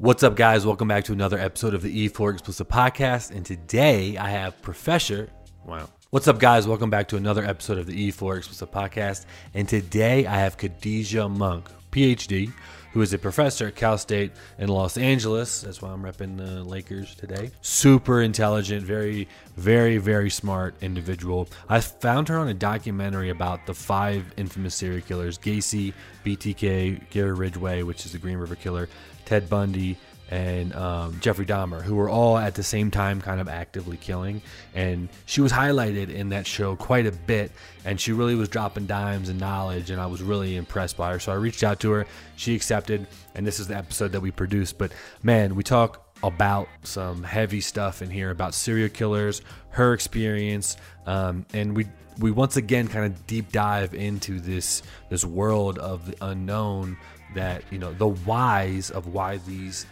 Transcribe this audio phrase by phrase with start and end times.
[0.00, 0.64] What's up, guys?
[0.64, 3.32] Welcome back to another episode of the E4 Explicit Podcast.
[3.32, 5.28] And today I have Professor.
[5.66, 5.88] Wow.
[6.10, 6.68] What's up, guys?
[6.68, 9.26] Welcome back to another episode of the E4 Explicit Podcast.
[9.54, 12.52] And today I have Khadijah Monk, PhD,
[12.92, 15.62] who is a professor at Cal State in Los Angeles.
[15.62, 17.50] That's why I'm repping the Lakers today.
[17.60, 19.26] Super intelligent, very,
[19.56, 21.48] very, very smart individual.
[21.68, 25.92] I found her on a documentary about the five infamous serial killers Gacy,
[26.24, 28.88] BTK, Gary Ridgway, which is the Green River Killer,
[29.28, 29.98] Ted Bundy,
[30.30, 34.40] and um, Jeffrey Dahmer, who were all at the same time kind of actively killing.
[34.74, 37.52] And she was highlighted in that show quite a bit,
[37.84, 41.20] and she really was dropping dimes and knowledge, and I was really impressed by her.
[41.20, 42.06] So I reached out to her,
[42.36, 44.78] she accepted, and this is the episode that we produced.
[44.78, 44.92] But
[45.22, 51.44] man, we talk about some heavy stuff in here about serial killers, her experience, um,
[51.52, 51.86] and we
[52.18, 56.96] we once again kind of deep dive into this this world of the unknown
[57.34, 59.86] that you know the whys of why these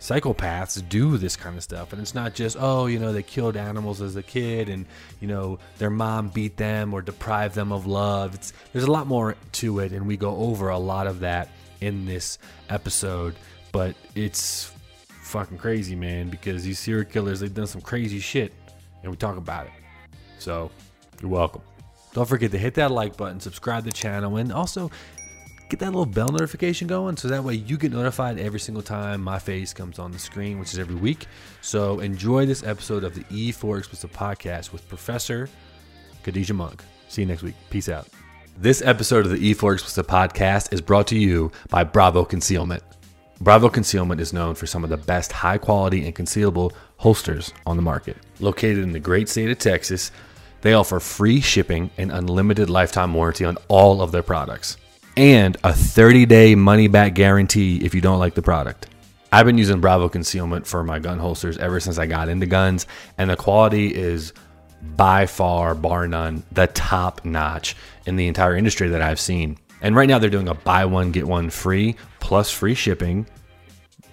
[0.00, 1.92] psychopaths do this kind of stuff.
[1.92, 4.86] And it's not just oh you know they killed animals as a kid and
[5.20, 8.34] you know their mom beat them or deprived them of love.
[8.34, 11.48] It's there's a lot more to it and we go over a lot of that
[11.80, 13.34] in this episode.
[13.72, 14.72] But it's
[15.08, 18.54] fucking crazy man because these serial killers they've done some crazy shit
[19.02, 19.72] and we talk about it.
[20.38, 20.70] So
[21.20, 21.62] you're welcome.
[22.14, 24.90] Don't forget to hit that like button subscribe to the channel and also
[25.68, 29.22] get that little bell notification going so that way you get notified every single time
[29.22, 31.26] my face comes on the screen, which is every week.
[31.60, 35.48] So enjoy this episode of the E4 Explicit Podcast with Professor
[36.22, 36.82] Khadijah Monk.
[37.08, 37.54] See you next week.
[37.68, 38.08] Peace out.
[38.56, 42.82] This episode of the E4 Explicit Podcast is brought to you by Bravo Concealment.
[43.40, 47.76] Bravo Concealment is known for some of the best high quality and concealable holsters on
[47.76, 48.16] the market.
[48.40, 50.10] Located in the great state of Texas,
[50.62, 54.76] they offer free shipping and unlimited lifetime warranty on all of their products
[55.18, 58.86] and a 30 day money back guarantee if you don't like the product.
[59.32, 62.86] I've been using Bravo concealment for my gun holsters ever since I got into guns,
[63.18, 64.32] and the quality is
[64.80, 67.74] by far, bar none, the top notch
[68.06, 69.58] in the entire industry that I've seen.
[69.82, 73.26] And right now they're doing a buy one, get one free plus free shipping,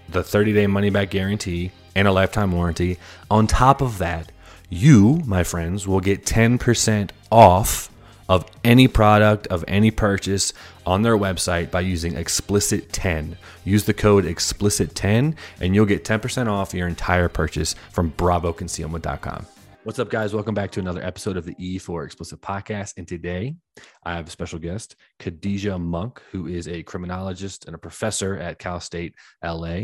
[0.09, 2.97] the 30 day money back guarantee, and a lifetime warranty.
[3.29, 4.31] On top of that,
[4.69, 7.91] you, my friends, will get 10% off
[8.27, 10.53] of any product of any purchase
[10.85, 16.03] on their website by using explicit 10 use the code explicit 10 and you'll get
[16.03, 19.45] 10% off your entire purchase from bravoconcealment.com
[19.83, 23.55] what's up guys welcome back to another episode of the e4 explicit podcast and today
[24.03, 28.59] i have a special guest khadijah monk who is a criminologist and a professor at
[28.59, 29.13] cal state
[29.43, 29.79] la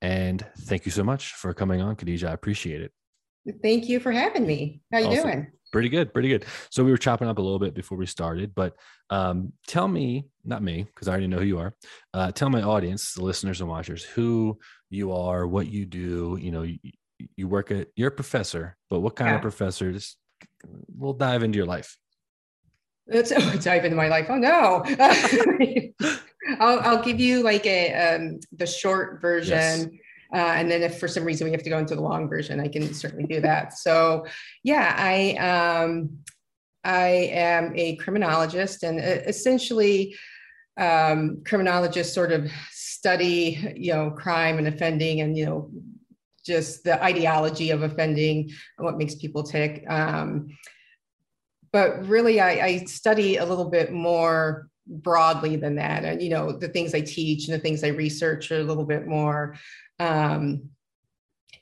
[0.00, 2.92] and thank you so much for coming on khadijah i appreciate it
[3.62, 4.80] Thank you for having me.
[4.92, 5.22] How you Awesome.
[5.22, 5.46] doing?
[5.72, 6.44] Pretty good, pretty good.
[6.70, 8.74] So we were chopping up a little bit before we started, but
[9.10, 11.74] um, tell me, not me, because I already know who you are.
[12.14, 14.58] Uh, tell my audience, the listeners and watchers, who
[14.90, 16.38] you are, what you do.
[16.40, 16.78] You know, you,
[17.36, 19.36] you work at, you're a professor, but what kind Yeah.
[19.36, 19.92] of professor?
[19.92, 20.16] Just
[20.96, 21.96] we'll dive into your life.
[23.06, 23.30] Let's
[23.64, 24.26] dive into my life.
[24.28, 24.82] Oh no.
[26.60, 29.56] I'll, I'll give you like a um, the short version.
[29.56, 29.86] Yes.
[30.32, 32.60] Uh, and then if for some reason we have to go into the long version,
[32.60, 33.78] I can certainly do that.
[33.78, 34.26] So
[34.62, 36.18] yeah, I um,
[36.88, 40.16] I am a criminologist and uh, essentially
[40.78, 45.70] um, criminologists sort of study, you know, crime and offending and, you know,
[46.46, 49.84] just the ideology of offending and what makes people tick.
[49.86, 50.48] Um,
[51.72, 56.04] but really, I, I study a little bit more broadly than that.
[56.04, 58.86] And, you know, the things I teach and the things I research are a little
[58.86, 59.56] bit more
[60.00, 60.70] um,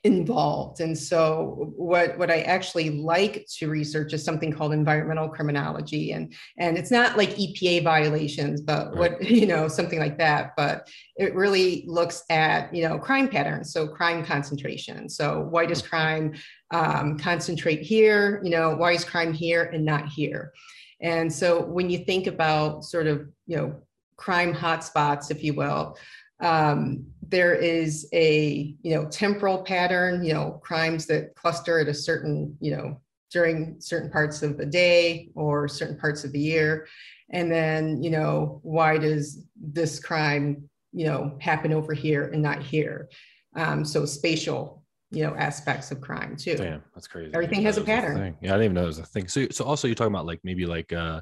[0.07, 0.79] involved.
[0.79, 6.13] And so what, what I actually like to research is something called environmental criminology.
[6.13, 10.53] And, and it's not like EPA violations, but what, you know, something like that.
[10.55, 13.73] But it really looks at, you know, crime patterns.
[13.73, 15.09] So crime concentration.
[15.09, 16.33] So why does crime
[16.71, 18.41] um, concentrate here?
[18.43, 20.53] You know, why is crime here and not here?
[21.01, 23.75] And so when you think about sort of, you know,
[24.15, 25.97] crime hotspots, if you will,
[26.39, 31.93] um, there is a you know temporal pattern you know crimes that cluster at a
[31.93, 32.99] certain you know
[33.31, 36.87] during certain parts of the day or certain parts of the year
[37.31, 42.61] and then you know why does this crime you know happen over here and not
[42.61, 43.09] here
[43.55, 47.33] um, so spatial you know aspects of crime too Damn, that's crazy.
[47.33, 48.17] Everything has a didn't know it was pattern.
[48.17, 48.37] thing.
[48.41, 49.27] Yeah, I didn't even know it was a thing.
[49.29, 51.21] So, so also you're talking about like maybe like uh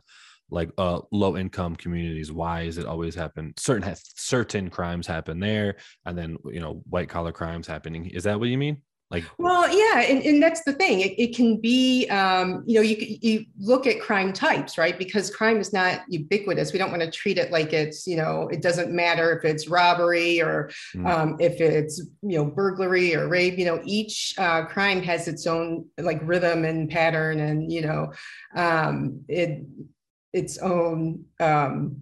[0.50, 2.32] like uh low income communities.
[2.32, 3.54] Why is it always happen?
[3.58, 5.76] Certain certain crimes happen there,
[6.06, 8.08] and then you know white collar crimes happening.
[8.08, 8.82] Is that what you mean?
[9.12, 12.82] like well yeah and, and that's the thing it, it can be um, you know
[12.82, 17.04] you you look at crime types right because crime is not ubiquitous we don't want
[17.04, 21.08] to treat it like it's you know it doesn't matter if it's robbery or mm.
[21.08, 25.46] um, if it's you know burglary or rape you know each uh, crime has its
[25.46, 28.12] own like rhythm and pattern and you know
[28.56, 29.64] um, it
[30.36, 32.02] its own um,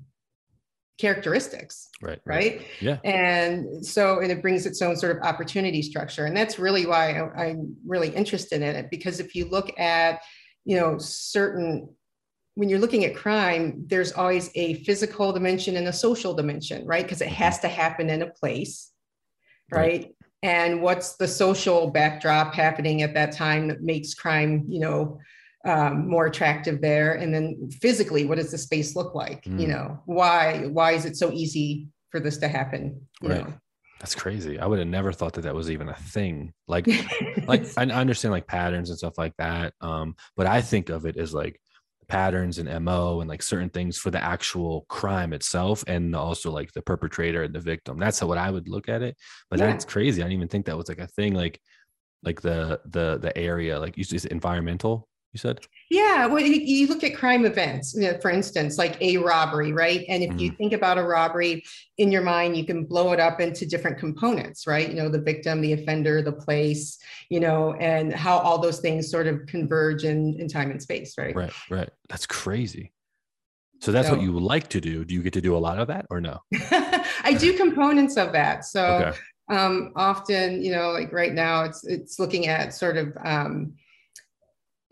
[0.99, 2.61] characteristics right right.
[2.79, 2.97] yeah.
[3.03, 6.25] And so and it brings its own sort of opportunity structure.
[6.25, 10.21] And that's really why I, i'm really interested in it because if you look at
[10.65, 11.89] you know certain
[12.55, 17.03] when you're looking at crime there's always a physical dimension and a social dimension right?
[17.03, 17.43] Because it mm-hmm.
[17.43, 18.91] has to happen in a place
[19.71, 19.79] right?
[19.79, 20.15] right?
[20.43, 25.19] And what's the social backdrop happening at that time that makes crime you know
[25.65, 27.13] um, more attractive there.
[27.13, 29.43] And then physically what does the space look like?
[29.45, 29.59] Mm.
[29.59, 33.01] you know why why is it so easy for this to happen?
[33.21, 33.47] You right.
[33.47, 33.53] know?
[33.99, 34.59] That's crazy.
[34.59, 36.53] I would have never thought that that was even a thing.
[36.67, 36.87] Like
[37.47, 39.73] like i understand like patterns and stuff like that.
[39.81, 41.59] Um but i think of it as like
[42.09, 46.71] patterns and mo and like certain things for the actual crime itself and also like
[46.73, 47.97] the perpetrator and the victim.
[47.97, 49.15] That's how what i would look at it.
[49.49, 49.67] But yeah.
[49.67, 50.21] that's crazy.
[50.21, 51.59] I didn't even think that was like a thing like
[52.23, 55.59] like the the the area like you said environmental you said?
[55.89, 56.27] Yeah.
[56.27, 60.05] Well, you look at crime events, you know, for instance, like a robbery, right?
[60.07, 60.39] And if mm-hmm.
[60.39, 61.63] you think about a robbery
[61.97, 64.87] in your mind, you can blow it up into different components, right?
[64.87, 66.99] You know, the victim, the offender, the place,
[67.29, 71.17] you know, and how all those things sort of converge in, in time and space,
[71.17, 71.35] right?
[71.35, 71.89] Right, right.
[72.09, 72.93] That's crazy.
[73.81, 75.03] So that's so, what you like to do.
[75.03, 76.39] Do you get to do a lot of that or no?
[77.23, 78.65] I do components of that.
[78.65, 79.17] So okay.
[79.49, 83.73] um, often, you know, like right now, it's it's looking at sort of um,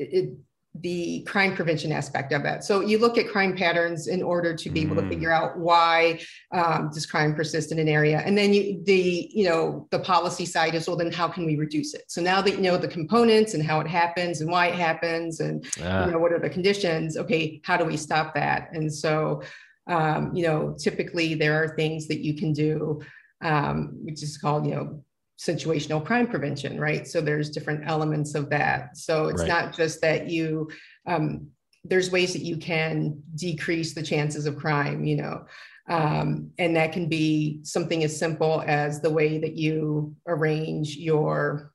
[0.02, 0.38] it,
[0.76, 2.64] the crime prevention aspect of it.
[2.64, 5.34] So you look at crime patterns in order to be able to figure mm.
[5.34, 6.22] out why
[6.54, 10.46] um, does crime persist in an area, and then you the you know the policy
[10.46, 12.04] side is well then how can we reduce it?
[12.08, 15.42] So now that you know the components and how it happens and why it happens
[15.42, 16.06] and ah.
[16.06, 18.70] you know what are the conditions, okay, how do we stop that?
[18.72, 19.42] And so
[19.88, 23.02] um, you know typically there are things that you can do,
[23.42, 25.04] um, which is called you know
[25.42, 27.08] situational crime prevention, right?
[27.08, 28.96] So there's different elements of that.
[28.96, 29.48] So it's right.
[29.48, 30.70] not just that you,
[31.08, 31.48] um,
[31.84, 35.46] there's ways that you can decrease the chances of crime, you know,
[35.90, 41.74] um, and that can be something as simple as the way that you arrange your,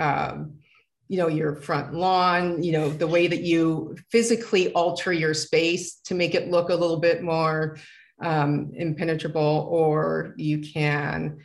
[0.00, 0.54] um,
[1.06, 6.00] you know, your front lawn, you know, the way that you physically alter your space
[6.06, 7.78] to make it look a little bit more
[8.20, 11.38] um, impenetrable, or you can,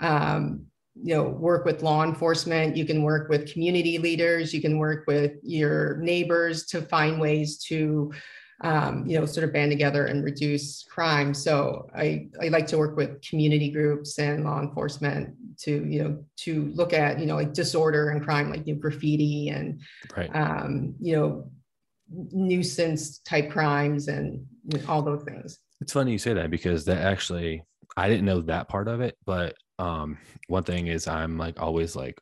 [0.00, 0.66] um,
[1.02, 5.06] you know work with law enforcement you can work with community leaders you can work
[5.06, 8.12] with your neighbors to find ways to
[8.62, 12.78] um, you know sort of band together and reduce crime so i i like to
[12.78, 17.36] work with community groups and law enforcement to you know to look at you know
[17.36, 19.80] like disorder and crime like you know, graffiti and
[20.16, 20.34] right.
[20.34, 21.50] um, you know
[22.32, 24.46] nuisance type crimes and
[24.88, 27.62] all those things it's funny you say that because that actually
[27.96, 30.18] i didn't know that part of it but um
[30.48, 32.18] one thing is i'm like always like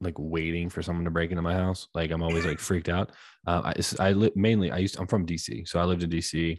[0.00, 3.12] like waiting for someone to break into my house like i'm always like freaked out.
[3.46, 6.58] Uh, i i li- mainly i used i'm from dc so i lived in dc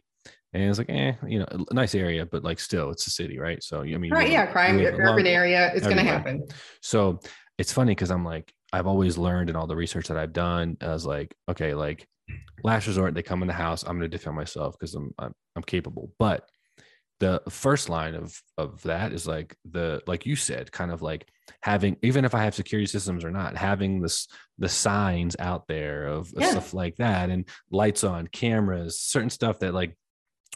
[0.53, 3.39] and it's like eh you know a nice area but like still it's a city
[3.39, 3.63] right?
[3.63, 6.45] So i mean right yeah crime urban long, area is going to happen.
[6.81, 7.19] So
[7.57, 10.77] it's funny because i'm like i've always learned in all the research that i've done
[10.81, 12.07] as like okay like
[12.63, 15.63] last resort they come in the house i'm to defend myself because I'm, I'm i'm
[15.63, 16.11] capable.
[16.19, 16.49] But
[17.21, 21.27] the first line of of that is like the like you said kind of like
[21.61, 26.07] having even if i have security systems or not having this the signs out there
[26.07, 26.49] of, yeah.
[26.49, 29.95] stuff like that and lights on cameras certain stuff that like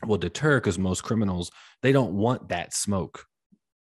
[0.03, 1.51] will deter because most criminals
[1.83, 3.25] they don't want that smoke.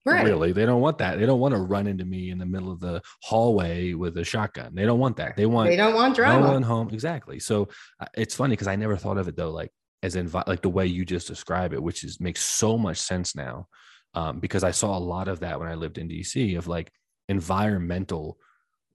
[0.04, 0.26] Right.
[0.26, 1.20] really they don't want that.
[1.20, 4.24] They don't want to run into me in the middle of the hallway with a
[4.24, 4.74] shotgun.
[4.74, 5.36] They don't want that.
[5.36, 6.48] They want they don't want drama.
[6.48, 7.40] no one home exactly.
[7.40, 7.68] So
[8.00, 9.72] uh, it's funny because i never thought of it though like
[10.04, 13.36] as in like the way you just describe it, which is makes so much sense
[13.36, 13.68] now.
[14.14, 16.92] Um, because I saw a lot of that when I lived in DC of like
[17.30, 18.38] environmental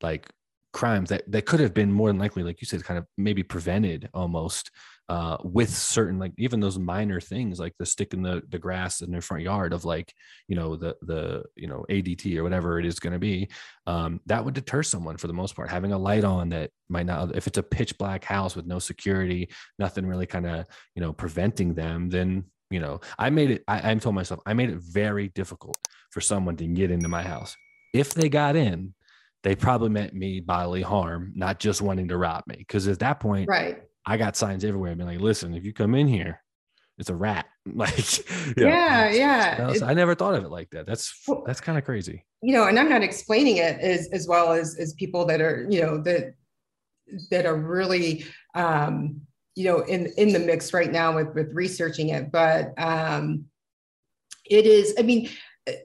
[0.03, 0.29] like
[0.73, 3.43] crimes that, that could have been more than likely, like you said, kind of maybe
[3.43, 4.71] prevented almost
[5.09, 9.03] uh, with certain like even those minor things like the stick in the, the grass
[9.03, 10.13] in their front yard of like
[10.49, 13.49] you know the the you know ADT or whatever it is going to be
[13.87, 17.07] um, that would deter someone for the most part having a light on that might
[17.07, 19.49] not if it's a pitch black house with no security
[19.79, 23.91] nothing really kind of you know preventing them then you know I made it I,
[23.91, 25.79] I'm told myself I made it very difficult
[26.11, 27.57] for someone to get into my house
[27.93, 28.93] if they got in
[29.47, 32.57] they probably meant me bodily harm, not just wanting to rob me.
[32.57, 34.93] Because at that point, right, I got signs everywhere.
[34.93, 36.41] I've been like, listen, if you come in here,
[36.99, 37.47] it's a rat.
[37.75, 39.75] Like, yeah, yeah.
[39.85, 40.87] I never thought of it like that.
[40.87, 41.13] That's
[41.47, 42.25] that's kind of crazy.
[42.41, 45.67] You know, and I'm not explaining it as as well as as people that are
[45.69, 46.35] you know that
[47.33, 49.21] that are really um,
[49.57, 53.47] you know in in the mix right now with with researching it, but um,
[54.49, 54.95] it is.
[54.97, 55.29] I mean,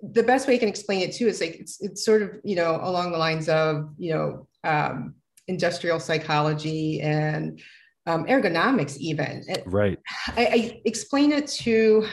[0.04, 2.56] the best way I can explain it too is like it's it's sort of you
[2.56, 5.16] know along the lines of you know um,
[5.48, 7.60] industrial psychology and
[8.08, 9.44] um, ergonomics even.
[9.66, 10.00] Right.
[10.28, 12.08] I, I explain it to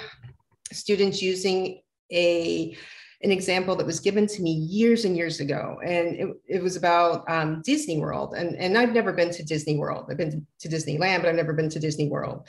[0.73, 1.81] students using
[2.13, 2.77] a
[3.23, 5.81] an example that was given to me years and years ago.
[5.85, 8.35] And it, it was about um, disney world.
[8.35, 10.07] And, and i've never been to disney world.
[10.11, 12.47] I've been to, to disneyland but i've never been to disney world.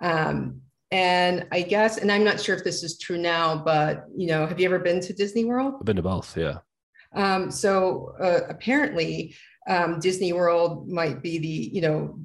[0.00, 0.60] Um,
[0.92, 4.44] and i guess and i'm not sure if this is true now but you know
[4.44, 5.74] have you ever been to disney world?
[5.78, 6.58] I've been to both yeah.
[7.14, 9.34] Um, so uh, apparently
[9.68, 12.18] um, disney world might be the you know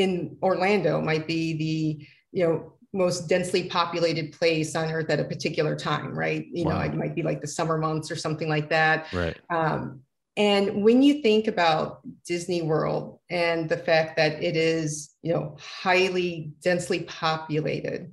[0.00, 5.24] in Orlando might be the, you know, most densely populated place on earth at a
[5.24, 6.46] particular time, right?
[6.52, 6.78] You wow.
[6.78, 9.12] know, it might be like the summer months or something like that.
[9.12, 9.36] Right.
[9.48, 10.00] Um,
[10.36, 15.56] and when you think about Disney World and the fact that it is, you know,
[15.60, 18.12] highly densely populated,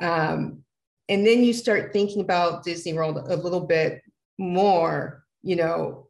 [0.00, 0.62] um,
[1.08, 4.02] and then you start thinking about Disney World a little bit
[4.38, 6.07] more, you know,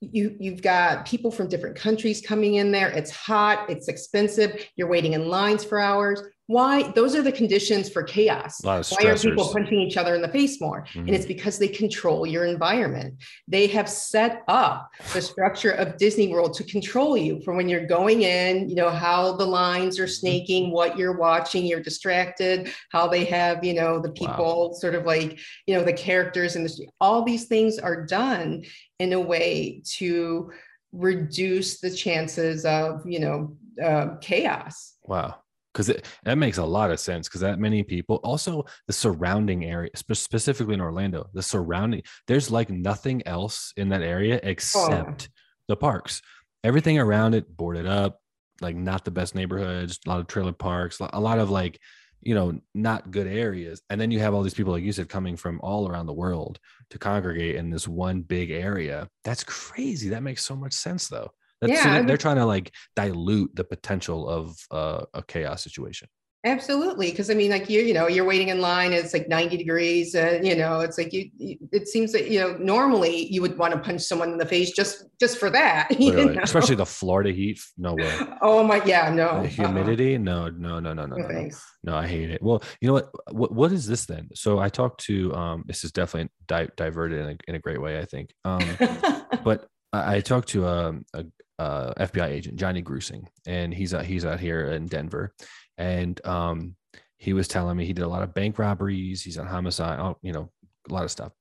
[0.00, 4.88] you you've got people from different countries coming in there it's hot it's expensive you're
[4.88, 9.52] waiting in lines for hours why those are the conditions for chaos why are people
[9.52, 11.00] punching each other in the face more mm-hmm.
[11.00, 13.14] and it's because they control your environment
[13.48, 17.86] they have set up the structure of disney world to control you from when you're
[17.86, 20.10] going in you know how the lines are mm-hmm.
[20.10, 24.74] snaking what you're watching you're distracted how they have you know the people wow.
[24.74, 28.62] sort of like you know the characters and all these things are done
[28.98, 30.50] in a way to
[30.92, 34.94] reduce the chances of you know uh, chaos.
[35.04, 35.36] Wow.
[35.72, 39.90] Because that makes a lot of sense because that many people also the surrounding area
[39.94, 45.34] specifically in orlando the surrounding there's like nothing else in that area except oh.
[45.68, 46.20] the parks.
[46.64, 48.20] Everything around it boarded up
[48.60, 51.78] like not the best neighborhoods a lot of trailer parks a lot of like
[52.20, 53.82] you know not good areas.
[53.90, 56.12] And then you have all these people like you said coming from all around the
[56.12, 56.58] world
[56.90, 59.08] to congregate in this one big area.
[59.24, 60.08] That's crazy.
[60.10, 61.30] That makes so much sense though.
[61.60, 65.62] That's, yeah, so they're, they're, trying to like dilute the potential of uh, a chaos
[65.62, 66.08] situation.
[66.44, 68.92] Absolutely, because I mean, like you, you know, you're waiting in line.
[68.92, 71.56] it's like 90 degrees, and you know, it's like you, you.
[71.72, 74.70] It seems that you know, normally you would want to punch someone in the face
[74.70, 75.88] just just for that.
[76.42, 77.60] Especially the Florida heat.
[77.76, 78.18] No way.
[78.40, 79.42] Oh my, yeah, no.
[79.42, 80.14] The humidity?
[80.14, 80.22] Uh-uh.
[80.22, 81.50] No, no, no, no, no, no, no.
[81.82, 82.40] No, I hate it.
[82.40, 83.10] Well, you know what?
[83.32, 84.28] What what is this then?
[84.34, 85.34] So I talked to.
[85.34, 88.30] Um, this is definitely di- diverted in a, in a great way, I think.
[88.44, 88.62] Um,
[89.44, 91.24] but I, I talked to um, a,
[91.58, 95.34] a uh, FBI agent Johnny Grusing, and he's out, he's out here in Denver,
[95.78, 96.76] and um,
[97.16, 99.22] he was telling me he did a lot of bank robberies.
[99.22, 100.50] He's on homicide, you know,
[100.88, 101.32] a lot of stuff,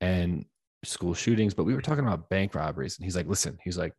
[0.00, 0.44] and
[0.84, 1.54] school shootings.
[1.54, 3.94] But we were talking about bank robberies, and he's like, "Listen," he's like,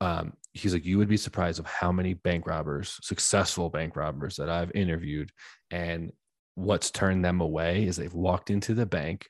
[0.00, 4.36] um, he's like, "You would be surprised of how many bank robbers, successful bank robbers
[4.36, 5.30] that I've interviewed,
[5.70, 6.12] and
[6.54, 9.28] what's turned them away is they've walked into the bank,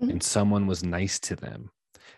[0.00, 0.10] mm-hmm.
[0.10, 1.70] and someone was nice to them."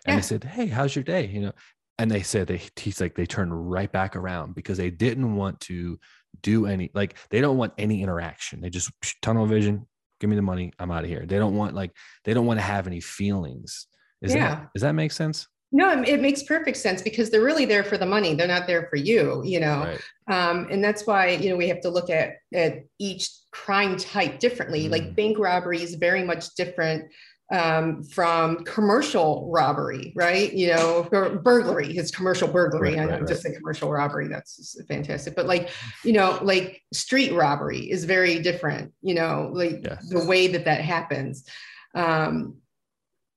[0.05, 0.17] and yeah.
[0.17, 1.51] I said, "Hey, how's your day?" You know,
[1.97, 5.59] and they said they he's like they turned right back around because they didn't want
[5.61, 5.99] to
[6.41, 8.61] do any like they don't want any interaction.
[8.61, 9.85] They just tunnel vision
[10.19, 11.25] give me the money i'm out of here.
[11.25, 11.91] They don't want like
[12.23, 13.87] they don't want to have any feelings.
[14.21, 14.49] Is yeah.
[14.49, 15.47] that does that make sense?
[15.71, 18.33] No it makes perfect sense because they're really there for the money.
[18.33, 19.97] They're not there for you you know?
[20.27, 20.49] Right.
[20.49, 24.39] um, and that's why you know we have to look at at each crime type
[24.39, 24.87] differently.
[24.87, 24.91] Mm.
[24.91, 27.11] like bank robbery is very much different
[27.51, 30.51] um, from commercial robbery, right?
[30.51, 31.07] You know,
[31.43, 32.95] burglary, it's commercial burglary.
[32.95, 33.53] Right, I right, just right.
[33.53, 34.27] say commercial robbery.
[34.27, 35.35] That's fantastic.
[35.35, 35.69] But like,
[36.03, 40.09] you know, like street robbery is very different, you know, like yes.
[40.09, 41.45] the way that that happens.
[41.93, 42.57] Um,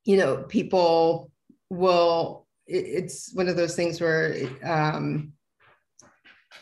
[0.05, 1.31] you know, people
[1.69, 5.35] will, it, it's one of those things where, um,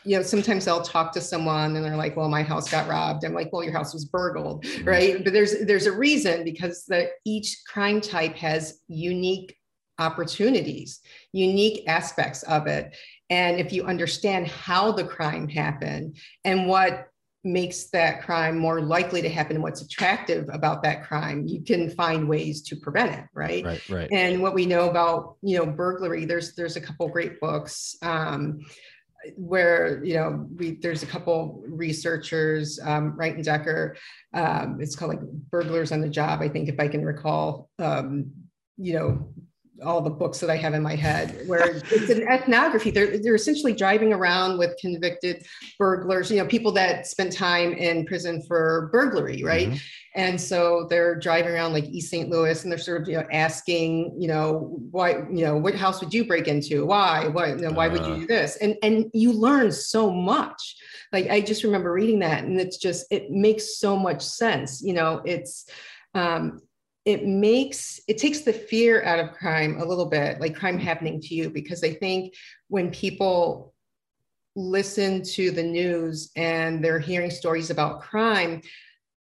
[0.05, 3.25] you know, sometimes I'll talk to someone and they're like, well, my house got robbed.
[3.25, 4.88] I'm like, well, your house was burgled, mm-hmm.
[4.88, 5.25] right?
[5.25, 9.57] But there's there's a reason because the each crime type has unique
[9.99, 11.00] opportunities,
[11.33, 12.95] unique aspects of it.
[13.31, 17.09] And if you understand how the crime happened and what
[17.47, 21.88] makes that crime more likely to happen and what's attractive about that crime you can
[21.91, 25.65] find ways to prevent it right right right and what we know about you know
[25.65, 28.59] burglary there's there's a couple great books um,
[29.37, 33.97] where you know we there's a couple researchers um, Wright and Decker
[34.35, 38.30] um, it's called like burglars on the job I think if I can recall um,
[38.76, 39.33] you know
[39.85, 42.90] all the books that I have in my head, where it's an ethnography.
[42.90, 45.45] They're they're essentially driving around with convicted
[45.78, 49.68] burglars, you know, people that spent time in prison for burglary, right?
[49.68, 49.76] Mm-hmm.
[50.14, 52.30] And so they're driving around like East St.
[52.30, 56.00] Louis, and they're sort of you know asking, you know, why, you know, what house
[56.00, 56.87] would you break into?
[56.87, 57.28] Why?
[57.28, 57.49] Why?
[57.49, 57.92] You know, why uh.
[57.92, 58.18] would you uh.
[58.18, 58.56] do this?
[58.56, 60.76] And and you learn so much.
[61.12, 64.83] Like I just remember reading that, and it's just it makes so much sense.
[64.83, 65.66] You know, it's
[66.14, 66.62] um,
[67.07, 71.21] it makes it takes the fear out of crime a little bit like crime happening
[71.21, 72.35] to you because i think
[72.69, 73.73] when people
[74.57, 78.61] listen to the news and they're hearing stories about crime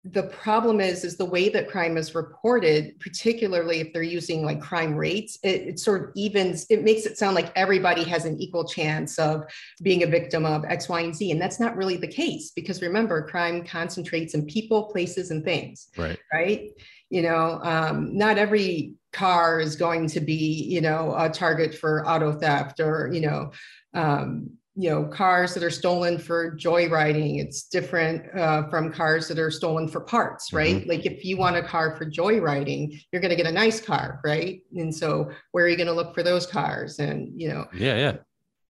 [0.06, 4.60] the problem is is the way that crime is reported particularly if they're using like
[4.60, 8.38] crime rates it, it, sort of evens it makes it sound like everybody has an
[8.38, 9.46] equal chance of
[9.82, 12.82] being a victim of x y and z and that's not really the case because
[12.82, 16.20] remember crime concentrates in people places and things right.
[16.34, 16.72] right
[17.14, 22.06] you know um, not every car is going to be you know a target for
[22.10, 23.52] auto theft or you know
[23.94, 27.40] um, you know cars that are stolen for joyriding.
[27.40, 30.78] It's different uh, from cars that are stolen for parts right?
[30.78, 30.90] Mm-hmm.
[30.90, 34.20] like if you want a car for joyriding you're going to get a nice car
[34.26, 34.64] right?
[34.76, 36.98] And so where are you going to look for those cars?
[36.98, 38.16] And you know yeah yeah.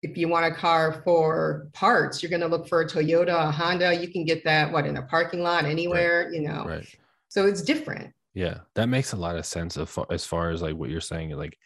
[0.03, 3.53] if you want a car for parts you're going to look for a toyota a
[3.53, 3.95] honda.
[3.95, 6.35] You can get that what in a parking lot anywhere right.
[6.35, 6.65] you know?
[6.65, 6.89] Right.
[7.29, 10.75] So it's different yeah, that makes a lot of sense of as far as like
[10.77, 11.31] what you're saying.
[11.31, 11.57] Like,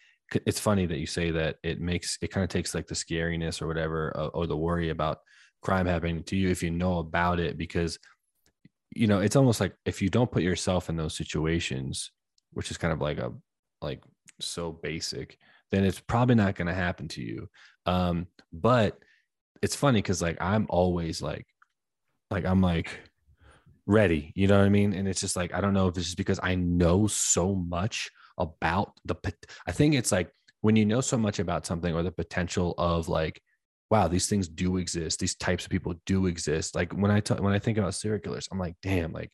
[0.44, 3.62] it's funny that you say that it makes it kind of takes like the scariness
[3.62, 5.18] or whatever or, or the worry about
[5.62, 7.99] crime happening to you if you know about it because
[8.94, 12.11] you know it's almost like if you don't put yourself in those situations
[12.52, 13.32] which is kind of like a
[13.82, 14.02] like
[14.40, 15.38] so basic
[15.70, 17.49] then it's probably not going to happen to you
[17.87, 18.99] um but
[19.62, 21.46] it's funny because like i'm always like
[22.30, 22.99] like i'm like
[23.87, 24.33] ready.
[24.35, 24.93] You know what I mean?
[24.93, 28.11] And it's just like, I don't know if it's just because I know so much
[28.38, 29.16] about the,
[29.66, 33.09] I think it's like when you know so much about something or the potential of
[33.09, 33.40] like,
[33.90, 35.21] wow, these things do exist.
[35.21, 36.75] These types of people do exist.
[36.75, 39.31] Like when I talk, when I think about serial killers, I'm like, damn, like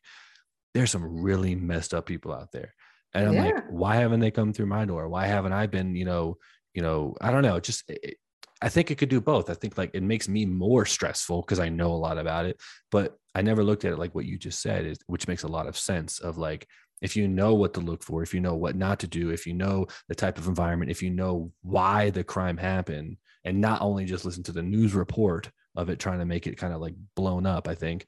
[0.75, 2.75] there's some really messed up people out there.
[3.15, 3.45] And I'm yeah.
[3.45, 5.09] like, why haven't they come through my door?
[5.09, 6.37] Why haven't I been, you know,
[6.75, 7.61] you know, I don't know.
[7.61, 8.17] Just it,
[8.61, 9.51] I think it could do both.
[9.51, 12.61] I think like it makes me more stressful because I know a lot about it,
[12.91, 15.49] but I never looked at it like what you just said, is, which makes a
[15.49, 16.21] lot of sense.
[16.21, 16.67] Of like,
[17.01, 19.47] if you know what to look for, if you know what not to do, if
[19.47, 23.83] you know the type of environment, if you know why the crime happened, and not
[23.83, 26.81] only just listen to the news report of it trying to make it kind of
[26.81, 28.07] like blown up, I think,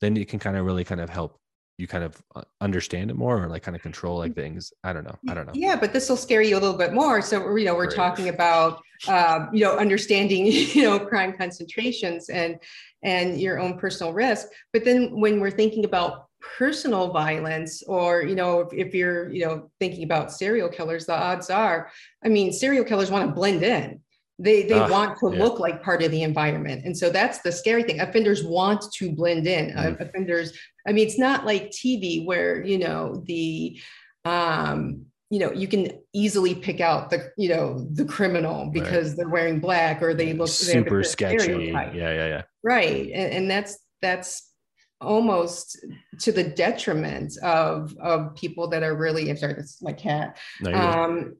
[0.00, 1.40] then it can kind of really kind of help
[1.78, 4.72] you kind of uh, understand it more or like kind of control like things?
[4.82, 5.16] I don't know.
[5.28, 5.52] I don't know.
[5.54, 7.22] Yeah but this will scare you a little bit more.
[7.22, 7.96] So you know we're Great.
[7.96, 12.58] talking about um, you know understanding you know crime concentrations and
[13.02, 14.48] and your own personal risk.
[14.72, 19.44] But then when we're thinking about personal violence or you know if, if you're you
[19.44, 21.90] know thinking about serial killers the odds are
[22.24, 24.00] i mean serial killers want to blend in
[24.38, 25.42] they they uh, want to yeah.
[25.42, 26.84] look like part of the environment.
[26.84, 28.00] And so that's the scary thing.
[28.00, 29.70] Offenders want to blend in.
[29.70, 30.00] Mm.
[30.00, 30.52] offenders
[30.86, 33.78] i mean it's not like tv where you know the
[34.24, 39.16] um you know you can easily pick out the you know the criminal because right.
[39.16, 41.66] they're wearing black or they look super sketchy.
[41.72, 42.42] yeah yeah yeah.
[42.62, 43.10] Right.
[43.12, 44.52] And, and that's that's
[45.00, 45.84] almost
[46.20, 50.38] to the detriment of of people that are really i'm sorry that's my cat.
[50.60, 51.36] No, um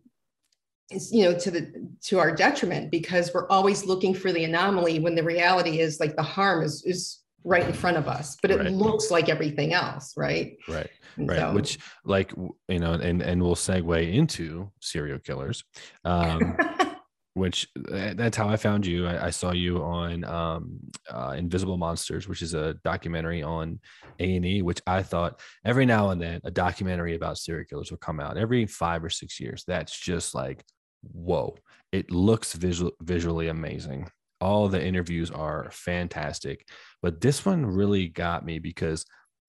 [0.90, 5.00] is you know to the to our detriment because we're always looking for the anomaly
[5.00, 8.50] when the reality is like the harm is is right in front of us but
[8.50, 8.72] it right.
[8.72, 10.56] looks like everything else right?
[10.68, 12.32] Right right so, which like
[12.68, 15.64] you know and and we'll segue into serial killers
[16.04, 16.56] um
[17.34, 19.06] which eh, that's how i found you.
[19.06, 20.78] I, I saw you on um
[21.10, 23.80] uh, invisible monsters which is a documentary on
[24.20, 28.20] a&e which i thought every now and then a documentary about serial killers will come
[28.20, 29.64] out every five or six years.
[29.66, 30.64] That's just like
[31.02, 31.56] whoa,
[31.92, 34.08] it looks visual, visually amazing.
[34.40, 36.68] All the interviews are fantastic.
[37.02, 39.04] But this one really got me because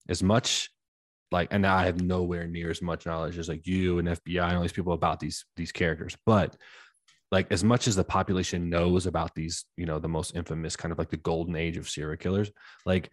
[0.09, 0.69] as much
[1.31, 4.55] like and I have nowhere near as much knowledge as like you and FBI and
[4.55, 6.15] all these people about these these characters.
[6.25, 6.55] But
[7.31, 10.91] like as much as the population knows about these, you know, the most infamous kind
[10.91, 12.49] of like the golden age of serial killers,
[12.85, 13.11] like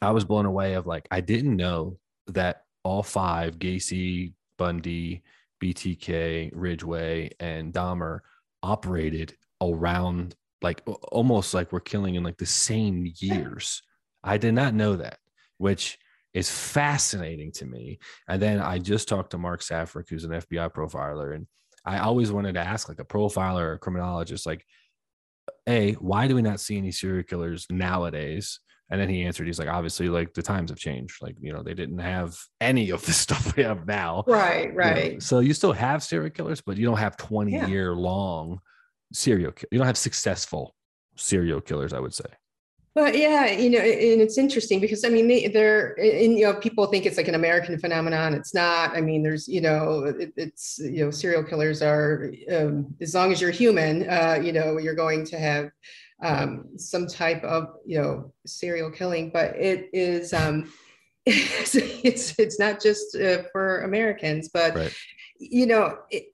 [0.00, 1.98] I was blown away of like I didn't know
[2.28, 5.22] that all five Gacy, Bundy,
[5.60, 8.20] BTK, Ridgway, and Dahmer
[8.62, 13.82] operated around like almost like we're killing in like the same years.
[14.22, 15.18] I did not know that,
[15.58, 15.98] which
[16.34, 17.98] is fascinating to me.
[18.28, 21.46] And then I just talked to Mark Safarik, who's an FBI profiler, and
[21.84, 24.64] I always wanted to ask like a profiler or a criminologist, like,
[25.66, 28.60] a why do we not see any serial killers nowadays?
[28.90, 31.22] And then he answered, he's like, obviously, like the times have changed.
[31.22, 34.24] Like, you know, they didn't have any of the stuff we have now.
[34.26, 35.04] Right, right.
[35.04, 37.66] You know, so you still have serial killers, but you don't have 20 yeah.
[37.66, 38.60] year long
[39.12, 40.74] serial You don't have successful
[41.16, 42.24] serial killers, I would say.
[42.92, 46.54] But yeah, you know, and it's interesting because I mean, they, they're, and you know,
[46.54, 48.34] people think it's like an American phenomenon.
[48.34, 48.96] It's not.
[48.96, 53.30] I mean, there's, you know, it, it's, you know, serial killers are, um, as long
[53.30, 55.70] as you're human, uh, you know, you're going to have
[56.22, 59.30] um, some type of, you know, serial killing.
[59.30, 60.72] But it is, um,
[61.26, 64.94] it's, it's, it's not just uh, for Americans, but right.
[65.38, 66.32] you know, it,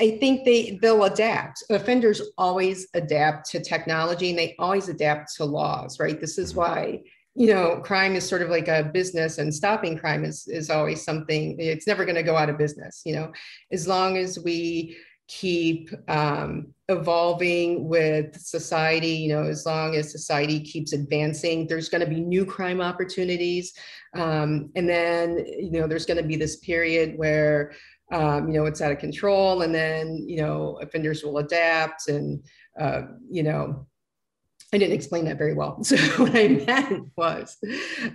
[0.00, 1.62] I think they they'll adapt.
[1.70, 6.20] Offenders always adapt to technology and they always adapt to laws, right?
[6.20, 6.60] This is mm-hmm.
[6.60, 7.02] why
[7.34, 11.02] you know crime is sort of like a business and stopping crime is is always
[11.02, 13.32] something it's never going to go out of business you know
[13.70, 14.96] as long as we
[15.28, 22.04] keep um, evolving with society you know as long as society keeps advancing there's going
[22.04, 23.72] to be new crime opportunities
[24.14, 27.72] um, and then you know there's going to be this period where
[28.12, 29.62] um, you know, it's out of control.
[29.62, 32.44] And then, you know, offenders will adapt and,
[32.78, 33.86] uh, you know,
[34.72, 35.78] I didn't explain that very well.
[35.84, 37.56] So what I meant was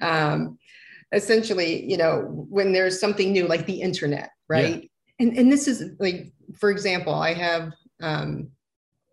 [0.01, 0.57] um,
[1.11, 4.83] essentially, you know, when there's something new like the internet, right?
[4.83, 4.89] Yeah.
[5.19, 8.51] And, and this is like, for example, I have um,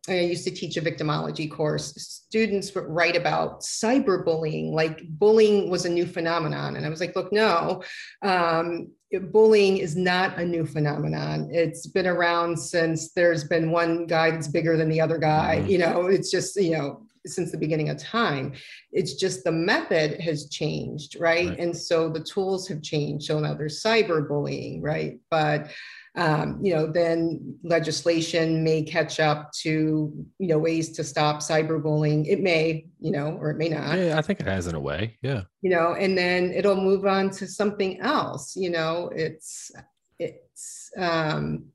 [0.09, 1.95] I used to teach a victimology course.
[1.97, 6.77] Students would write about cyberbullying, like bullying was a new phenomenon.
[6.77, 7.83] And I was like, look, no,
[8.23, 8.91] um,
[9.31, 11.49] bullying is not a new phenomenon.
[11.51, 15.59] It's been around since there's been one guy that's bigger than the other guy.
[15.61, 15.71] Mm-hmm.
[15.71, 18.53] You know, it's just, you know, since the beginning of time.
[18.93, 21.49] It's just the method has changed, right?
[21.49, 21.59] right?
[21.59, 23.27] And so the tools have changed.
[23.27, 25.19] So now there's cyberbullying, right?
[25.31, 25.71] But
[26.17, 32.27] um, you know, then legislation may catch up to, you know, ways to stop cyberbullying.
[32.29, 33.99] It may, you know, or it may not.
[33.99, 35.19] Yeah, I think it has in a way.
[35.23, 35.43] Yeah.
[35.63, 38.55] You know, and then it'll move on to something else.
[38.55, 39.73] You know, it's
[40.21, 41.67] it's um,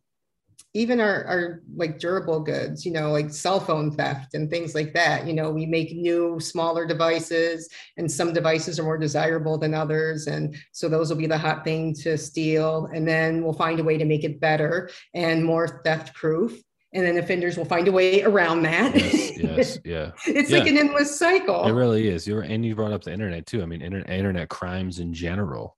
[0.76, 4.94] even our, our like durable goods, you know, like cell phone theft and things like
[4.94, 5.26] that.
[5.26, 10.28] You know, we make new, smaller devices, and some devices are more desirable than others.
[10.28, 12.88] And so those will be the hot thing to steal.
[12.94, 16.62] And then we'll find a way to make it better and more theft proof.
[16.94, 18.96] And then offenders will find a way around that.
[18.96, 20.12] Yes, yes yeah.
[20.26, 20.60] it's yeah.
[20.60, 21.66] like an endless cycle.
[21.66, 22.28] It really is.
[22.28, 23.62] You're and you brought up the internet too.
[23.62, 25.78] I mean, internet, internet crimes in general.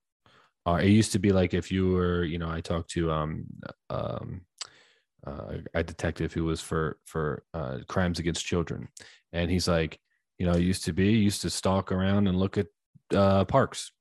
[0.66, 0.82] are.
[0.82, 3.46] it used to be like if you were, you know, I talked to um,
[3.90, 4.42] um,
[5.26, 8.88] uh, a detective who was for for uh, crimes against children,
[9.34, 10.00] and he's like,
[10.38, 12.68] you know, used to be used to stalk around and look at
[13.14, 13.92] uh, parks.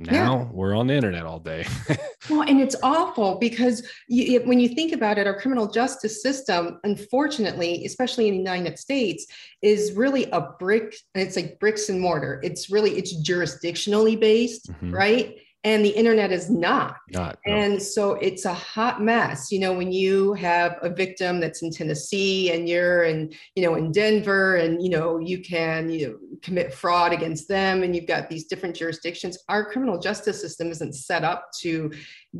[0.00, 0.44] Now yeah.
[0.52, 1.66] we're on the internet all day.
[2.30, 6.78] well, and it's awful because you, when you think about it, our criminal justice system,
[6.84, 9.26] unfortunately, especially in the United States,
[9.60, 10.94] is really a brick.
[11.16, 12.40] It's like bricks and mortar.
[12.44, 14.94] It's really it's jurisdictionally based, mm-hmm.
[14.94, 15.36] right?
[15.64, 16.96] And the internet is not.
[17.10, 17.38] Not.
[17.46, 17.52] No.
[17.52, 19.50] And so it's a hot mess.
[19.50, 23.74] You know, when you have a victim that's in Tennessee and you're in, you know,
[23.74, 28.06] in Denver and you know, you can you know, commit fraud against them and you've
[28.06, 29.36] got these different jurisdictions.
[29.48, 31.90] Our criminal justice system isn't set up to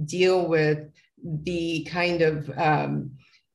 [0.04, 0.88] deal with
[1.22, 3.10] the kind of um,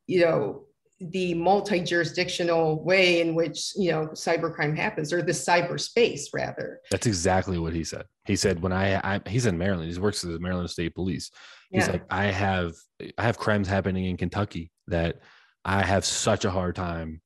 [0.07, 0.65] you know
[1.11, 6.79] the multi-jurisdictional way in which you know cybercrime happens or the cyberspace rather.
[6.91, 8.05] That's exactly what he said.
[8.25, 9.91] He said when i, I he's in maryland.
[9.91, 11.31] He works for the maryland state police.
[11.71, 11.93] He's yeah.
[11.93, 12.73] like i have
[13.17, 15.19] i have crimes happening in kentucky that
[15.65, 17.21] i have such a hard time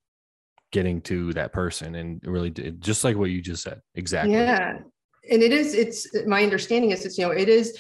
[0.72, 1.96] getting to that person.
[1.96, 4.34] And really just like what you just said exactly.
[4.34, 4.80] Yeah.
[5.30, 7.78] And it is it's my understanding is it's you know it is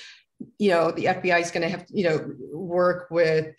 [0.59, 3.55] you know the fbi is going to have you know work with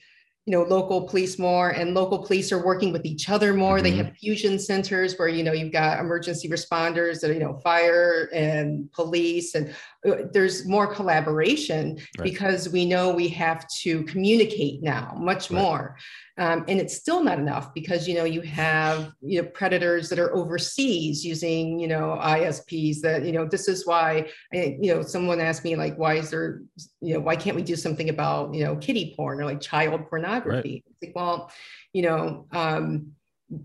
[0.49, 3.85] you know local police more and local police are working with each other more mm-hmm.
[3.85, 8.31] they have fusion centers where you know you've got emergency responders that you know fire
[8.33, 9.75] and police and
[10.09, 12.25] uh, there's more collaboration right.
[12.25, 15.61] because we know we have to communicate now much right.
[15.61, 15.99] more
[16.39, 20.19] um, and it's still not enough because you know you have you know predators that
[20.19, 25.41] are overseas using you know isps that you know this is why you know someone
[25.41, 26.63] asked me like why is there
[27.01, 30.09] you know why can't we do something about you know kiddie porn or like child
[30.09, 31.09] pornography right.
[31.09, 31.51] like well
[31.93, 33.13] you know um,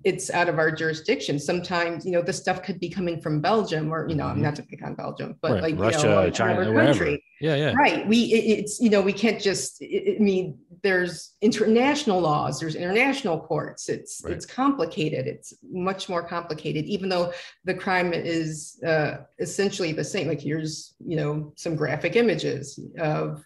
[0.06, 1.38] it's out of our jurisdiction.
[1.38, 4.44] Sometimes, you know, the stuff could be coming from Belgium or, you know, I'm mm-hmm.
[4.44, 5.64] not to pick on Belgium, but right.
[5.64, 7.18] like, Russia, you know, China, wherever.
[7.42, 7.74] Yeah, yeah.
[7.74, 8.08] Right.
[8.08, 12.76] We, it, it's, you know, we can't just, it, I mean, there's international laws, there's
[12.76, 13.90] international courts.
[13.90, 14.34] It's, right.
[14.34, 15.28] it's complicated.
[15.28, 17.34] It's much more complicated, even though
[17.66, 20.30] the crime is uh, essentially the same.
[20.30, 23.44] Like here's, you know, some graphic images of,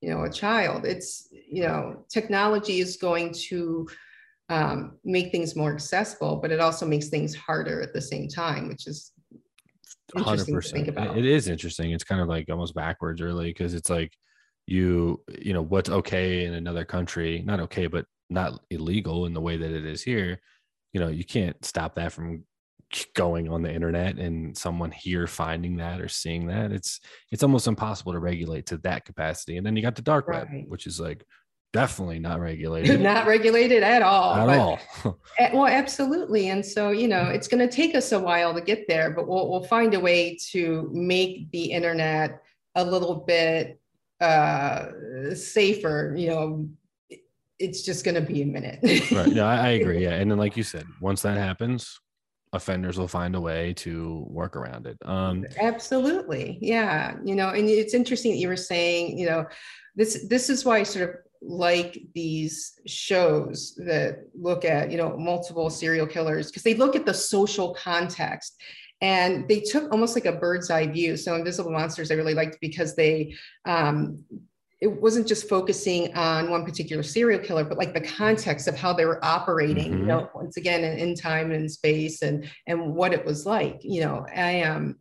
[0.00, 0.86] you know, a child.
[0.86, 3.86] It's, you know, technology is going to,
[4.54, 8.68] um, make things more accessible, but it also makes things harder at the same time,
[8.68, 9.10] which is
[10.16, 10.90] interesting to think 100%.
[10.90, 11.18] about.
[11.18, 11.90] It is interesting.
[11.90, 14.12] It's kind of like almost backwards, really, because it's like
[14.68, 19.40] you, you know, what's okay in another country, not okay, but not illegal in the
[19.40, 20.40] way that it is here.
[20.92, 22.44] You know, you can't stop that from
[23.16, 26.70] going on the internet and someone here finding that or seeing that.
[26.70, 27.00] It's
[27.32, 29.56] it's almost impossible to regulate to that capacity.
[29.56, 31.24] And then you got the dark web, which is like
[31.74, 34.48] definitely not regulated not regulated at all.
[34.48, 34.78] at all.
[35.40, 36.50] Eh, Well, absolutely.
[36.50, 39.26] And so, you know, it's going to take us a while to get there, but
[39.26, 42.40] we'll, we'll find a way to make the internet
[42.76, 43.80] a little bit
[44.20, 44.86] uh,
[45.34, 46.14] safer.
[46.16, 46.68] You know,
[47.58, 48.78] it's just going to be a minute.
[49.10, 49.26] right.
[49.26, 50.04] No, I, I agree.
[50.04, 50.14] Yeah.
[50.14, 51.98] And then, like you said, once that happens,
[52.52, 54.96] offenders will find a way to work around it.
[55.04, 56.58] Um, Absolutely.
[56.60, 57.16] Yeah.
[57.24, 59.46] You know, and it's interesting that you were saying, you know,
[59.96, 65.16] this this is why I sort of like these shows that look at, you know,
[65.16, 68.60] multiple serial killers because they look at the social context.
[69.00, 71.16] And they took almost like a bird's eye view.
[71.16, 73.34] So Invisible Monsters I really liked because they
[73.66, 74.24] um
[74.80, 78.92] it wasn't just focusing on one particular serial killer, but like the context of how
[78.92, 80.06] they were operating, you Mhm.
[80.06, 83.78] know, once again in, in time and space and and what it was like.
[83.82, 84.96] You know, I um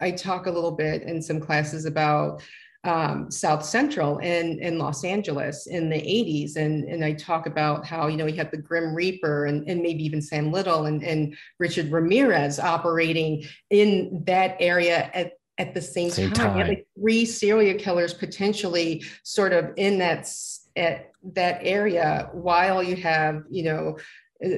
[0.00, 2.42] I talk a little bit in some classes about
[2.88, 6.56] um, South Central in, in Los Angeles in the 80s.
[6.56, 9.82] And, and I talk about how, you know, you had the Grim Reaper and, and
[9.82, 15.82] maybe even Sam Little and, and Richard Ramirez operating in that area at, at the
[15.82, 16.56] same, Same time.
[16.56, 16.68] Time.
[16.68, 20.26] like three serial killers potentially sort of in that,
[20.74, 23.98] at that area while you have, you know,
[24.44, 24.48] uh,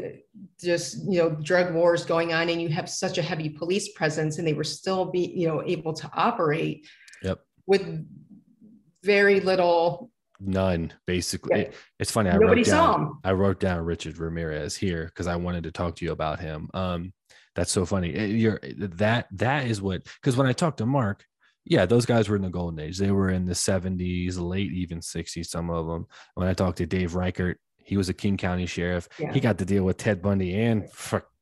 [0.60, 4.36] just you know drug wars going on and you have such a heavy police presence
[4.36, 6.86] and they were still be you know able to operate.
[7.70, 8.04] With
[9.04, 11.60] very little none, basically.
[11.60, 11.70] Yeah.
[12.00, 12.28] It's funny.
[12.28, 15.64] I nobody wrote saw down, them I wrote down Richard Ramirez here because I wanted
[15.64, 16.68] to talk to you about him.
[16.74, 17.12] Um,
[17.54, 18.12] that's so funny.
[18.12, 21.24] Eh, You're that that is what because when I talked to Mark,
[21.64, 22.98] yeah, those guys were in the golden age.
[22.98, 26.06] They were in the 70s, late even 60s, some of them.
[26.34, 29.08] When I talked to Dave Reichert, he was a King County sheriff.
[29.16, 29.32] Yeah.
[29.32, 30.88] He got to deal with Ted Bundy and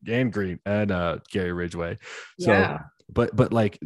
[0.07, 1.97] and Green and uh Gary Ridgway.
[2.39, 3.79] So yeah but but like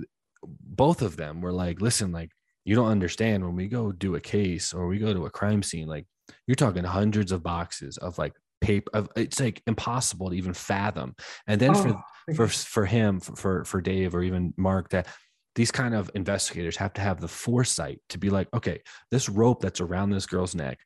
[0.43, 2.31] both of them were like listen like
[2.65, 3.45] you don't understand.
[3.45, 6.07] When we go do a case or we go to a crime scene like
[6.47, 11.15] you're talking hundreds of boxes of like paper of it's like impossible to even fathom.
[11.47, 15.09] And then for Oh, for for him for, for for dave or even mark that
[15.55, 19.61] these kind of investigators have to have the foresight to be like okay this rope
[19.61, 20.79] that's around this girl's neck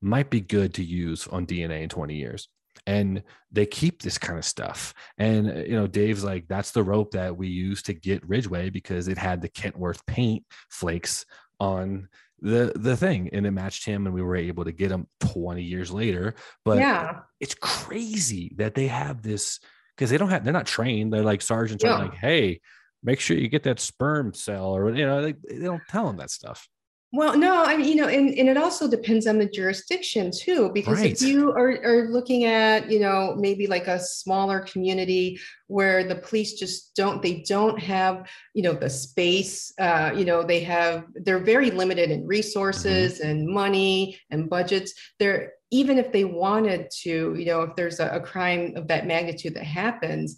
[0.00, 2.48] might be good to use on dna in 20 years
[2.86, 4.94] and they keep this kind of stuff.
[5.18, 8.70] And uh, you know dave's like that's the rope that we used to get ridgway
[8.70, 11.24] because it had the kenworth paint flakes
[11.60, 12.08] on
[12.40, 15.62] the the thing and it matched him and we were able to get him 20
[15.62, 16.34] years later.
[16.64, 17.20] But yeah.
[17.40, 19.60] it's crazy that they have this
[19.96, 21.12] because they don't have they're not trained.
[21.12, 22.60] They're like sergeants are like hey
[23.02, 26.16] make sure you get that sperm cell or you know they, they don't tell them
[26.16, 26.68] that stuff
[27.16, 30.70] Well, no, I mean, you know, and, and it also depends on the jurisdiction too,
[30.74, 31.12] because Right.
[31.12, 36.16] if you are, are looking at, you know, maybe like a smaller community where the
[36.16, 41.04] police just don't, they don't have, you know, the space, uh, you know, they have,
[41.14, 44.92] they're very limited in resources and money and budgets.
[45.20, 49.06] They're, even if they wanted to, you know, if there's a, a crime of that
[49.06, 50.36] magnitude that happens,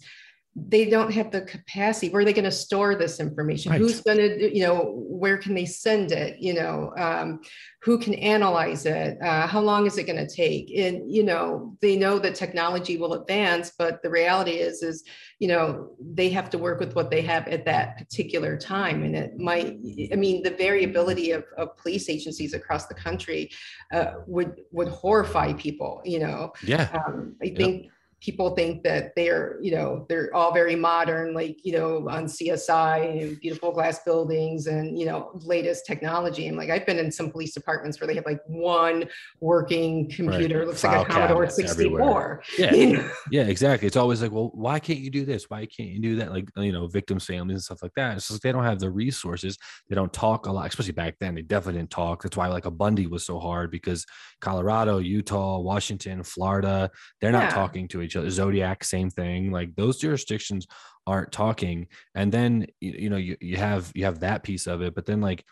[0.59, 2.09] they don't have the capacity.
[2.09, 3.71] Where are they going to store this information?
[3.71, 3.79] Right.
[3.79, 6.39] Who's going to, you know, where can they send it?
[6.39, 7.41] You know, um,
[7.83, 9.21] who can analyze it?
[9.21, 10.75] Uh, how long is it going to take?
[10.75, 15.03] And you know, they know that technology will advance, but the reality is, is
[15.37, 19.15] you know, they have to work with what they have at that particular time, and
[19.15, 19.77] it might.
[20.11, 23.51] I mean, the variability of, of police agencies across the country
[23.93, 26.01] uh, would would horrify people.
[26.03, 30.75] You know, yeah um, I think people think that they're, you know, they're all very
[30.75, 36.47] modern, like, you know, on CSI and beautiful glass buildings and, you know, latest technology.
[36.47, 39.05] And like, I've been in some police departments where they have like one
[39.39, 42.43] working computer, looks File like a Commodore 64.
[42.57, 42.73] yeah.
[42.73, 43.09] You know?
[43.31, 43.87] yeah exactly.
[43.87, 45.49] It's always like well why can't you do this?
[45.49, 46.31] Why can't you do that?
[46.31, 48.17] Like you know victims families and stuff like that.
[48.17, 49.57] It's just they don't have the resources.
[49.89, 52.23] They don't talk a lot especially back then they definitely didn't talk.
[52.23, 54.05] That's why like a bundy was so hard because
[54.39, 57.49] colorado utah washington florida they're not Yeah.
[57.55, 60.65] talking to each other zodiac same thing like those jurisdictions
[61.05, 64.81] aren't talking and then you, you know you, you have you have that piece of
[64.81, 65.43] it but then like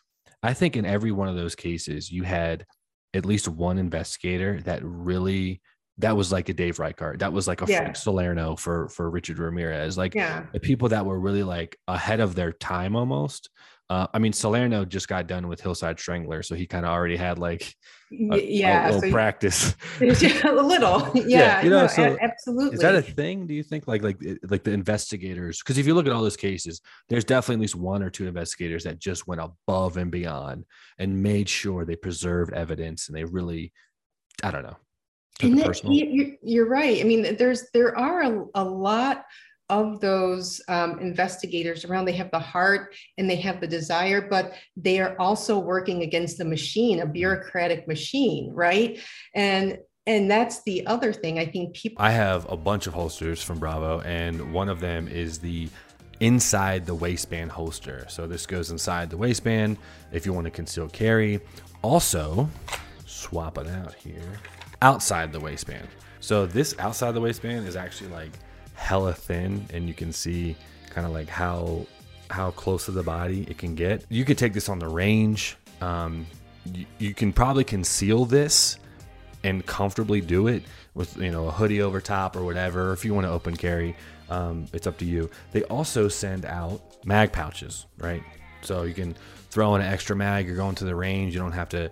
[0.44, 2.66] i think in every one of those cases you had
[3.14, 5.62] at least one investigator that really
[5.98, 7.20] that was like a Dave Reichert.
[7.20, 7.80] That was like a Yeah.
[7.80, 9.98] Frank Salerno for for Richard Ramirez.
[9.98, 10.46] Like Yeah.
[10.52, 13.50] the people that were really like ahead of their time almost
[13.88, 17.18] Uh, I mean, Salerno just got done with Hillside Strangler, so he kind of already
[17.18, 17.76] had like
[18.12, 19.76] a, yeah, a little so practice.
[20.02, 22.76] a little, yeah, yeah you know, no, so absolutely.
[22.76, 23.46] Is that a thing?
[23.46, 24.20] Do you think like like
[24.50, 25.60] like the investigators?
[25.60, 28.28] Because if you look at all those cases, there's definitely at least one or two
[28.28, 30.66] investigators that just went above and beyond
[30.98, 33.72] and made sure they preserved evidence and they really,
[34.42, 34.78] I don't know.
[35.42, 37.02] And that, you're right.
[37.02, 39.26] I mean, there's there are a, a lot
[39.70, 42.06] of those um, investigators around.
[42.06, 46.38] They have the heart and they have the desire, but they are also working against
[46.38, 49.00] the machine, a bureaucratic machine, right?
[49.34, 51.40] And and that's the other thing.
[51.40, 52.04] I think people.
[52.04, 55.68] I have a bunch of holsters from Bravo, and one of them is the
[56.20, 58.06] inside the waistband holster.
[58.08, 59.78] So this goes inside the waistband
[60.12, 61.42] if you want to conceal carry.
[61.82, 62.50] Also,
[63.06, 64.40] swap it out here
[64.82, 65.88] outside the waistband.
[66.20, 68.32] So this outside the waistband is actually like
[68.76, 70.56] hella thin and you can see
[70.90, 71.86] kind of like how
[72.30, 74.06] how close to the body it can get.
[74.10, 75.58] You could take this on the range.
[75.82, 76.26] Um,
[76.74, 78.78] you, you can probably conceal this
[79.44, 80.64] and comfortably do it
[80.96, 82.94] with you know a hoodie over top or whatever.
[82.94, 83.96] If you want to open carry,
[84.30, 85.30] um, it's up to you.
[85.52, 88.24] They also send out mag pouches, right?
[88.62, 89.16] So you can
[89.52, 90.48] throw in an extra mag.
[90.48, 91.34] You're going to the range.
[91.34, 91.92] You don't have to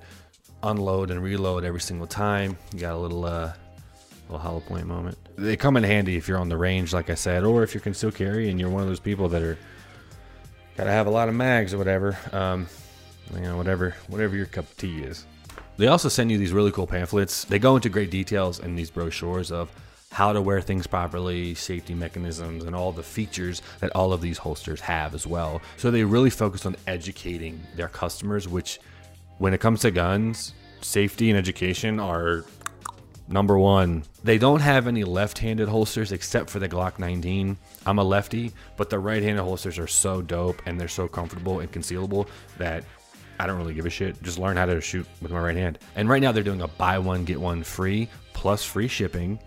[0.63, 2.57] unload and reload every single time.
[2.73, 3.53] You got a little uh,
[4.27, 5.17] little hollow point moment.
[5.35, 7.81] They come in handy if you're on the range, like I said, or if you
[7.81, 9.57] can still carry and you're one of those people that are
[10.77, 12.17] gotta have a lot of mags or whatever.
[12.31, 12.67] Um,
[13.33, 15.25] you know, whatever whatever your cup of tea is.
[15.77, 17.45] They also send you these really cool pamphlets.
[17.45, 19.71] They go into great details in these brochures of
[20.11, 24.37] how to wear things properly, safety mechanisms, and all the features that all of these
[24.37, 25.59] holsters have as well.
[25.77, 28.79] So they really focus on educating their customers, which
[29.39, 32.45] when it comes to guns, safety and education are
[33.27, 34.03] number one.
[34.23, 37.57] They don't have any left handed holsters except for the Glock 19.
[37.85, 41.59] I'm a lefty, but the right handed holsters are so dope and they're so comfortable
[41.59, 42.83] and concealable that
[43.39, 44.21] I don't really give a shit.
[44.21, 45.79] Just learn how to shoot with my right hand.
[45.95, 49.39] And right now they're doing a buy one, get one free plus free shipping,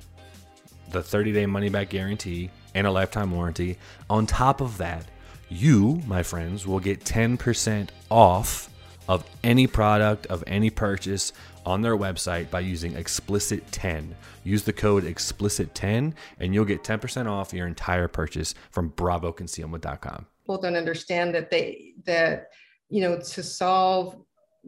[0.91, 3.79] the 30 day money back guarantee, and a lifetime warranty.
[4.11, 5.07] On top of that,
[5.49, 8.69] you, my friends, will get 10% off
[9.09, 11.33] of any product, of any purchase
[11.67, 14.13] on their website by using explicit10.
[14.45, 20.27] Use the code explicit10 and you'll get 10% off your entire purchase from bravoconcealment.com.
[20.43, 22.51] People don't understand that they that
[22.89, 24.17] you know to solve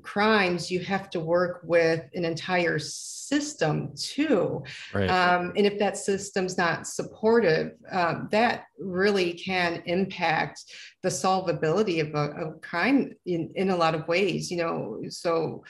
[0.03, 4.63] crimes you have to work with an entire system too
[4.95, 5.11] right.
[5.11, 10.65] um, and if that system's not supportive um, that really can impact
[11.03, 15.63] the solvability of a, a crime in, in a lot of ways you know so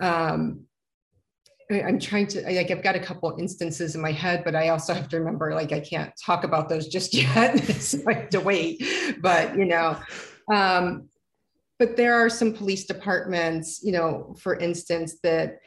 [0.00, 0.66] um,
[1.70, 4.92] I'm trying to like I've got a couple instances in my head, but I also
[4.92, 7.58] have to remember like I can't talk about those just yet.
[7.58, 8.84] so I have to wait.
[9.20, 9.98] But you know,
[10.52, 11.08] um,
[11.78, 15.58] but there are some police departments, you know, for instance, that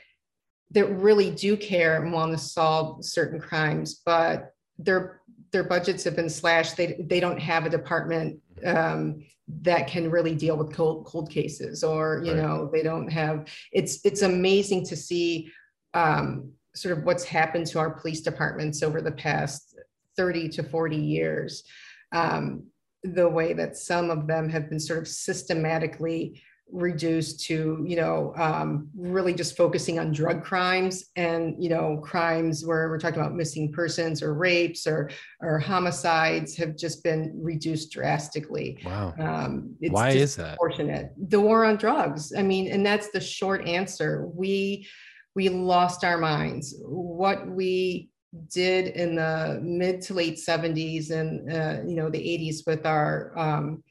[0.72, 6.16] that really do care and want to solve certain crimes, but their their budgets have
[6.16, 6.78] been slashed.
[6.78, 9.24] They they don't have a department um,
[9.62, 12.42] that can really deal with cold cold cases, or you right.
[12.42, 13.48] know, they don't have.
[13.72, 15.52] It's it's amazing to see
[15.94, 19.78] um, sort of what's happened to our police departments over the past
[20.18, 21.64] 30 to 40 years.
[22.12, 22.68] Um,
[23.04, 28.34] the way that some of them have been sort of systematically reduced to you know
[28.38, 33.34] um, really just focusing on drug crimes and you know crimes where we're talking about
[33.34, 35.10] missing persons or rapes or
[35.42, 38.78] or homicides have just been reduced drastically.
[38.84, 39.14] Wow.
[39.20, 40.58] Um, why is that?
[40.58, 42.34] fortunate the war on drugs.
[42.38, 44.28] I mean and that's the short answer.
[44.34, 44.88] We
[45.36, 46.76] we lost our minds.
[46.80, 48.10] What we
[48.52, 53.38] did in the mid to late 70s and uh, you know the 80s with our
[53.38, 53.84] um,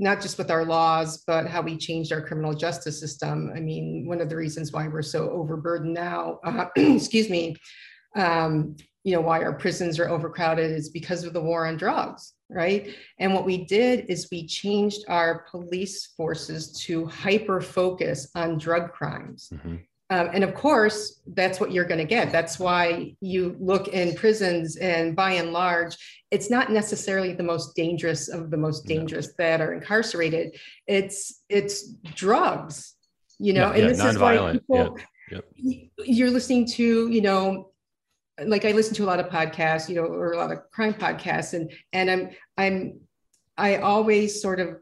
[0.00, 3.52] not just with our laws but how we changed our criminal justice system.
[3.54, 7.56] I mean one of the reasons why we're so overburdened now uh, excuse me
[8.16, 12.34] um, you know why our prisons are overcrowded is because of the war on drugs
[12.50, 12.94] right?
[13.18, 18.92] And what we did is we changed our police forces to hyper focus on drug
[18.92, 19.50] crimes.
[19.52, 19.76] Mm-hmm.
[20.10, 22.32] Um, and of course, that's what you're going to get.
[22.32, 25.96] That's why you look in prisons, and by and large,
[26.32, 29.32] it's not necessarily the most dangerous of the most dangerous no.
[29.38, 30.56] that are incarcerated.
[30.88, 32.96] It's it's drugs,
[33.38, 33.70] you know.
[33.70, 34.98] And yeah, this is why people,
[35.30, 35.40] yeah,
[35.98, 37.70] you're listening to, you know,
[38.44, 40.94] like I listen to a lot of podcasts, you know, or a lot of crime
[40.94, 43.00] podcasts, and and I'm I'm
[43.56, 44.78] I always sort of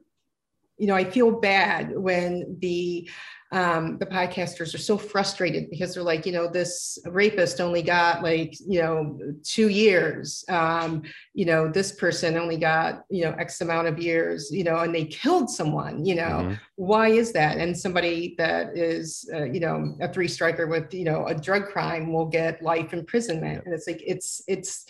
[0.79, 3.09] you know, I feel bad when the
[3.51, 8.23] um, the podcasters are so frustrated because they're like, you know, this rapist only got
[8.23, 10.45] like, you know, two years.
[10.51, 14.77] Um, you know, this person only got, you know, X amount of years, you know,
[14.81, 16.55] and they killed someone, you know, mm-hmm.
[16.77, 17.57] why is that?
[17.57, 21.69] And somebody that is, uh, you know, a three striker with, you know, a drug
[21.69, 23.65] crime will get life imprisonment.
[23.65, 24.85] And it's like, it's, it's,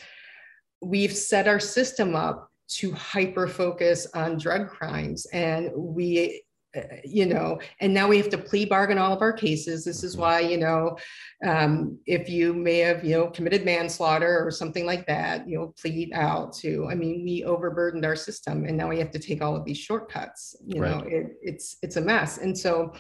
[0.81, 5.27] we've set our system up to hyper focus on drug crimes.
[5.33, 6.43] And we
[6.77, 9.87] uh, you know and now we have to plea bargain all of our cases.
[9.87, 10.99] This is why you know
[11.47, 16.13] um, if you may have you know committed manslaughter or something like that you'll plead
[16.13, 19.57] out to i mean we overburdened our system and now we have to take all
[19.57, 20.57] of these shortcuts.
[20.67, 20.91] You right.
[20.91, 22.37] know it, it's it's a mess.
[22.37, 22.93] And so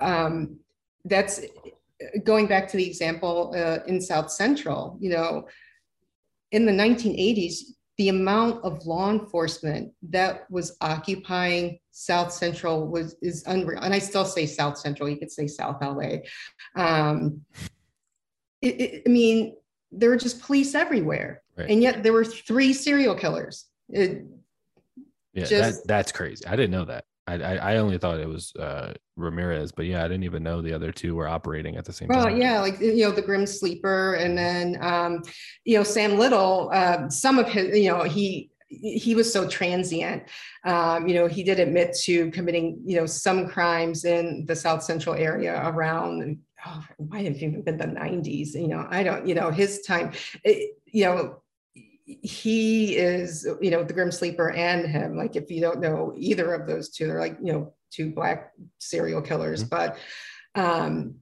[0.00, 0.58] um,
[1.06, 1.40] that's
[2.24, 5.46] going back to the example uh, in south central you know
[6.52, 7.60] in the 1980s
[8.00, 13.78] the amount of law enforcement that was occupying South Central was is unreal.
[13.82, 15.06] And I still say South Central.
[15.06, 16.20] You could say South LA.
[16.76, 17.42] Um,
[18.62, 19.54] it, it, I mean,
[19.92, 21.68] there were just police everywhere, right.
[21.68, 23.66] and yet there were three serial killers.
[23.90, 24.24] It,
[25.34, 26.46] yeah, just, that, that's crazy.
[26.46, 27.04] I didn't know that.
[27.36, 30.72] I, I only thought it was uh, Ramirez, but yeah, I didn't even know the
[30.72, 32.32] other two were operating at the same well, time.
[32.32, 35.22] Well, yeah, like you know the Grim Sleeper, and then um,
[35.64, 36.70] you know Sam Little.
[36.72, 40.24] Uh, some of his, you know, he he was so transient.
[40.64, 44.82] Um, you know, he did admit to committing you know some crimes in the South
[44.82, 46.38] Central area around.
[46.66, 48.54] Oh, it might have even been the 90s.
[48.54, 49.26] You know, I don't.
[49.26, 50.12] You know, his time.
[50.44, 51.42] It, you know
[52.22, 55.16] he is, you know, the Grim Sleeper and him.
[55.16, 58.52] Like, if you don't know either of those two, they're like, you know, two black
[58.78, 59.68] serial killers, mm-hmm.
[59.76, 59.98] but
[60.54, 61.16] um,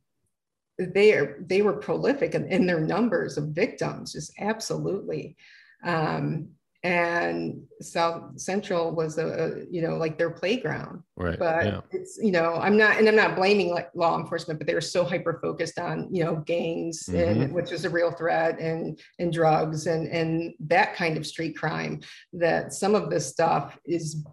[0.78, 5.36] they are they were prolific in, in, their numbers of victims, just absolutely.
[5.84, 6.50] Um,
[6.84, 11.02] and South Central was a, a, you know like their playground.
[11.16, 11.38] Right.
[11.38, 11.80] But yeah.
[11.90, 14.80] it's you know I'm not and I'm not blaming like law enforcement, but they were
[14.80, 17.42] so hyper focused on you know gangs mm-hmm.
[17.42, 21.56] and which was a real threat and and drugs and and that kind of street
[21.56, 22.00] crime
[22.32, 24.24] that some of this stuff is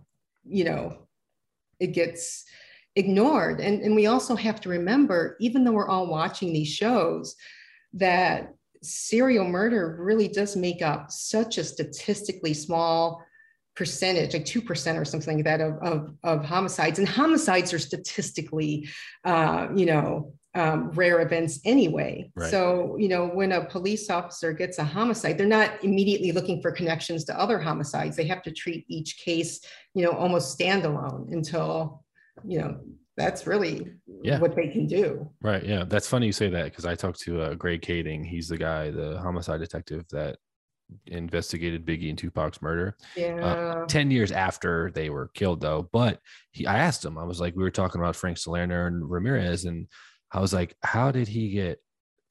[0.48, 1.08] you know
[1.80, 2.46] it gets
[2.96, 7.36] ignored and and we also have to remember even though we're all watching these shows
[7.92, 8.55] that
[8.86, 13.24] serial murder really does make up such a statistically small
[13.76, 16.98] percentage, like 2% or something like that of, of, of homicides.
[16.98, 18.88] And homicides are statistically,
[19.26, 22.32] uh, you know, um, rare events anyway.
[22.34, 22.50] Right.
[22.50, 26.72] So, you know, when a police officer gets a homicide, they're not immediately looking for
[26.72, 28.16] connections to other homicides.
[28.16, 29.60] They have to treat each case,
[29.94, 32.06] you know, almost standalone until,
[32.46, 32.80] you know,
[33.18, 33.94] that's really
[34.24, 34.40] yeah.
[34.40, 35.30] what they can do.
[35.42, 35.64] Right.
[35.64, 35.86] Yeah.
[35.88, 38.26] That's funny you say that because I talked to uh, Greg Kading.
[38.26, 40.38] He's the guy, the homicide detective that
[41.08, 42.98] investigated Biggie and Tupac's murder.
[43.18, 43.46] Uh, yeah.
[43.46, 45.90] Uh, 10 years after they were killed, though.
[45.92, 46.20] But
[46.52, 49.66] he, I asked him, I was like, we were talking about Frank Salerno and Ramirez,
[49.66, 49.88] and
[50.32, 51.80] I was like, how did he get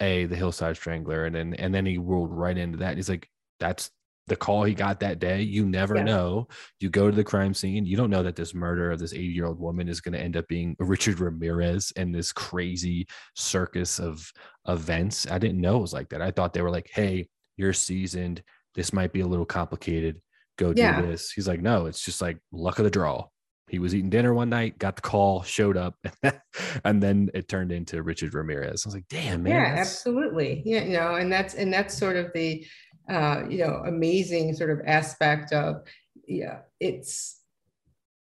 [0.01, 1.25] a the hillside strangler?
[1.25, 2.97] And then, and then he rolled right into that.
[2.97, 3.29] He's like,
[3.59, 3.91] that's
[4.27, 5.43] the call he got that day.
[5.43, 6.05] You never yeah.
[6.05, 6.49] know.
[6.81, 7.85] You go to the crime scene.
[7.85, 10.21] You don't know that this murder of this 80 year old woman is going to
[10.21, 14.31] end up being Richard Ramirez and this crazy circus of
[14.67, 15.27] events.
[15.31, 16.23] I didn't know it was like that.
[16.23, 18.43] I thought they were like, hey, you're seasoned.
[18.75, 20.21] This might be a little complicated.
[20.57, 21.01] Go do yeah.
[21.01, 21.31] this.
[21.33, 23.27] He's like, no, it's just like luck of the draw.
[23.69, 25.97] He was eating dinner one night, got the call, showed up,
[26.85, 28.85] and then it turned into Richard Ramirez.
[28.85, 29.55] I was like, damn, man.
[29.55, 30.63] Yeah, absolutely.
[30.67, 32.65] Yeah, you know, and that's and that's sort of the
[33.09, 35.83] uh, you know, amazing sort of aspect of,
[36.27, 37.41] yeah, it's,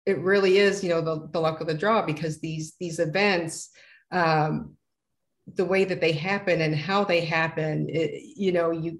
[0.07, 3.70] it really is, you know, the, the luck of the draw because these, these events,
[4.11, 4.76] um,
[5.55, 8.99] the way that they happen and how they happen, it, you know, you,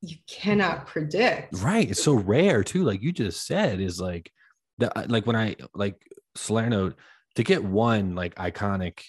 [0.00, 1.54] you cannot predict.
[1.60, 1.90] Right.
[1.90, 2.82] It's so rare too.
[2.82, 4.32] Like you just said is like,
[4.78, 5.94] the, like when I like
[6.34, 6.94] Salerno
[7.36, 9.00] to get one like iconic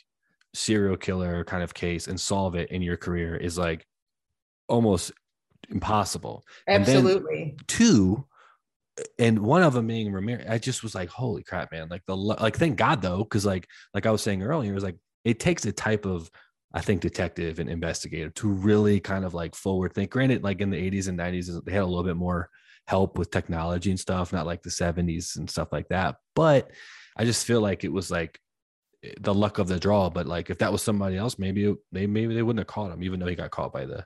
[0.54, 3.88] serial killer kind of case and solve it in your career is like
[4.68, 5.12] almost
[5.70, 6.44] impossible.
[6.68, 7.56] Absolutely.
[7.68, 8.26] two,
[9.18, 11.88] and one of them being Ramirez, I just was like, holy crap, man!
[11.90, 14.84] Like the like, thank God though, because like like I was saying earlier, it was
[14.84, 16.30] like it takes a type of
[16.74, 20.12] I think detective and investigator to really kind of like forward think.
[20.12, 22.50] Granted, like in the 80s and 90s, they had a little bit more
[22.88, 26.16] help with technology and stuff, not like the 70s and stuff like that.
[26.36, 26.72] But
[27.16, 28.40] I just feel like it was like
[29.20, 30.10] the luck of the draw.
[30.10, 33.04] But like if that was somebody else, maybe they maybe they wouldn't have caught him,
[33.04, 34.06] even though he got caught by the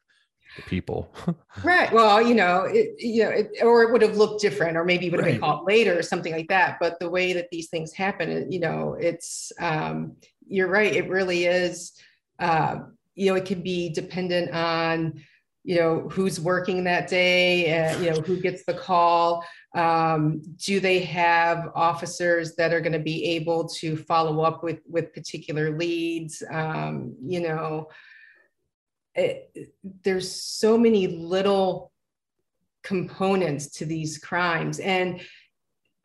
[0.56, 1.14] the people.
[1.64, 1.91] right.
[1.91, 5.08] Well, you know, it, you know, it, or it would have looked different, or maybe
[5.08, 5.34] it would have right.
[5.34, 6.78] been caught later or something like that.
[6.80, 10.16] But the way that these things happen, you know, it's um,
[10.48, 10.93] you're right.
[10.93, 11.93] It really is.
[12.39, 12.80] Uh,
[13.16, 15.22] you know, it can be dependent on
[15.68, 19.43] you know who's working that day and you know who gets the call
[19.76, 24.80] um, do they have officers that are going to be able to follow up with
[24.88, 27.89] with particular leads um, you know
[29.18, 31.91] it, there's so many little
[32.84, 35.20] components to these crimes and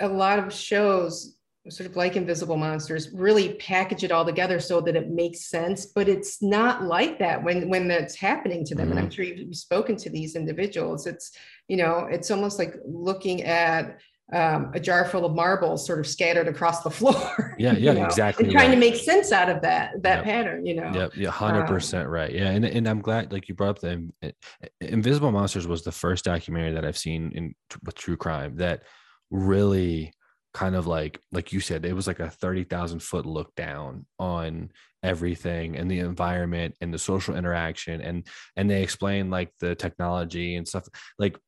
[0.01, 1.37] a lot of shows
[1.69, 5.87] sort of like invisible monsters really package it all together so that it makes sense
[5.87, 8.99] but it's not like that when when that's happening to them mm-hmm.
[8.99, 9.15] and i'm mm-hmm.
[9.15, 11.31] sure you've spoken to these individuals it's
[11.69, 14.01] you know it's almost like looking at
[14.33, 17.55] um, a jar full of marbles sort of scattered across the floor.
[17.59, 18.45] Yeah, yeah, know, exactly.
[18.45, 18.75] And trying right.
[18.75, 20.25] to make sense out of that that yep.
[20.25, 20.91] pattern, you know.
[20.93, 22.33] Yep, yeah, hundred um, percent right.
[22.33, 24.11] Yeah, and and I'm glad like you brought up the
[24.81, 27.55] Invisible Monsters was the first documentary that I've seen in
[27.85, 28.83] with true crime that
[29.31, 30.13] really
[30.55, 34.71] kind of like like you said it was like a 30,000 foot look down on
[35.03, 38.27] everything and the environment and the social interaction and
[38.57, 40.87] and they explain like the technology and stuff
[41.19, 41.39] like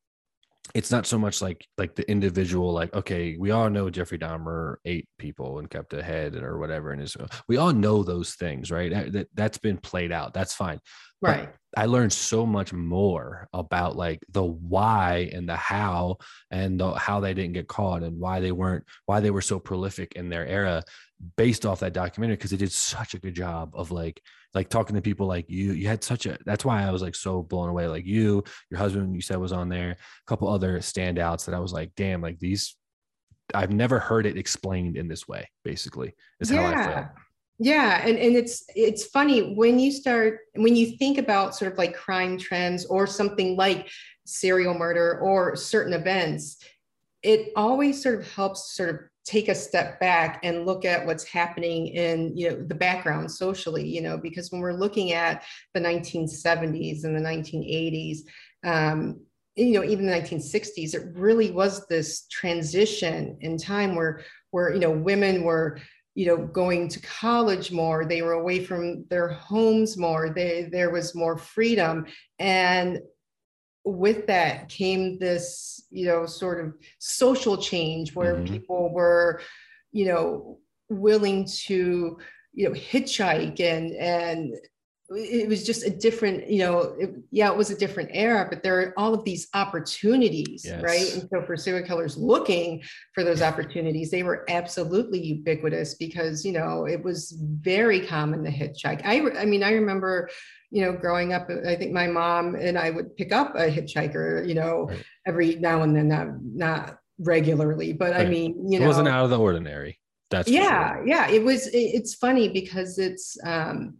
[0.72, 4.76] it's not so much like like the individual like okay we all know jeffrey dahmer
[4.86, 8.34] ate people and kept a head or whatever and is uh, we all know those
[8.34, 9.12] things right?
[9.12, 10.80] That, that's been played out that's fine.
[11.20, 11.48] Right.
[11.72, 16.18] But I learned so much more about like the why and the how
[16.50, 19.58] and the, how they didn't get caught and why they weren't why they were so
[19.58, 20.82] prolific in their era
[21.36, 24.20] based off that documentary because it did such a good job of like
[24.54, 27.14] like talking to people like you you had such a that's why I was like
[27.14, 30.78] so blown away like you your husband you said was on there a couple other
[30.78, 32.76] standouts that I was like damn like these
[33.52, 36.72] I've never heard it explained in this way basically is yeah.
[36.72, 37.06] how I felt
[37.58, 41.78] yeah and, and it's it's funny when you start when you think about sort of
[41.78, 43.88] like crime trends or something like
[44.26, 46.58] serial murder or certain events
[47.22, 51.24] it always sort of helps sort of take a step back and look at what's
[51.24, 55.80] happening in you know the background socially you know because when we're looking at the
[55.80, 58.18] 1970s and the 1980s
[58.64, 59.20] um,
[59.56, 64.80] you know even the 1960s it really was this transition in time where where you
[64.80, 65.78] know women were
[66.14, 68.04] you know going to college more.
[68.04, 70.30] They were away from their homes more.
[70.30, 72.06] They, there was more freedom.
[72.38, 73.00] And
[73.84, 78.52] with that came this you know sort of social change where mm-hmm.
[78.52, 79.40] people were
[79.92, 80.58] you know
[80.88, 82.18] willing to
[82.52, 84.54] you know hitchhike and and
[85.10, 88.62] it was just a different you know it, yeah it was a different era but
[88.62, 90.82] there are all of these opportunities yes.
[90.82, 92.82] right and so for serial killers looking
[93.12, 98.50] for those opportunities they were absolutely ubiquitous because you know it was very common to
[98.50, 100.30] hitchhike i i mean i remember
[100.74, 104.46] you know growing up i think my mom and i would pick up a hitchhiker
[104.46, 105.04] you know right.
[105.24, 108.26] every now and then not not regularly but right.
[108.26, 109.98] i mean you know it wasn't out of the ordinary
[110.30, 111.06] that's yeah sure.
[111.06, 113.96] yeah it was it, it's funny because it's um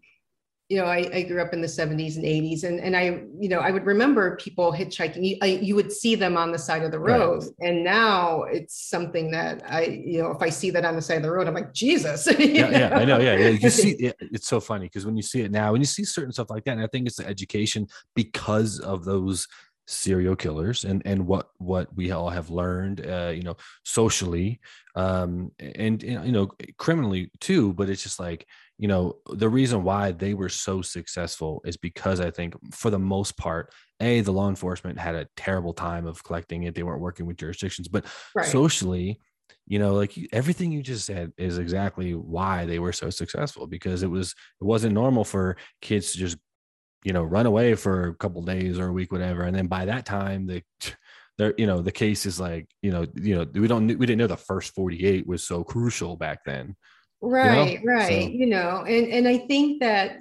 [0.74, 3.48] you know, I, I, grew up in the 70s and 80s, and, and I, you
[3.48, 5.24] know, I would remember people hitchhiking.
[5.24, 7.68] You, I, you would see them on the side of the road, right.
[7.68, 11.18] and now it's something that I, you know, if I see that on the side
[11.18, 12.26] of the road, I'm like, Jesus.
[12.38, 13.20] yeah, yeah, I know.
[13.20, 13.48] Yeah, yeah.
[13.50, 16.02] You see, yeah, it's so funny because when you see it now, when you see
[16.02, 19.46] certain stuff like that, and I think it's the education because of those
[19.86, 23.54] serial killers and and what what we all have learned uh you know
[23.84, 24.58] socially
[24.94, 26.48] um and you know
[26.78, 28.46] criminally too but it's just like
[28.78, 32.98] you know the reason why they were so successful is because i think for the
[32.98, 37.00] most part a the law enforcement had a terrible time of collecting it they weren't
[37.00, 38.04] working with jurisdictions but
[38.34, 38.46] right.
[38.46, 39.18] socially
[39.66, 44.02] you know like everything you just said is exactly why they were so successful because
[44.02, 46.36] it was it wasn't normal for kids to just
[47.04, 49.84] you know run away for a couple days or a week whatever and then by
[49.84, 50.62] that time the
[51.38, 54.18] there you know the case is like you know you know we don't we didn't
[54.18, 56.76] know the first 48 was so crucial back then
[57.24, 57.92] right you know?
[57.92, 58.28] right so.
[58.28, 60.18] you know and and i think that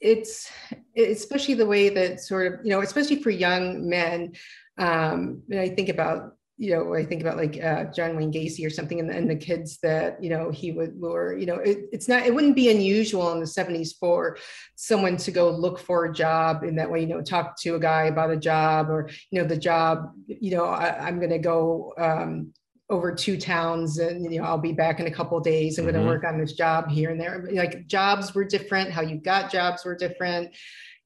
[0.00, 0.50] it's
[0.96, 4.32] especially the way that sort of you know especially for young men
[4.78, 8.64] um and i think about you know i think about like uh, john wayne gacy
[8.66, 11.88] or something and, and the kids that you know he would lure you know it,
[11.92, 14.36] it's not it wouldn't be unusual in the 70s for
[14.76, 17.80] someone to go look for a job in that way you know talk to a
[17.80, 21.38] guy about a job or you know the job you know I, am going to
[21.38, 22.52] go um,
[22.92, 25.94] over two towns and you know i'll be back in a couple days i'm mm-hmm.
[25.94, 29.16] going to work on this job here and there like jobs were different how you
[29.16, 30.54] got jobs were different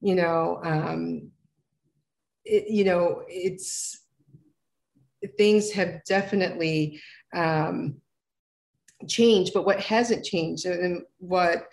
[0.01, 1.31] you know um
[2.43, 4.01] it, you know it's
[5.37, 6.99] things have definitely
[7.33, 7.95] um
[9.07, 11.69] changed but what hasn't changed and what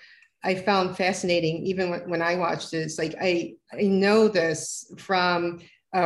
[0.47, 5.61] I found fascinating, even when, I watched this, like I, I know this from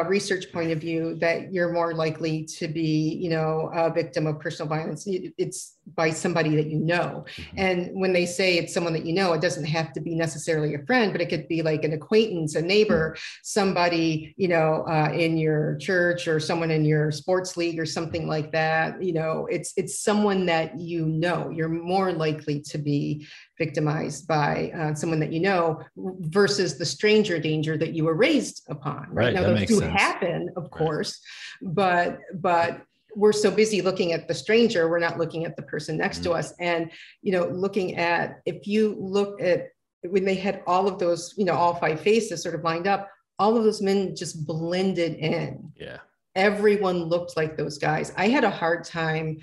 [0.06, 4.38] research point of view that you're more likely to be, you know, a victim of
[4.38, 5.04] personal violence.
[5.06, 7.24] It's by somebody that you know.
[7.36, 7.58] Mm-hmm.
[7.58, 10.74] And when they say it's someone that you know, it doesn't have to be necessarily
[10.74, 15.10] a friend, but it could be like an acquaintance, a neighbor, somebody, you know, uh,
[15.12, 19.02] in your church or someone in your sports league or something like that.
[19.02, 21.50] You know, it's it's someone that you know.
[21.50, 23.26] You're more likely to be
[23.56, 28.64] victimized by uh, someone that you know versus the stranger danger that you were raised
[28.68, 29.06] upon.
[29.10, 30.00] Right, Right, now, that those do sense.
[30.00, 31.20] happen, of course,
[31.60, 32.82] but but
[33.14, 36.30] we're so busy looking at the stranger we're not looking at the person next to
[36.30, 36.38] Mhm.
[36.38, 36.90] us and
[37.22, 39.68] you know looking at if you look at
[40.02, 43.08] when they had all of those you know all five faces sort of lined up
[43.38, 45.98] all of those men just blended in Yeah.
[46.34, 49.38] everyone looked like those guys i had a hard time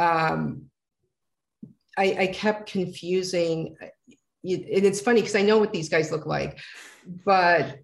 [0.00, 0.70] um
[1.96, 3.90] i, I kept confusing and
[4.42, 6.58] it's funny because i know what these guys look like
[7.24, 7.78] but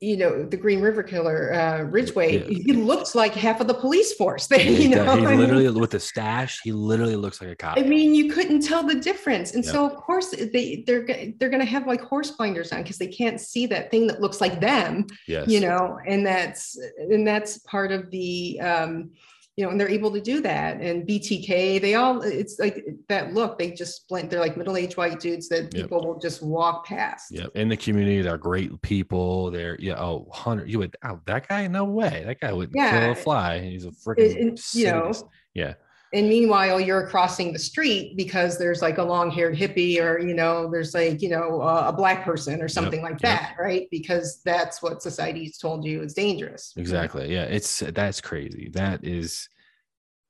[0.00, 2.58] you know the green river killer uh ridgway Yeah.
[2.66, 5.90] he looks like half of the police force He, you does- know he literally with
[5.92, 7.78] the stash, he literally looks like a cop.
[7.78, 11.06] I mean, you couldn't tell the difference, and so of course they they're
[11.38, 14.20] they're going to have like horse blinders on because they can't see that thing that
[14.20, 15.48] looks like them, yes.
[15.48, 19.10] you know, and that's and that's part of the um,
[19.56, 20.80] you know, and they're able to do that.
[20.80, 23.58] And BTK, they all it's like that look.
[23.58, 24.30] They just blend.
[24.30, 25.72] They're like middle aged white dudes that Yep.
[25.72, 27.30] people will just walk past.
[27.30, 27.50] Yep.
[27.54, 29.50] In the community, they're great people.
[29.52, 29.94] They're yeah.
[30.00, 30.68] Oh, hundred.
[30.68, 30.96] You would.
[31.04, 31.66] Oh, that guy?
[31.68, 32.24] No way.
[32.26, 33.10] That guy kill Yeah.
[33.10, 33.60] a fly.
[33.60, 34.74] He's a freaking.
[34.74, 35.12] you know.
[35.54, 35.74] Yeah.
[36.14, 40.70] And meanwhile you're crossing the street because there's like a long-haired hippie or you know
[40.70, 43.20] there's like you know a, a black person or something like yep.
[43.22, 47.32] that right because that's what society's told you is dangerous Exactly.
[47.32, 47.44] Yeah.
[47.44, 48.70] It's that's crazy.
[48.72, 49.48] That is.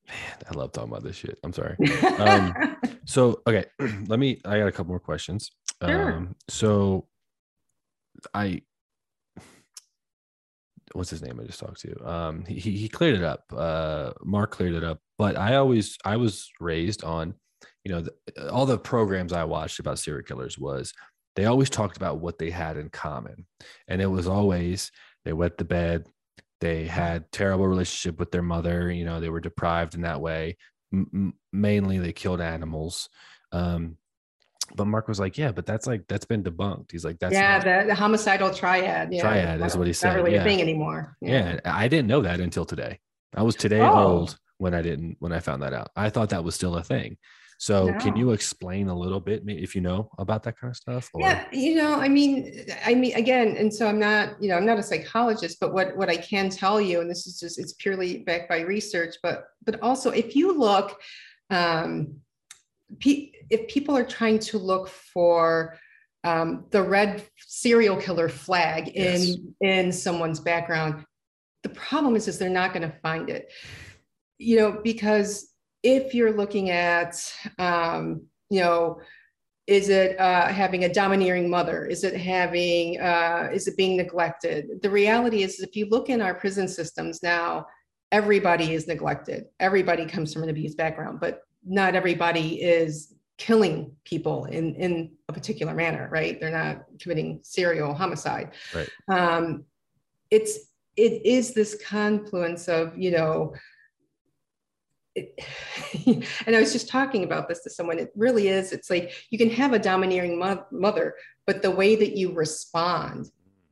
[0.07, 1.39] Man, I love talking about this shit.
[1.43, 1.77] I'm sorry.
[2.19, 2.77] Um,
[3.07, 3.67] So okay,
[4.07, 4.41] let me.
[4.47, 5.51] I got a couple more questions.
[5.83, 6.13] Sure.
[6.13, 7.07] Um, so
[8.33, 8.63] I,
[10.95, 11.39] what's his name?
[11.41, 12.09] I just talked to.
[12.09, 13.45] Um, he he cleared it up.
[13.55, 15.01] Uh, Mark cleared it up.
[15.19, 17.35] But I always I was raised on,
[17.85, 20.95] you know, the, all the programs I watched about serial killers was
[21.37, 23.47] they always talked about what they had in common,
[23.89, 24.91] and it was always
[25.25, 26.07] they wet the bed.
[26.61, 28.91] They had terrible relationship with their mother.
[28.91, 30.57] You know, they were deprived in that way.
[30.93, 33.09] M- mainly, they killed animals.
[33.53, 33.99] Um,
[34.75, 37.59] but Mark was like, "Yeah, but that's like that's been debunked." He's like, "That's yeah
[37.59, 40.41] not- the, the homicidal triad yeah Triad is what he said, not really yeah.
[40.43, 42.99] a thing anymore yeah." I didn't know that until today.
[43.37, 43.95] I was today Oh.
[44.19, 45.91] old when I didn't when I found that out.
[45.97, 47.17] I thought that was still a thing.
[47.57, 51.09] So, can you explain a little bit, if you know about that kind of stuff?
[51.15, 54.57] Or, yeah you know i mean i mean again and so i'm not you know
[54.57, 57.59] i'm not a psychologist but what what i can tell you and this is just
[57.61, 61.01] it's purely backed by research but but also if you look
[61.51, 62.17] um
[62.99, 65.77] pe- if people are trying to look for
[66.25, 69.37] um, the red serial killer flag in Yes.
[69.61, 71.05] in someone's background
[71.65, 73.51] the problem is is they're not going to find it.
[74.39, 75.51] You know because
[75.83, 77.17] if you're looking at
[77.59, 79.01] um, you know
[79.67, 81.87] is it uh, having a domineering mother?
[81.87, 84.67] Is it having uh, is it being neglected?
[84.83, 87.67] The reality is if you look in our prison systems now
[88.13, 89.47] everybody is neglected.
[89.59, 95.33] Everybody comes from an abused background but not everybody is killing people in in a
[95.33, 98.89] particular manner right they're not committing serial homicide Right.
[99.09, 99.65] um
[100.31, 100.59] it's
[100.97, 103.55] it is this confluence of you know
[105.15, 105.39] it,
[106.47, 107.99] and I was just talking about this to someone.
[107.99, 108.73] It really is.
[108.73, 111.15] It's like you can have a domineering mo- mother,
[111.47, 113.31] but the way that you respond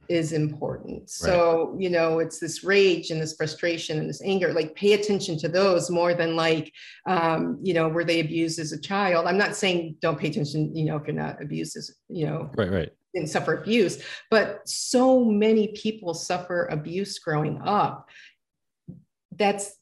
[0.09, 1.09] is important.
[1.09, 4.53] So, you know, it's this rage and this frustration and this anger.
[4.53, 6.73] Like, pay attention to those more than like,
[7.07, 9.27] um, you know, were they abused as a child?
[9.27, 12.51] I'm not saying don't pay attention, you know, if you're not abused as, you know,
[12.57, 12.91] right, right.
[13.15, 18.09] didn't suffer abuse, but so many people suffer abuse growing up.
[19.35, 19.77] That's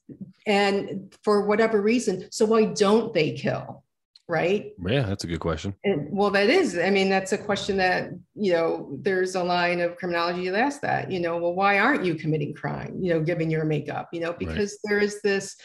[0.47, 3.85] and for whatever reason, so why don't they kill?
[4.31, 4.75] Right.
[4.87, 5.75] Yeah, that's a good question.
[5.83, 9.81] And well, that is, I mean, that's a question that, you know, there's a line
[9.81, 13.21] of criminology that asks that, you know, well, why aren't you committing crime, you know,
[13.21, 15.57] given your makeup, you know, because there is this,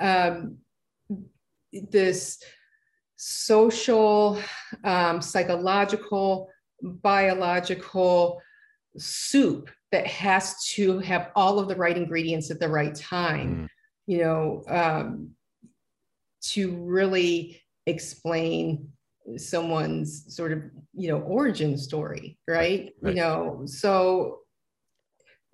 [0.00, 0.56] um,
[1.90, 2.42] this
[3.16, 4.40] social,
[4.82, 6.48] um, psychological,
[6.82, 8.40] biological
[8.96, 13.68] soup that has to have all of the right ingredients at the right time, Mm,
[14.06, 15.32] you know, um,
[16.40, 18.88] to really explain
[19.36, 20.62] someone's sort of
[20.94, 23.14] you know origin story right, right.
[23.14, 24.40] you know so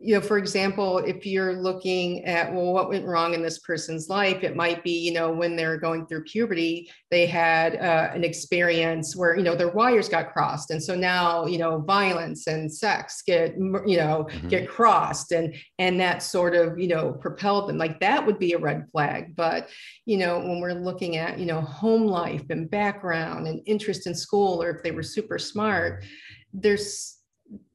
[0.02, 4.08] you know, for example, if you're looking at, well, what went wrong in this person's
[4.08, 8.24] life, it might be, you know, when they're going through puberty, they had uh, an
[8.24, 10.70] experience where, you know, their wires got crossed.
[10.70, 14.48] And so now, you know, violence and sex get, you know, mm-hmm.
[14.48, 18.54] get crossed and, and that sort of, you know, propelled them like that would be
[18.54, 19.36] a red flag.
[19.36, 19.68] But,
[20.04, 24.14] you know, when we're looking at, you know, home life and background and interest in
[24.14, 26.04] school, or if they were super smart,
[26.52, 27.18] there's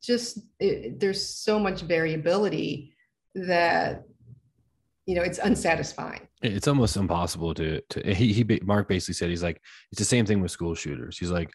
[0.08, 2.96] just it, there's so much variability
[3.36, 4.04] that
[5.06, 9.44] you know it's unsatisfying it's almost impossible to to he, he mark basically said he's
[9.44, 11.52] like it's the same thing with school shooters he's like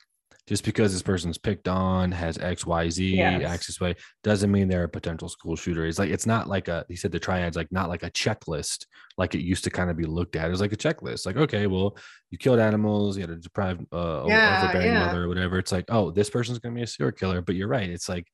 [0.49, 3.45] just because this person's picked on has X, Y, Z, yes.
[3.45, 3.95] acts this way,
[4.25, 5.87] doesn't mean they're a potential school shooter.
[5.87, 8.87] It's like it's not like a he said the triad's like not like a checklist
[9.19, 10.47] like it used to kind of be looked at.
[10.47, 11.27] It was like a checklist.
[11.27, 11.97] Like, okay, well,
[12.31, 15.07] you killed animals, you had a deprived uh yeah, overbearing yeah.
[15.07, 15.59] mother or whatever.
[15.59, 17.41] It's like, oh, this person's gonna be a serial killer.
[17.41, 17.89] But you're right.
[17.89, 18.27] It's like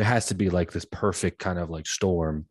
[0.00, 2.46] there has to be like this perfect kind of like storm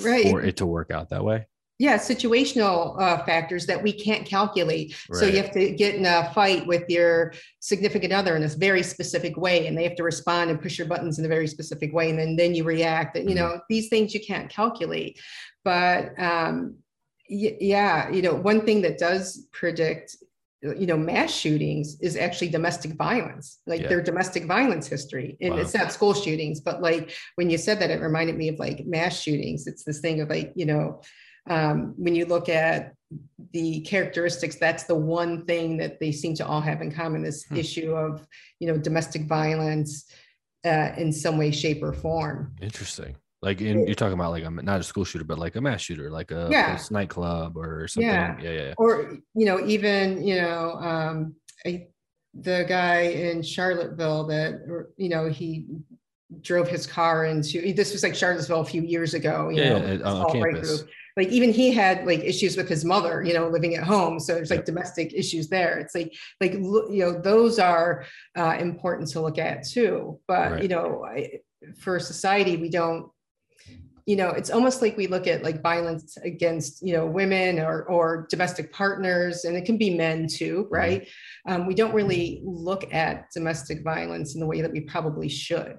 [0.00, 0.24] right.
[0.24, 1.46] for it to work out that way
[1.78, 5.20] yeah situational uh, factors that we can't calculate right.
[5.20, 8.82] so you have to get in a fight with your significant other in a very
[8.82, 11.92] specific way and they have to respond and push your buttons in a very specific
[11.92, 13.54] way and then then you react and you mm-hmm.
[13.54, 15.20] know these things you can't calculate
[15.62, 16.74] but um,
[17.30, 20.16] y- yeah you know one thing that does predict
[20.62, 23.88] you know mass shootings is actually domestic violence like yeah.
[23.88, 25.60] their domestic violence history and wow.
[25.60, 28.86] it's not school shootings but like when you said that it reminded me of like
[28.86, 31.00] mass shootings it's this thing of like you know
[31.50, 32.94] um, when you look at
[33.52, 37.44] the characteristics, that's the one thing that they seem to all have in common: this
[37.44, 37.56] hmm.
[37.56, 38.26] issue of
[38.60, 40.10] you know domestic violence
[40.64, 42.54] uh, in some way, shape, or form.
[42.62, 43.16] Interesting.
[43.42, 45.80] Like in, you're talking about like a not a school shooter, but like a mass
[45.80, 46.78] shooter, like a, yeah.
[46.90, 48.08] nightclub or something.
[48.08, 48.38] Yeah.
[48.40, 51.34] yeah, yeah, Or you know, even you know, um,
[51.66, 51.88] I,
[52.34, 55.66] the guy in Charlottesville that you know he
[56.40, 57.72] drove his car into.
[57.72, 59.48] This was like Charlottesville a few years ago.
[59.48, 60.84] You yeah, know, yeah, on campus
[61.16, 64.34] like even he had like issues with his mother you know living at home so
[64.34, 64.66] there's like yep.
[64.66, 68.04] domestic issues there it's like like you know those are
[68.36, 70.62] uh, important to look at too but right.
[70.62, 71.40] you know I,
[71.76, 73.10] for society we don't
[74.06, 77.84] you know it's almost like we look at like violence against you know women or
[77.84, 80.74] or domestic partners and it can be men too mm-hmm.
[80.74, 81.08] right
[81.48, 85.76] um, we don't really look at domestic violence in the way that we probably should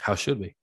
[0.00, 0.54] how should we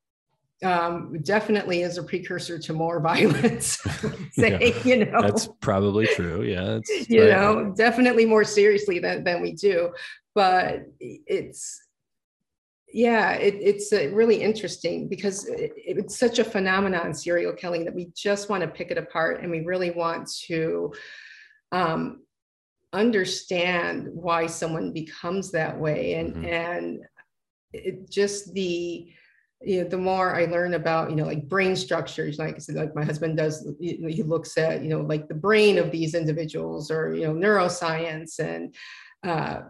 [0.64, 3.78] um, definitely is a precursor to more violence.
[4.34, 6.44] say, yeah, you know, that's probably true.
[6.44, 6.78] Yeah,
[7.10, 9.92] you know, definitely more seriously than than we do.
[10.36, 11.82] But it's
[12.94, 17.96] yeah, it, it's uh, really interesting because it, it's such a phenomenon, serial killing, that
[17.96, 20.94] we just want to pick it apart and we really want to
[21.72, 22.24] um,
[22.94, 26.46] understand why someone becomes that way and mm-hmm.
[26.46, 27.02] and
[27.74, 29.12] it just the
[29.64, 32.76] you know, the more I learn about, you know, like brain structures, like I said,
[32.76, 36.90] like my husband does, he looks at, you know, like the brain of these individuals
[36.90, 38.40] or, you know, neuroscience.
[38.40, 38.74] And
[39.24, 39.62] uh,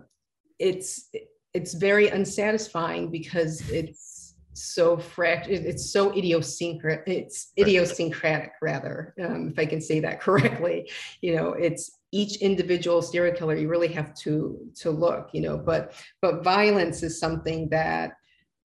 [0.59, 1.09] it's,
[1.53, 9.59] it's very unsatisfying because it's so fract, it's so idiosyncratic, it's idiosyncratic rather, um, if
[9.59, 10.89] I can say that correctly,
[11.21, 15.57] you know, it's each individual serial killer, you really have to, to look, you know,
[15.57, 18.13] but, but violence is something that,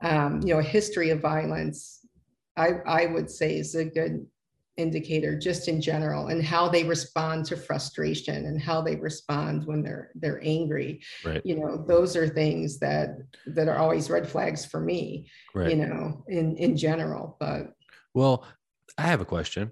[0.03, 2.05] um, you know, a history of violence,
[2.57, 4.27] I, I would say is a good
[4.77, 9.83] indicator just in general and how they respond to frustration and how they respond when
[9.83, 11.41] they're they're angry right.
[11.45, 13.17] you know those are things that
[13.47, 15.71] that are always red flags for me right.
[15.71, 17.73] you know in in general but
[18.13, 18.45] well
[18.99, 19.71] i have a question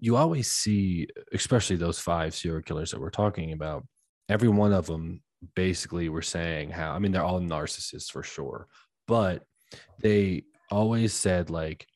[0.00, 3.86] you always see especially those five serial killers that we're talking about
[4.28, 5.22] every one of them
[5.54, 8.66] basically were saying how i mean they're all narcissists for sure
[9.06, 9.44] but
[10.00, 10.42] they
[10.72, 11.86] always said like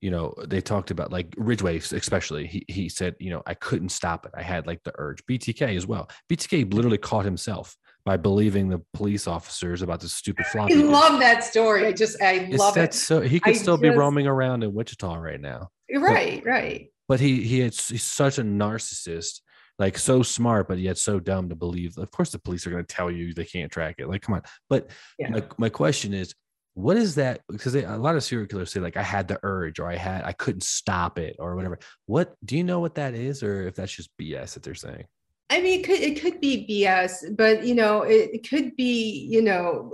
[0.00, 3.88] you know they talked about like ridgway especially he, he said you know i couldn't
[3.88, 7.76] stop it i had like the urge btk as well btk literally caught himself
[8.08, 10.72] by believing the police officers about the stupid floppy.
[10.72, 11.86] I love that story.
[11.86, 12.94] I just I love it.
[12.94, 15.68] So he could I still just, be roaming around in Wichita right now.
[15.94, 16.90] Right, but, right.
[17.06, 19.42] But he he had, he's such a narcissist,
[19.78, 21.98] like so smart, but yet so dumb to believe.
[21.98, 24.08] Of course, the police are going to tell you they can't track it.
[24.08, 24.42] Like, come on.
[24.70, 24.88] But
[25.18, 25.28] yeah.
[25.28, 26.34] my, my question is,
[26.78, 29.38] what is that because they, a lot of serial killers say like i had the
[29.42, 31.76] urge or i had i couldn't stop it or whatever
[32.06, 35.04] what do you know what that is or if that's just bs that they're saying
[35.50, 39.26] i mean it could it could be bs but you know it, it could be
[39.28, 39.92] you know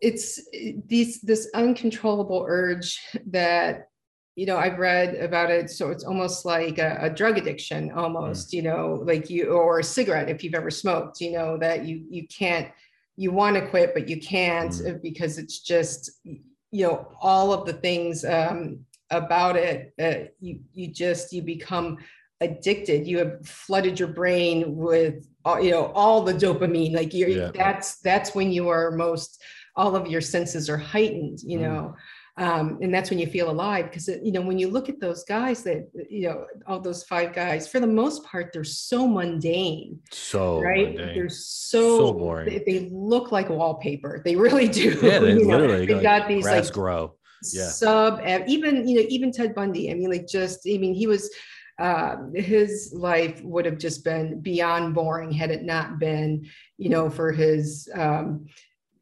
[0.00, 0.40] it's
[0.86, 3.88] these this uncontrollable urge that
[4.36, 8.48] you know i've read about it so it's almost like a, a drug addiction almost
[8.48, 8.52] mm.
[8.54, 12.02] you know like you or a cigarette if you've ever smoked you know that you
[12.08, 12.68] you can't
[13.16, 15.02] you want to quit but you can't mm.
[15.02, 20.88] because it's just you know all of the things um, about it uh, you you
[20.88, 21.98] just you become
[22.40, 27.28] addicted you have flooded your brain with all, you know all the dopamine like you're
[27.28, 27.50] yeah.
[27.54, 29.42] that's that's when you are most
[29.76, 31.62] all of your senses are heightened you mm.
[31.62, 31.94] know
[32.36, 35.22] um, and that's when you feel alive because you know when you look at those
[35.24, 40.00] guys that you know all those five guys for the most part they're so mundane
[40.10, 40.88] so right?
[40.88, 41.14] mundane.
[41.14, 42.48] they're so, so boring.
[42.48, 44.20] they, they, look like wallpaper.
[44.24, 44.98] They really do.
[45.00, 47.14] Yeah they literally they got these like grow.
[47.52, 47.68] Yeah.
[47.68, 51.30] sub even you know even ted bundy i mean like just i mean he was
[51.78, 57.10] uh, his life would have just been beyond boring had it not been you know
[57.10, 58.46] for his um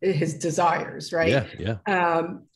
[0.01, 1.29] his desires right?
[1.29, 2.17] Yeah yeah.
[2.17, 2.47] Um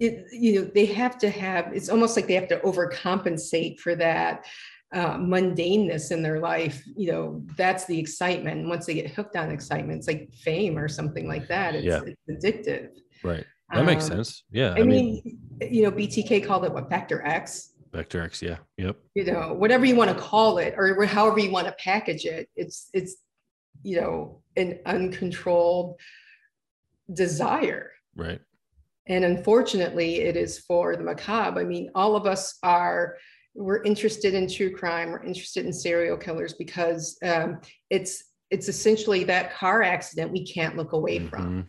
[0.00, 3.94] it, you know, they have to have, it's almost like they have to overcompensate for
[3.96, 4.44] that
[4.92, 6.82] uh, mundaneness in their life.
[6.96, 8.60] You know, that's the excitement.
[8.60, 11.74] And once they get hooked on excitement, it's like fame or something like that.
[11.74, 12.00] It's, yeah.
[12.04, 12.88] it's addictive.
[13.22, 13.44] Right.
[13.72, 14.44] That makes um, sense.
[14.50, 14.74] Yeah.
[14.76, 17.70] I, I mean, mean, you know, BTK called it what factor X.
[17.92, 18.58] Factor X, yeah.
[18.76, 18.96] Yep.
[19.14, 22.48] You know, whatever you want to call it or however you want to package it,
[22.56, 23.16] it's it's
[23.82, 25.96] you know, an uncontrolled
[27.12, 27.92] desire.
[28.16, 28.40] Right
[29.06, 31.60] and unfortunately it is for the macabre.
[31.60, 33.16] I mean all of us are
[33.54, 39.24] we're interested in true crime we're interested in serial killers because um, it's it's essentially
[39.24, 41.28] that car accident we can't look away mm-hmm.
[41.28, 41.66] from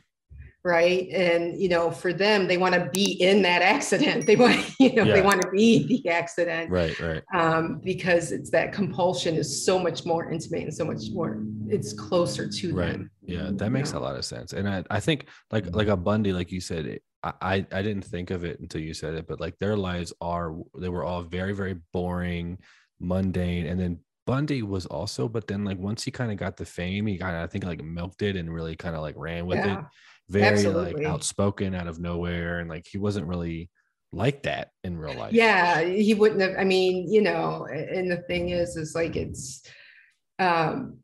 [0.65, 1.07] right?
[1.11, 4.25] And you know for them they want to be in that accident.
[4.25, 5.13] They want you know yeah.
[5.13, 7.21] they want to be the accident right right.
[7.33, 11.93] um, because it's that compulsion is so much more intimate and so much more it's
[11.93, 12.91] closer to right.
[12.93, 13.11] them.
[13.21, 14.53] Yeah that makes a lot of sense.
[14.53, 16.99] And i, I think like like a bundy like you said
[17.41, 20.55] I I didn't think of it until you said it, but like their lives are
[20.77, 22.59] they were all very very boring,
[22.99, 26.65] mundane, and then Bundy was also, but then like once he kind of got the
[26.65, 29.45] fame, he kind of I think like milked it and really kind of like ran
[29.45, 29.85] with yeah, it,
[30.29, 31.03] very absolutely.
[31.03, 33.69] like outspoken out of nowhere, and like he wasn't really
[34.11, 35.33] like that in real life.
[35.33, 36.55] Yeah, he wouldn't have.
[36.57, 39.63] I mean, you know, and the thing is, is like it's
[40.39, 40.99] um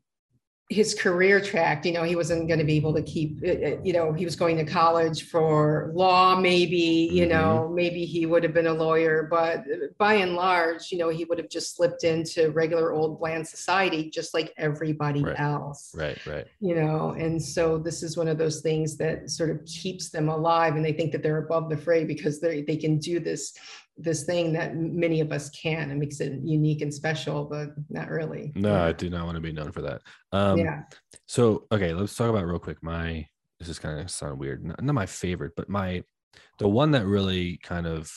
[0.72, 3.76] his career track you know he wasn't going to be able to keep uh, uh,
[3.84, 7.32] you know he was going to college for law maybe you mm-hmm.
[7.32, 9.64] know maybe he would have been a lawyer but
[9.98, 14.08] by and large you know he would have just slipped into regular old bland society
[14.08, 15.38] just like everybody right.
[15.38, 19.50] else right right you know and so this is one of those things that sort
[19.50, 22.76] of keeps them alive and they think that they're above the fray because they they
[22.76, 23.54] can do this
[23.96, 28.08] this thing that many of us can and makes it unique and special, but not
[28.08, 28.52] really.
[28.54, 28.84] No, yeah.
[28.86, 30.00] I do not want to be known for that.
[30.32, 30.82] Um, yeah.
[31.26, 32.82] So, okay, let's talk about real quick.
[32.82, 33.26] My,
[33.60, 34.64] this is kind of sound weird.
[34.64, 36.02] Not, not my favorite, but my,
[36.58, 38.10] the one that really kind of,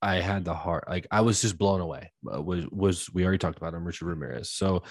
[0.00, 3.38] I had the heart, like I was just blown away uh, was, was, we already
[3.38, 4.50] talked about him, Richard Ramirez.
[4.50, 4.82] So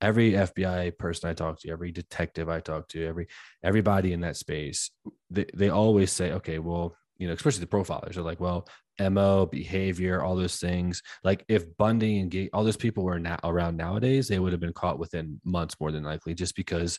[0.00, 3.28] every FBI person I talk to, every detective I talk to, every,
[3.64, 4.90] everybody in that space,
[5.30, 8.66] they, they always say, okay, well, you know, especially the profilers are like, well,
[9.00, 11.02] MO, behavior, all those things.
[11.24, 14.72] Like if Bundy and all those people were now around nowadays, they would have been
[14.72, 16.98] caught within months more than likely, just because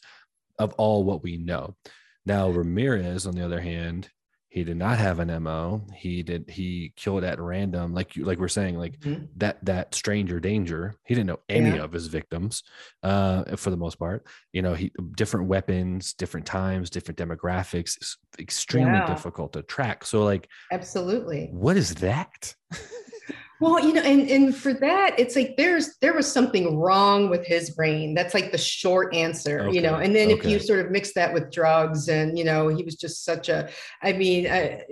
[0.59, 1.75] of all what we know.
[2.25, 4.09] Now Ramirez, on the other hand,
[4.49, 8.39] he did not have an mo he did he killed at random like you like
[8.39, 9.23] we're saying like mm-hmm.
[9.37, 11.83] that that stranger danger he didn't know any yeah.
[11.83, 12.63] of his victims
[13.03, 18.91] uh for the most part you know he different weapons different times different demographics extremely
[18.91, 19.07] yeah.
[19.07, 22.55] difficult to track so like absolutely what is that
[23.61, 27.45] Well, you know, and and for that, it's like there's there was something wrong with
[27.45, 28.13] his brain.
[28.13, 29.75] That's like the short answer, okay.
[29.75, 29.95] you know.
[29.95, 30.39] And then okay.
[30.39, 33.49] if you sort of mix that with drugs, and you know, he was just such
[33.49, 33.69] a.
[34.01, 34.83] I mean, I,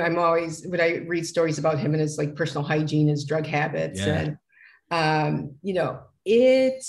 [0.00, 3.46] I'm always when I read stories about him and his like personal hygiene, his drug
[3.46, 4.20] habits, yeah.
[4.20, 4.38] and
[4.90, 6.84] um, you know, it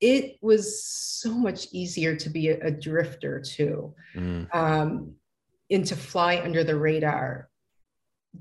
[0.00, 4.54] it was so much easier to be a, a drifter too, mm.
[4.54, 5.14] um,
[5.70, 7.48] and to fly under the radar.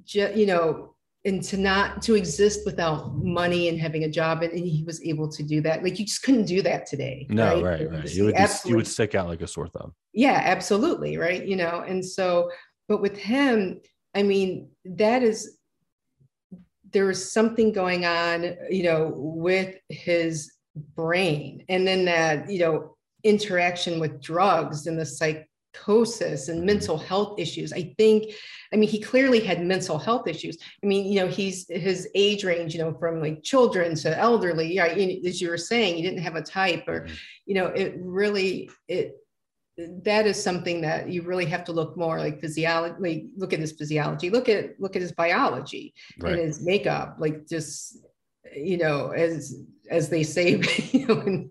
[0.03, 0.92] Just, you know,
[1.25, 5.01] and to not to exist without money and having a job and, and, he was
[5.03, 5.83] able to do that.
[5.83, 7.63] Like you just couldn't do that today no right?
[7.63, 8.13] right, right.
[8.13, 9.93] you would just, you would stick out like a sore thumb.
[10.13, 11.83] Yeah absolutely right you know?
[11.87, 12.51] And so
[12.87, 13.81] but with him
[14.15, 15.57] i mean that is
[16.91, 20.53] there was something going on you know with his
[20.95, 21.63] brain.
[21.69, 27.39] And then that you know interaction with drugs and the psych psychosis and mental health
[27.39, 27.73] issues.
[27.73, 28.33] I think,
[28.71, 30.57] I mean, he clearly had mental health issues.
[30.83, 34.73] I mean, you know, he's his age range, you know, from like children to elderly.
[34.73, 37.13] Yeah, as you were saying, he didn't have a type, or mm-hmm.
[37.45, 39.17] you know, it really it
[40.03, 43.59] that is something that you really have to look more like physiology like look at
[43.59, 46.33] his physiology look at look at his biology right.
[46.33, 47.97] and his makeup like just
[48.55, 50.61] you know as as they say
[50.91, 51.49] you know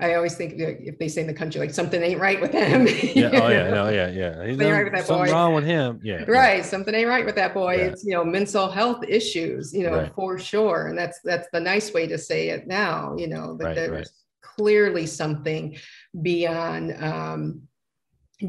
[0.00, 2.86] I always think if they say in the country like something ain't right with him.
[3.16, 3.30] yeah.
[3.42, 3.68] Oh yeah.
[3.70, 3.88] No.
[3.88, 4.08] Yeah.
[4.08, 4.44] Yeah.
[4.46, 5.32] He's Something right with that something boy.
[5.32, 6.00] wrong with him.
[6.04, 6.24] Yeah.
[6.28, 7.84] right something ain't right with that boy Yeah.
[7.86, 10.14] it's you know mental health issues you know Right.
[10.14, 13.64] for sure and that's that's the nice way to say it now you know that
[13.64, 14.08] Right, there's right.
[14.40, 15.76] clearly something
[16.22, 17.62] beyond um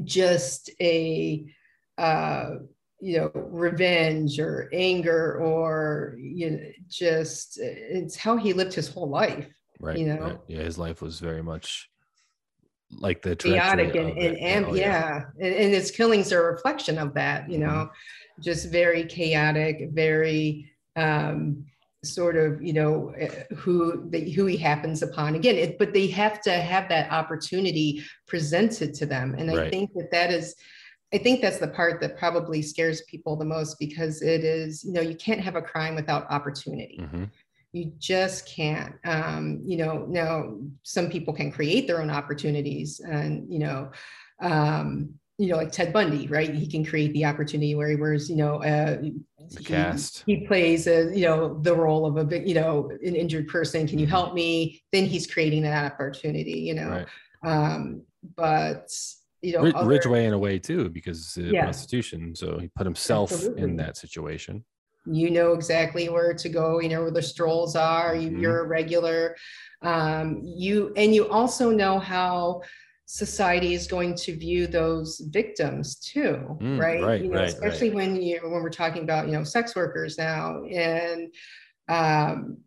[0.04, 1.45] just a
[1.97, 2.50] uh
[3.02, 9.10] you know revenge or anger or you know just it's how he lived his whole
[9.10, 9.47] life
[9.80, 9.97] Right.
[9.97, 10.19] you know?
[10.19, 10.39] right.
[10.47, 10.63] Yeah.
[10.63, 11.89] His life was very much
[12.91, 16.97] like the chaotic and, and, and Oh, yeah, And, and his killings are a reflection
[16.97, 17.65] of that you Mhm.
[17.67, 17.89] know
[18.39, 21.65] just very chaotic very um
[22.03, 26.07] sort of you know eh, who the, who he happens upon again it, but they
[26.07, 30.55] have to have that opportunity presented to them and i think that that is
[31.13, 34.93] i think that's the part that probably scares people the most because it is you
[34.93, 37.30] know you can't have a crime without opportunity Mhm.
[37.72, 43.51] You just can't um, you know now some people can create their own opportunities and
[43.51, 43.91] you know
[44.41, 48.30] um, you know like ted bundy right he can create the opportunity where he wears
[48.30, 49.15] you know uh, he-
[49.63, 50.24] cast.
[50.26, 53.88] he plays a you know the role of a big you know an injured person
[53.88, 54.09] can you Mhm.
[54.11, 57.07] help me then he's creating that opportunity you know Right.
[57.43, 58.03] um
[58.36, 58.91] but
[59.41, 61.63] you know Rich, other- rich way in a way too, because Yeah.
[61.63, 62.36] prostitution.
[62.36, 63.61] So he put himself Absolutely.
[63.63, 64.65] in that situation.
[65.06, 68.39] You know exactly where to go you know where the strolls are you, Mhm.
[68.41, 69.36] you're a regular
[69.82, 72.62] um, you and you also know how
[73.06, 77.89] society is going to view those victims too Mm, right right, you know right, especially
[77.91, 81.34] when you when we're talking about you know sex workers now and
[81.88, 82.58] um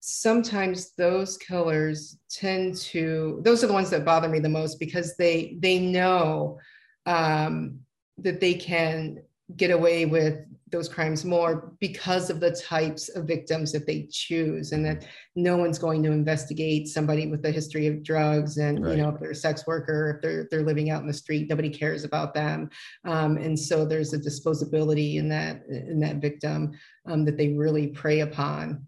[0.00, 5.16] sometimes those killers tend to those are the ones that bother me the most because
[5.16, 6.58] they they know
[7.06, 7.80] um
[8.18, 9.18] that they can
[9.56, 14.72] get away with those crimes more because of the types of victims that they choose
[14.72, 15.06] and that
[15.36, 18.96] no one's going to investigate somebody with a history of drugs and Right.
[18.96, 21.48] you know if they're a sex worker if they're they're living out in the street
[21.48, 22.68] nobody cares about them
[23.04, 26.72] um, and so there's a disposability in that in that victim
[27.06, 28.84] um, that they really prey upon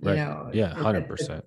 [0.00, 0.16] you Right.
[0.16, 1.44] know Yeah, it- it- hundred it's percent.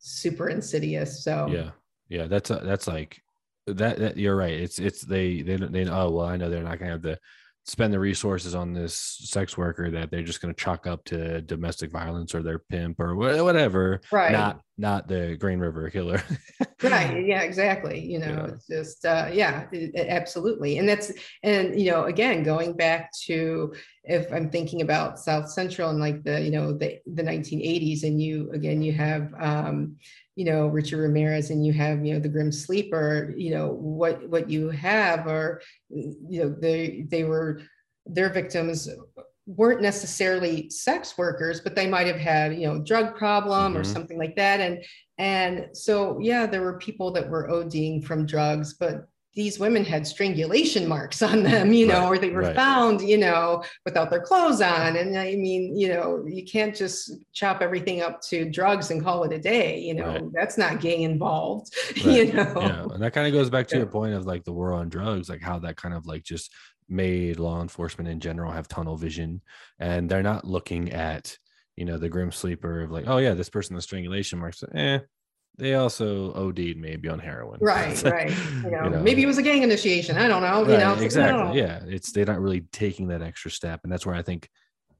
[0.00, 1.70] super insidious so Yeah,
[2.08, 2.26] yeah.
[2.26, 3.22] That's a, that's like
[3.68, 3.98] that.
[4.00, 4.54] That you're right.
[4.54, 7.16] It's it's they they they oh well I know they're not gonna have to
[7.64, 8.94] spend the resources on this
[9.24, 13.14] sex worker that they're just gonna chalk up to domestic violence or their pimp or
[13.14, 14.00] whatever.
[14.10, 16.20] right Not not the Green River killer.
[16.82, 18.46] right yeah exactly you know Yeah.
[18.54, 21.12] it's just uh yeah it- it- absolutely and that's
[21.44, 23.72] and you know again going back to
[24.04, 28.20] if i'm thinking about south central and like the you know the the 1980s and
[28.20, 29.94] you again you have um
[30.36, 34.26] you know richard ramirez and you have you know the grim sleeper you know what
[34.28, 35.60] what you have are
[35.90, 37.60] you know they they were
[38.06, 38.88] their victims
[39.46, 43.86] weren't necessarily sex workers but they might have had you know drug problem or Mhm.
[43.86, 44.84] something like that and
[45.18, 50.06] and so, yeah, there were people that were ODing from drugs, but these women had
[50.06, 52.56] strangulation marks on them, you know, Right, or they were right.
[52.56, 54.96] found, you know, without their clothes on.
[54.96, 59.24] And I mean, you know, you can't just chop everything up to drugs and call
[59.24, 60.22] it a day, you know, Right.
[60.34, 62.52] that's not gang involved, you know.
[62.56, 64.88] yeah, and that kind of goes back to your point of like the war on
[64.88, 66.52] drugs, like how that kind of like just
[66.88, 69.40] made law enforcement in general have tunnel vision,
[69.78, 71.38] and they're not looking at
[71.76, 74.62] you know the grim sleeper of like, oh yeah, this person has strangulation marks.
[74.74, 74.98] Eh,
[75.58, 77.58] they also OD'd maybe on heroin.
[77.60, 78.34] Right, It's like, right.
[78.64, 80.16] You know, maybe it was a gang initiation.
[80.16, 80.62] I don't know.
[80.62, 81.50] You know, it's like, no.
[81.50, 81.58] exactly.
[81.60, 84.48] Yeah, it's they're not really taking that extra step, and that's where I think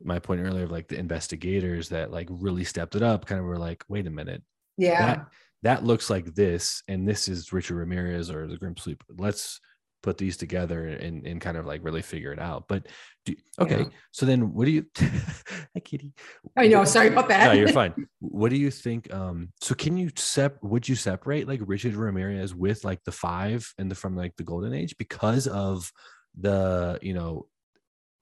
[0.05, 3.47] my point earlier of like the investigators that like really stepped it up, kind of
[3.47, 4.43] were like, wait a minute,
[4.77, 5.07] Yeah.
[5.07, 5.27] that
[5.63, 9.03] that looks like this, and this is Richard Ramirez or the Grim Sleep.
[9.17, 9.61] Let's
[10.03, 12.65] put these together and, and kind of like really figure it out.
[12.69, 12.87] But
[13.25, 13.89] do, okay, Yeah.
[14.11, 16.13] so then what do you hi kitty?
[16.57, 16.85] I know.
[16.85, 17.47] Sorry about that.
[17.47, 17.95] No, you're fine.
[18.21, 19.13] What do you think?
[19.13, 23.73] Um, so can you sep would you separate like Richard Ramirez with like the five
[23.79, 25.91] and the from like the golden age because of
[26.39, 27.47] the, you know,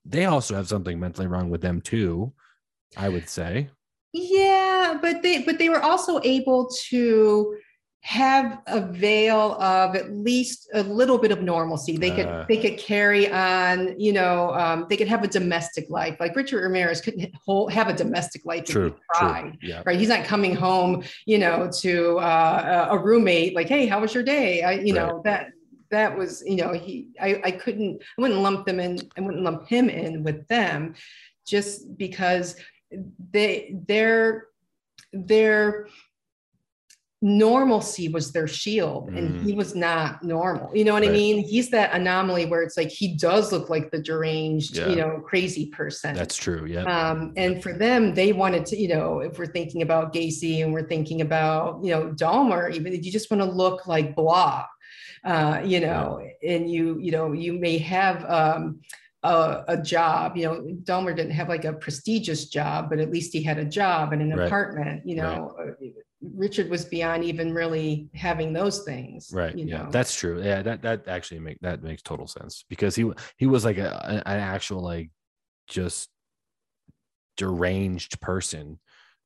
[0.05, 2.33] they also have something mentally wrong with them too,
[2.97, 3.69] I would say.
[4.13, 7.57] Yeah, but they but they were also able to
[8.03, 11.99] have a veil of at least a little bit of normalcy.
[11.99, 12.47] They could Uh.
[12.49, 16.17] they could carry on, you know, um, they could have a domestic life.
[16.19, 18.97] Like Richard Ramirez couldn't hold, have a domestic life True.
[19.15, 19.59] tried.
[19.61, 19.69] True.
[19.69, 19.83] Yeah.
[19.85, 24.01] Right, he's not coming home, you know, to uh, a a roommate like, "Hey, how
[24.01, 25.53] was your day?" I, you know, that
[25.91, 29.43] that was, you know, he, I, I couldn't, I wouldn't lump them in, I wouldn't
[29.43, 30.95] lump him in with them,
[31.45, 32.55] just because
[33.33, 34.47] they, they're,
[35.13, 35.89] they're,
[37.23, 39.43] normalcy was their shield and Mm.
[39.45, 42.89] he was not normal you know what i mean he's that anomaly where it's like
[42.89, 44.89] he does look like the deranged Yeah.
[44.89, 46.65] you know crazy person That's true.
[46.65, 46.85] Yeah.
[46.85, 50.73] um, and for them, they wanted to, you know, if we're thinking about Gacy and
[50.73, 54.65] we're thinking about, you know, Dahmer, even if you just want to look like blah,
[55.25, 58.81] uh, you know, and you, you know, you may have um,
[59.23, 63.33] a, a job, you know, Dahmer didn't have like a prestigious job, but at least
[63.33, 64.47] he had a job and an Right.
[64.47, 65.55] apartment, you know.
[65.59, 65.73] Uh,
[66.35, 69.89] Richard was beyond even really having those things, right You yeah know?
[69.91, 73.65] that's true yeah that that actually make that makes total sense because he he was
[73.65, 75.11] like a, an actual like
[75.69, 76.09] just
[77.37, 78.79] deranged person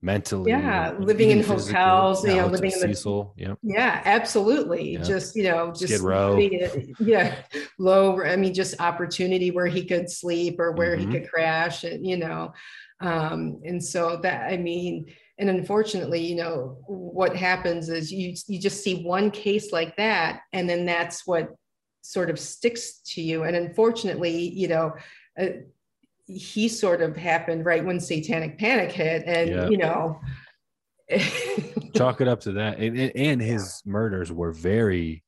[0.02, 4.92] mentally Yeah, living in hotels, you Yeah, know, living in the- Cecil yeah Yeah, absolutely.
[4.92, 5.02] Yeah.
[5.02, 6.38] Just, you know, Skid just Row.
[6.38, 7.42] it- yeah,
[7.78, 11.00] low, I mean, just opportunity where he could sleep or where Mhm.
[11.00, 12.52] he could crash and, you know.
[13.00, 15.07] Um, and so that, I mean,
[15.39, 20.41] and unfortunately, you know, what happens is you you just see one case like that,
[20.53, 21.49] and then that's what
[22.03, 23.45] sort of sticks to you.
[23.45, 24.93] And unfortunately, you know,
[25.41, 25.47] uh,
[26.26, 29.68] he sort of happened right when satanic panic hit and Yeah.
[29.68, 30.20] you know
[31.95, 35.22] chalk it up to that and, and, his murders were very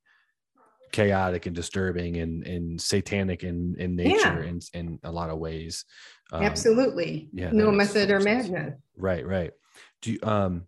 [0.92, 5.84] chaotic and disturbing and, and satanic in, in nature in, in a lot of ways
[6.32, 7.28] Um, Absolutely.
[7.34, 8.72] yeah, no method or madness.
[8.96, 9.50] right right
[10.06, 10.64] do you um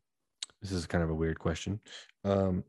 [0.60, 1.80] this is kind of a weird question
[2.24, 2.64] um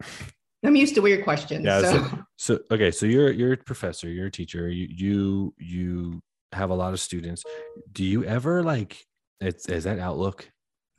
[0.64, 1.64] I'm used to weird questions.
[1.64, 2.18] Yeah, so.
[2.36, 6.20] so okay so you're you're a professor you're a teacher you you you
[6.52, 7.44] have a lot of students
[7.92, 9.04] do you ever like
[9.40, 10.50] it's is that outlook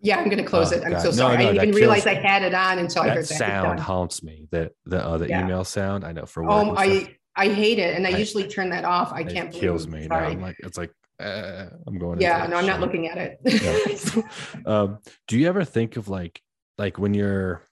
[0.01, 0.85] yeah, I'm going to close Oh, it.
[0.85, 1.01] I'm God.
[1.01, 1.35] so sorry.
[1.35, 3.37] no, I didn't even realize kills- I had it on until I heard that.
[3.37, 5.43] sound haunts me the the uh the Yeah.
[5.43, 8.47] email sound i know for Oh, stuff, I I hate it, and I, I- usually
[8.47, 9.11] turn that off.
[9.11, 9.51] I it can't.
[9.53, 10.09] kills believe me it.
[10.09, 14.25] now i'm like it's like uh, i'm going yeah, no, I'm not looking at it.
[14.65, 16.41] um do you ever think of like
[16.77, 17.63] like when you're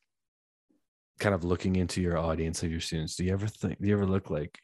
[1.19, 3.93] kind of looking into your audience of your students do you ever think do you
[3.93, 4.59] ever look like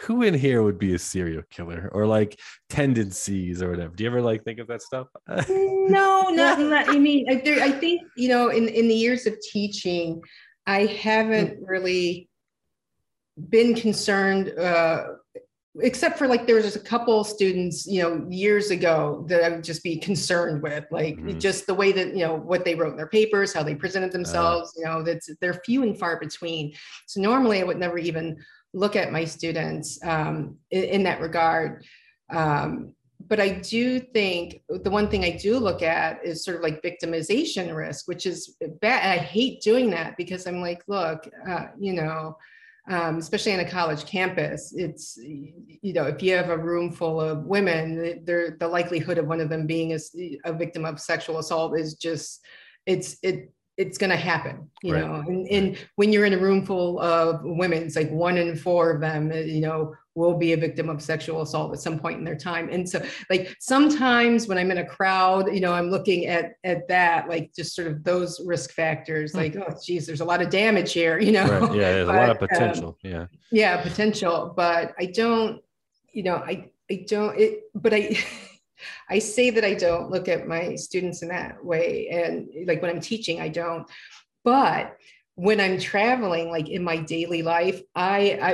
[0.00, 4.10] who in here would be a serial killer or like tendencies or whatever do you
[4.10, 5.08] ever like think of that stuff
[5.88, 6.88] no, not, not.
[6.88, 10.22] I mean, I, there, I think you know, in in the years of teaching,
[10.66, 12.28] I haven't really
[13.48, 14.56] been concerned.
[14.58, 15.04] Uh,
[15.82, 19.48] except for like there was just a couple students you know years ago that i
[19.48, 21.38] would just be concerned with like Mhm.
[21.40, 24.12] just the way that you know what they wrote in their papers how they presented
[24.12, 26.72] themselves you know that's they're few and far between.
[27.06, 28.38] So normally i would never even
[28.74, 31.84] look at my students um, in, in that regard.
[32.30, 32.92] Um,
[33.26, 36.82] but i do think the one thing i do look at is sort of like
[36.82, 41.92] victimization risk which is bad i hate doing that because i'm like look uh, you
[41.94, 42.36] know
[42.88, 47.20] um, especially on a college campus, it's you know if you have a room full
[47.20, 49.98] of women, the, the likelihood of one of them being a,
[50.44, 52.40] a victim of sexual assault is just
[52.86, 55.04] it's it it's going to happen, you Right.
[55.04, 55.14] know.
[55.26, 58.90] And, and when you're in a room full of women, it's like one in four
[58.90, 62.24] of them, you know, will be a victim of sexual assault at some point in
[62.24, 62.68] their time.
[62.68, 62.98] And so,
[63.30, 67.54] like sometimes when I'm in a crowd, you know, I'm looking at at that, like
[67.54, 69.38] just sort of those risk factors, Hmm.
[69.38, 71.46] like oh, geez, there's a lot of damage here, you know.
[71.48, 75.62] right yeah there's a lot of But, um, potential yeah yeah potential but i don't
[76.12, 78.16] you know i i don't it but i
[79.08, 82.90] i say that i don't look at my students in that way and like when
[82.90, 83.86] i'm teaching i don't
[84.44, 84.96] but
[85.34, 88.50] when i'm traveling like in my daily life i i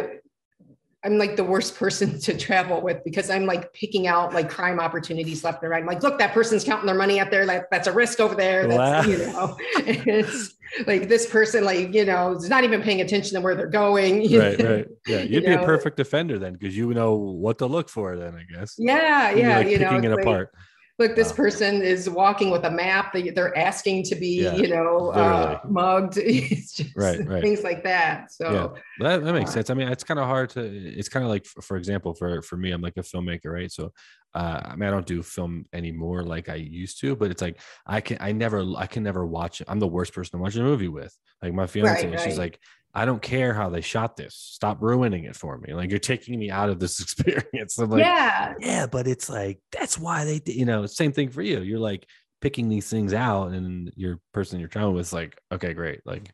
[1.04, 4.80] I'm like the worst person to travel with because I'm like picking out like crime
[4.80, 5.80] opportunities left and right.
[5.82, 7.44] I'm like, look, that person's counting their money out there.
[7.44, 8.66] Like that's a risk over there.
[8.66, 9.12] That's Wow.
[9.12, 10.54] you know, it's
[10.86, 14.22] like this person, like, you know, is not even paying attention to where they're going.
[14.22, 14.74] you right know?
[14.76, 17.88] right yeah You you'd be a perfect defender then because you know what to look
[17.88, 19.58] for then i guess Yeah, You'd yeah.
[19.58, 20.54] like, you know, picking it it's like, apart
[20.98, 21.36] look, this Wow.
[21.36, 23.12] person is walking with a map.
[23.12, 26.18] They, they're asking to be, Yeah, you know, uh, mugged.
[26.24, 27.42] It's just Right, right.
[27.42, 28.30] things like that.
[28.32, 28.80] So Yeah.
[29.08, 29.70] That, that makes Uh, sense.
[29.70, 30.60] I mean, it's kind of hard to.
[30.64, 33.70] It's kind of like, for, example, for for me, I'm like a filmmaker, right?
[33.72, 33.92] So,
[34.34, 37.60] uh, I mean, I don't do film anymore like I used to, but it's like
[37.86, 39.62] I can, I never, I can never watch.
[39.66, 41.16] I'm the worst person to watch a movie with.
[41.42, 42.58] Like my fiance, Right, she's like,
[42.94, 44.34] I don't care how they shot this.
[44.36, 45.74] Stop ruining it for me.
[45.74, 47.78] Like you're taking me out of this experience.
[47.78, 51.30] I'm like, yeah, yeah, but it's like that's why they, did- you know, same thing
[51.30, 51.60] for you.
[51.60, 52.06] You're like
[52.40, 56.30] picking these things out, and your person you're traveling with is like, okay, great, like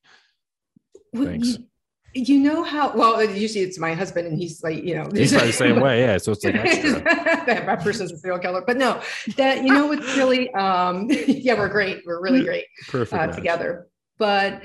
[1.14, 1.48] Well, Thanks.
[1.48, 1.64] You,
[2.12, 5.52] you know how well usually it's my husband and he's like you know he's the
[5.52, 6.00] same way.
[6.00, 6.54] Yeah, so it's like
[7.46, 9.00] that person's a serial killer but no
[9.36, 13.86] that you know what's really um yeah we're great we're really great perfect uh, together.
[14.18, 14.60] But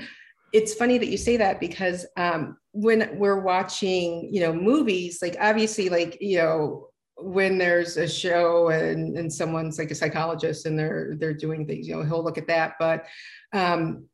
[0.52, 5.36] it's funny that you say that because um, when we're watching, you know, movies, like
[5.40, 6.88] obviously, like you know,
[7.18, 11.88] when there's a show and and someone's like a psychologist and they're they're doing things,
[11.88, 12.74] you know, he'll look at that.
[12.78, 13.06] But
[13.52, 14.08] um,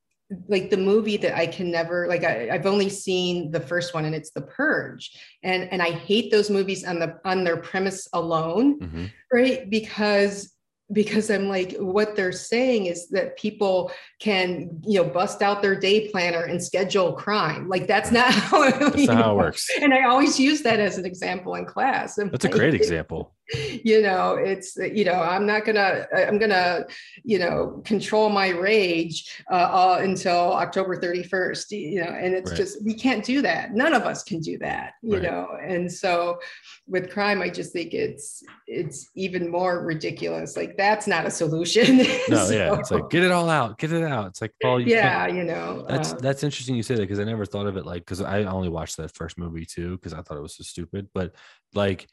[0.49, 4.05] like the movie that I can never like I, have only seen the first one
[4.05, 8.09] and it's The Purge and and I hate those movies on the on their premise
[8.13, 9.05] alone mm-hmm.
[9.33, 10.52] right because
[10.93, 13.91] because I'm like, what they're saying is that people
[14.21, 17.69] can, you know, bust out their day planner and schedule crime.
[17.69, 19.71] Like that's not how, that's not how it works.
[19.81, 22.17] And I always use that as an example in class.
[22.17, 23.35] That's a great example
[23.85, 26.85] you know it's you know i'm not gonna i'm gonna
[27.25, 32.57] you know control my rage uh, uh, until october 31st you know and it's right.
[32.57, 35.23] just we can't do that none of us can do that you right.
[35.23, 36.39] know and so
[36.87, 41.99] with crime i just think it's it's even more ridiculous like that's not a solution
[42.29, 44.81] no so, yeah it's like get it all out get it out it's like paul
[44.81, 47.67] you yeah you know that's uh, that's interesting you say that because i never thought
[47.67, 50.43] of it like because i only watched that first movie too because i thought it
[50.43, 51.35] was so stupid but
[51.75, 52.09] like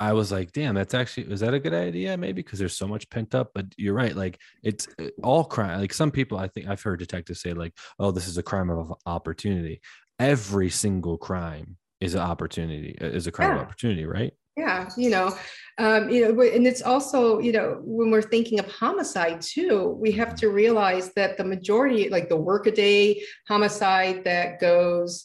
[0.00, 2.16] I was like, damn, that's actually is that a good idea?
[2.16, 3.52] Maybe because there's so much pent up.
[3.54, 4.14] But you're right.
[4.14, 5.80] Like it's uh, all crime.
[5.80, 8.70] Like some people, I think I've heard detectives say, like, oh, this is a crime
[8.70, 9.80] of opportunity.
[10.18, 13.56] Every single crime is an opportunity, uh, is a crime yeah.
[13.56, 14.32] of opportunity, right?
[14.56, 15.36] Yeah, you know,
[15.78, 20.12] um, you know, and it's also, you know, when we're thinking of homicide too, we
[20.12, 20.36] have mm-hmm.
[20.36, 25.24] to realize that the majority, like the workaday homicide that goes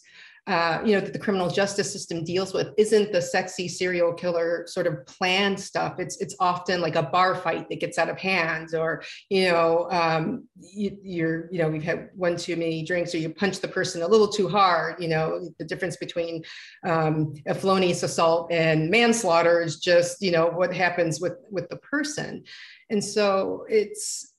[0.50, 4.66] uh, you know that the criminal justice system deals with isn't the sexy serial killer
[4.66, 6.00] sort of planned stuff.
[6.00, 9.88] It's it's often like a bar fight that gets out of hand or you know
[9.92, 10.90] um, you,
[11.24, 14.08] are you know we've had one too many drinks or you punch the person a
[14.08, 16.44] little too hard you know the difference between
[16.84, 21.78] um, a felonious assault and manslaughter is just you know what happens with with the
[21.78, 22.44] person.
[22.90, 24.34] And so it's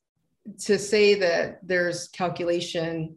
[0.59, 3.16] to say that there's calculation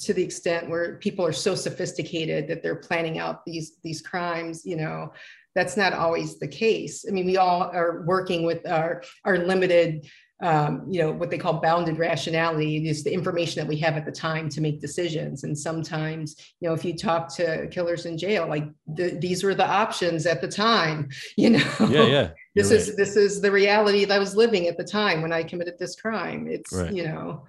[0.00, 4.64] to the extent where people are so sophisticated that they're planning out these these crimes
[4.64, 5.12] you know
[5.54, 7.04] that's not always the case.
[7.08, 10.08] I mean we all are working with our our limited
[10.42, 14.06] um, you know what they call bounded rationality is the information that we have at
[14.06, 15.44] the time to make decisions.
[15.44, 19.54] And sometimes you know if you talk to killers in jail like the, these were
[19.54, 21.72] the options at the time you know?
[21.80, 25.22] Yeah yeah this is this is the reality that i was living at the time
[25.22, 26.46] when i committed this crime.
[26.48, 26.92] It's right.
[26.92, 27.44] you know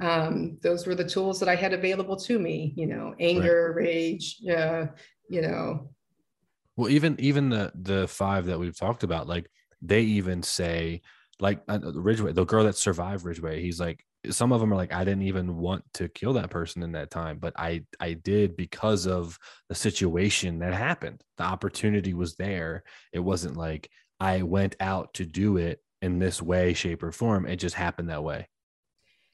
[0.00, 3.84] um, those were the tools that I had available to me, you know, anger, right.
[3.84, 4.86] rage, uh,
[5.28, 5.90] you know.
[6.76, 9.50] Well, even even the the five that we've talked about, like
[9.82, 11.02] they even say,
[11.38, 14.92] like uh, Ridgway, the girl that survived Ridgway, he's like, some of them are like,
[14.92, 18.56] I didn't even want to kill that person in that time, but I I did
[18.56, 21.22] because of the situation that happened.
[21.36, 22.84] The opportunity was there.
[23.12, 27.46] It wasn't like I went out to do it in this way, shape, or form.
[27.46, 28.48] It just happened that way.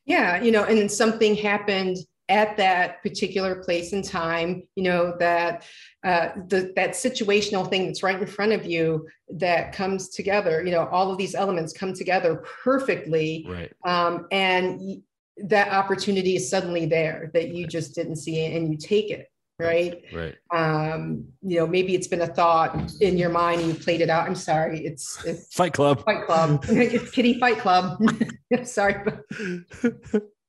[0.06, 5.64] Yeah, you know, and something happened at that particular place and time you know that
[6.04, 10.72] uh, the, that situational thing that's right in front of you that comes together you
[10.72, 13.72] know all of these elements come together perfectly right.
[13.84, 15.02] um, and
[15.36, 20.02] that opportunity is suddenly there that you just didn't see and you take it right?
[20.12, 20.36] right.
[20.54, 24.10] Um you know maybe it's been a thought in your mind and you played it
[24.10, 24.26] out.
[24.26, 26.04] I'm sorry it's, it's fight club.
[26.04, 26.64] Fight club.
[26.68, 28.00] It's kitty fight club.
[28.64, 29.02] Sorry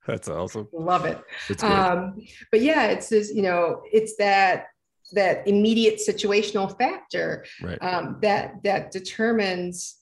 [0.05, 0.67] that's awesome.
[0.71, 1.19] Love it.
[1.63, 2.15] Um
[2.51, 4.67] but yeah it's this you know it's that
[5.13, 7.81] that immediate situational factor right.
[7.81, 9.97] um, that that determines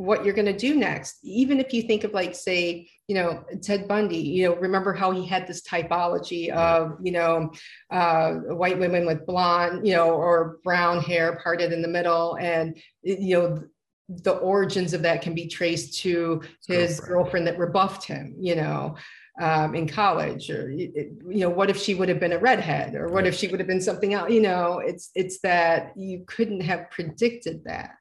[0.00, 1.18] what you're going to do next.
[1.22, 5.10] Even if you think of like say you know ted bundy you know remember how
[5.10, 7.50] he had this typology of you know
[7.90, 12.78] uh, white women with blonde you know or brown hair parted in the middle and
[13.02, 13.64] you know
[14.08, 18.54] the origins of that can be traced to his girlfriend, girlfriend that rebuffed him you
[18.54, 18.94] know
[19.40, 23.08] um, in college or you know what if she would have been a redhead or
[23.08, 26.60] what if she would have been something else you know it's it's that you couldn't
[26.60, 27.96] have predicted that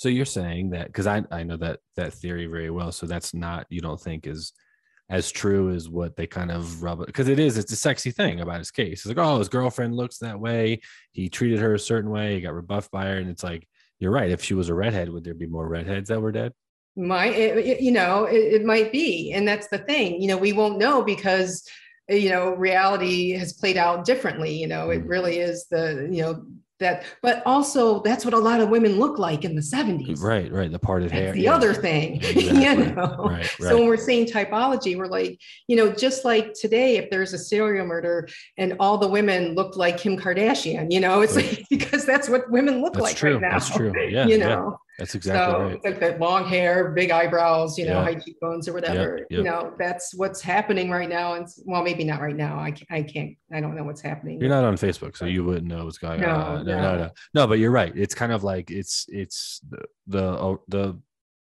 [0.00, 2.90] so you're saying that because I, I know that that theory very well.
[2.90, 4.54] So that's not you don't think is
[5.10, 8.10] as true as what they kind of rub it because it is it's a sexy
[8.10, 9.00] thing about his case.
[9.00, 10.80] It's like, oh, his girlfriend looks that way.
[11.12, 12.34] He treated her a certain way.
[12.34, 13.68] He got rebuffed by her, and it's like
[13.98, 14.30] you're right.
[14.30, 16.54] If she was a redhead, would there be more redheads that were dead?
[16.96, 20.22] Might it, you know it, it might be, and that's the thing.
[20.22, 21.62] You know, we won't know because
[22.08, 24.54] you know reality has played out differently.
[24.54, 25.10] You know, it mm.
[25.10, 26.42] really is the you know
[26.80, 30.50] that but also that's what a lot of women look like in the 70s right
[30.50, 31.54] right the parted that's hair the yeah.
[31.54, 32.62] other thing exactly.
[32.62, 33.52] you know right, right.
[33.58, 35.38] so when we're saying typology we're like
[35.68, 39.76] you know just like today if there's a serial murder and all the women look
[39.76, 41.58] like kim kardashian you know it's right.
[41.58, 43.34] like, because that's what women look that's like true.
[43.34, 44.08] right now that's true That's true.
[44.10, 45.84] yeah you know that's exactly so, right.
[45.84, 48.04] Like that long hair, big eyebrows, you know, yeah.
[48.04, 49.16] high cheekbones or whatever.
[49.16, 49.38] Yep, yep.
[49.38, 51.34] You know, that's what's happening right now.
[51.34, 52.58] And well, maybe not right now.
[52.58, 54.38] I, I can't, I don't know what's happening.
[54.38, 56.66] You're not on Facebook, so you wouldn't know what's going no, on.
[56.66, 57.46] No, no, no, no.
[57.46, 57.96] but you're right.
[57.96, 61.00] It's kind of like it's it's the the uh, the,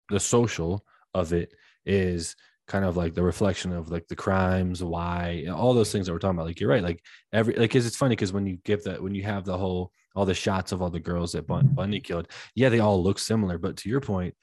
[0.09, 1.53] the social of it
[1.85, 2.37] is
[2.69, 6.19] kind of like the reflection of like the crimes, why, all those things that we're
[6.19, 6.47] talking about.
[6.47, 6.83] Like you're right.
[6.83, 9.57] Like every like because it's funny because when you give that when you have the
[9.57, 13.19] whole all the shots of all the girls that Bundy killed, yeah, they all look
[13.19, 13.59] similar.
[13.59, 14.35] But to your point,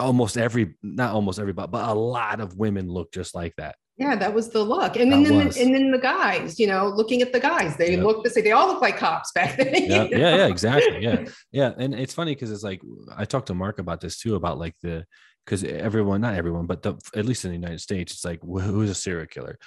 [0.00, 3.76] almost every not almost everybody, but a lot of women look just like that.
[3.98, 4.96] Yeah, that was the look.
[4.96, 8.04] And then, then and then the guys, you know, looking at the guys, they yep.
[8.04, 8.44] look the same.
[8.44, 9.74] They all look like cops back then.
[9.74, 11.02] Yeah, yeah, yeah, exactly.
[11.02, 11.24] Yeah.
[11.50, 11.72] Yeah.
[11.78, 12.82] And it's funny because it's like
[13.16, 15.06] I talked to Mark about this too, about like the
[15.46, 18.90] because everyone, not everyone, but the, at least in the United States, it's like who's
[18.90, 19.58] a serial killer?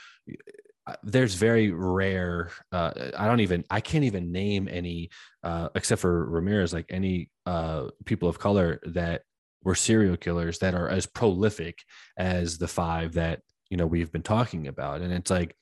[1.03, 2.51] There's very rare.
[2.72, 3.64] Uh, I don't even.
[3.69, 5.10] I can't even name any,
[5.43, 9.22] uh, except for Ramirez, like any uh, people of color that
[9.64, 11.80] were serial killers that are as prolific
[12.18, 15.56] as the five that you know we've been talking about and it's like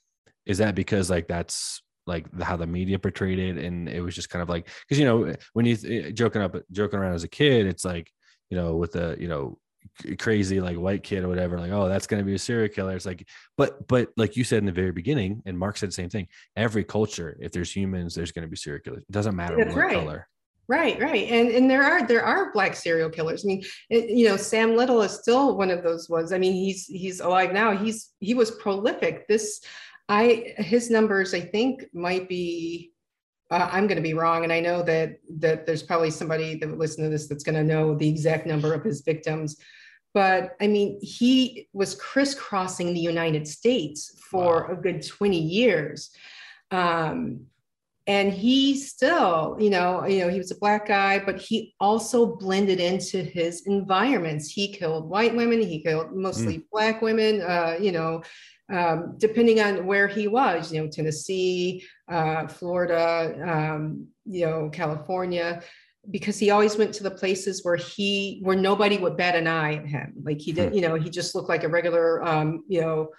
[0.46, 4.30] is that because like that's like how the media portrayed it and it was just
[4.30, 7.28] kind of like because you know when you eh, joking up joking around as a
[7.28, 8.10] kid it's like
[8.50, 9.58] you know with the you know
[10.18, 12.96] crazy like white kid or whatever like oh that's going to be a serial killer
[12.96, 13.28] it's like
[13.58, 16.28] but but like you said in the very beginning and mark said the same thing
[16.56, 19.76] every culture if there's humans there's going to be serial killers it doesn't matter that's
[19.76, 19.94] what right.
[19.94, 20.28] color
[20.70, 23.46] Right, right, and and there are there are black serial killers.
[23.46, 26.34] I mean, it, you know, Sam Little is still one of those ones.
[26.34, 27.78] I mean, he's he's alive now.
[27.78, 29.30] He's he was prolific.
[29.30, 29.62] This,
[30.10, 32.92] I his numbers I think might be.
[33.50, 36.70] Uh, I'm going to be wrong, and I know that that there's probably somebody that
[36.70, 39.58] would listen to this that's going to know the exact number of his victims.
[40.14, 44.74] But I mean, he was crisscrossing the United States for wow.
[44.74, 46.12] a good 20 years.
[46.72, 47.48] Um,
[48.08, 52.38] and he still you know you know he was a black guy but he also
[52.38, 56.64] blended into his environments he killed white women he killed mostly mm.
[56.72, 58.24] black women uh, you know
[58.70, 65.62] um, depending on where he was you know tennessee uh, florida um, you know california
[66.10, 69.76] because he always went to the places where he where nobody would bat an eye
[69.76, 70.76] at him like he did hmm.
[70.76, 73.10] you know he just looked like a regular um, you know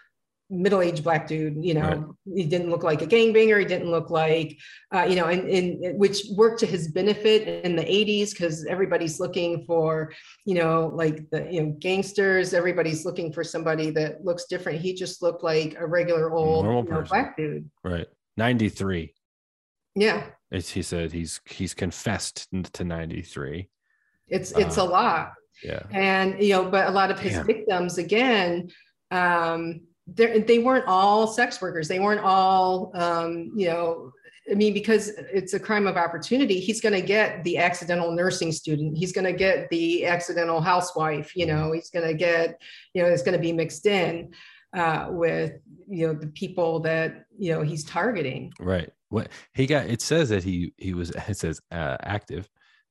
[0.51, 2.05] middle-aged black dude you know right.
[2.35, 4.57] he didn't look like a gangbanger he didn't look like
[4.95, 9.21] uh, you know and, and which worked to his benefit in the 80s because everybody's
[9.21, 10.11] looking for
[10.47, 14.81] you know like the you know gangsters everybody's looking for somebody that looks different.
[14.81, 17.71] He just looked like a regular old you know, black dude.
[17.85, 18.07] Right.
[18.37, 19.13] 93
[19.95, 20.27] yeah.
[20.51, 23.69] It's, he said he's he's confessed to 93
[24.29, 25.33] it's it's uh, a lot.
[25.63, 25.83] yeah.
[25.91, 27.47] And you know but a lot of his Damn.
[27.47, 28.71] victims again
[29.11, 29.81] um
[30.15, 31.89] they weren't all sex workers.
[31.89, 34.13] They weren't all, um, you know,
[34.51, 38.51] I mean, because it's a crime of opportunity, he's going to get the accidental nursing
[38.53, 38.97] student.
[38.97, 41.37] He's going to get the accidental housewife.
[41.37, 42.61] You know, he's going to get,
[42.95, 44.33] you know, it's going to be mixed in
[44.75, 45.53] uh, with,
[45.87, 48.53] you know, the people that you know he's targeting.
[48.59, 48.91] Right.
[49.11, 49.87] What he got?
[49.87, 51.13] It says that he he was.
[51.29, 52.49] It says uh, active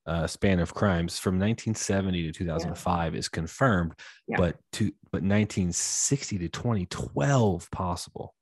[0.08, 3.20] uh, span of crimes from 1970 to 2005 yeah.
[3.20, 3.94] is confirmed,
[4.28, 4.38] yeah.
[4.38, 8.34] but to but 1960 to 2012 possible.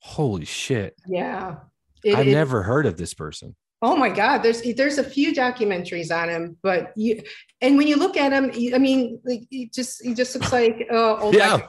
[0.00, 0.94] Holy shit!
[1.06, 1.56] Yeah,
[2.04, 3.56] it, I've it, never heard of this person.
[3.80, 7.22] Oh my God, there's there's a few documentaries on him, but you
[7.60, 10.86] and when you look at him, I mean, like he just he just looks like
[10.92, 11.68] uh, old yeah.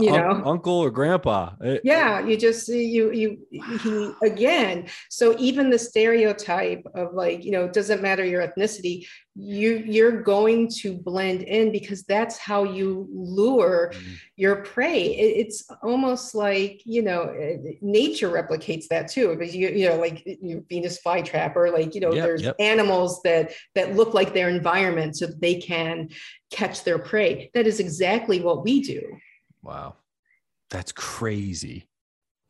[0.00, 0.42] You know?
[0.44, 1.52] uncle or grandpa.
[1.62, 7.52] Eh, yeah you just you you he again so even the stereotype of like you
[7.52, 12.64] know it doesn't matter your ethnicity you you're going to blend in because that's how
[12.64, 14.12] you lure mm-hmm.
[14.36, 15.04] your prey.
[15.04, 19.34] It, it's almost like you know eh, nature replicates that too.
[19.34, 22.56] Because you you know like you venus flytrap or like you know yep, there's yep.
[22.58, 26.10] animals that that look like their environment so they can
[26.50, 27.50] catch their prey.
[27.54, 29.00] That is exactly what we do
[29.62, 29.96] Wow.
[30.70, 31.88] That's crazy.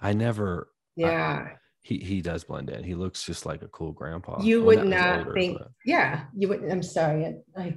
[0.00, 1.46] I never Yeah.
[1.48, 2.84] I, he he does blend in.
[2.84, 4.40] He looks just like a cool grandpa.
[4.40, 5.68] You would not older, think but...
[5.84, 7.26] yeah, you would I'm sorry.
[7.26, 7.76] I, I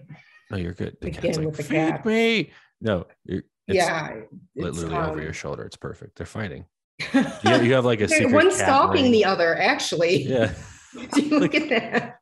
[0.52, 0.98] No, you're good.
[1.02, 2.06] The again like, with the Feed cat.
[2.06, 2.52] me.
[2.82, 4.22] No, you're yeah,
[4.56, 5.64] literally um, over your shoulder.
[5.64, 6.18] It's perfect.
[6.18, 6.66] They're fighting.
[7.14, 9.12] you, have, you have like a secret one stalking ring.
[9.12, 10.24] the other, actually.
[10.24, 10.54] Yeah.
[11.18, 12.20] look at that?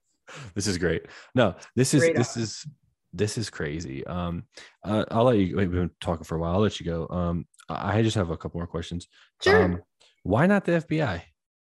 [0.55, 1.05] This is great.
[1.35, 2.65] No, this is great this is
[3.13, 4.05] this is crazy.
[4.05, 4.43] Um,
[4.83, 5.55] uh, I'll let you.
[5.55, 6.53] We've been talking for a while.
[6.53, 7.07] I'll let you go.
[7.09, 9.07] Um, I just have a couple more questions.
[9.41, 9.63] Sure.
[9.63, 9.81] Um,
[10.23, 11.21] why not the FBI?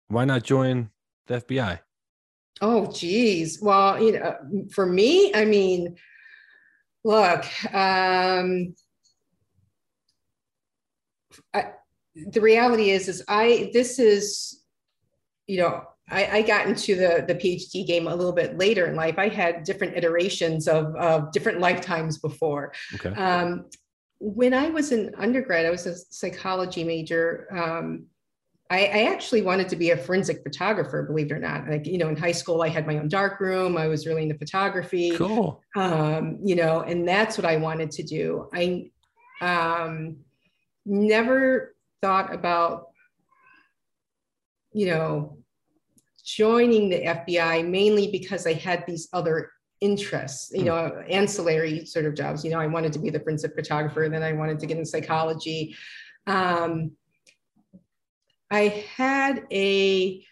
[0.09, 0.91] Why not join
[1.27, 1.81] the FBI?
[2.61, 3.61] Oh, geez.
[3.61, 4.37] Well, you know,
[4.73, 5.97] for me, I mean,
[7.05, 7.45] look,
[7.75, 8.75] um,
[11.55, 11.73] I,
[12.15, 14.63] the reality is, is I, this is,
[15.47, 18.97] you know, I, I, got into the, the PhD game a little bit later in
[18.97, 19.19] life.
[19.19, 22.73] I had different iterations of, of different lifetimes before.
[22.95, 23.11] Okay.
[23.11, 23.67] Um,
[24.19, 27.47] when I was an undergrad, I was a psychology major.
[27.51, 28.07] Um,
[28.71, 31.69] I, I, actually wanted to be a forensic photographer, believe it or not.
[31.69, 33.77] Like, you know, in high school, I had my own dark room.
[33.77, 35.17] I was really into photography.
[35.17, 35.61] Cool.
[35.75, 38.49] Um, you know, and that's what I wanted to do.
[38.55, 38.91] I
[39.41, 40.19] um,
[40.87, 42.91] never thought about,
[44.73, 45.40] you know,
[46.37, 49.51] joining the FBI mainly because I had these other
[49.81, 50.67] interests, you hmm.
[50.67, 52.45] know, ancillary sort of jobs.
[52.45, 54.85] You know, I wanted to be the forensic photographer, then I wanted to get in
[54.85, 55.77] psychology.
[56.27, 56.93] Um,
[58.51, 60.25] I had a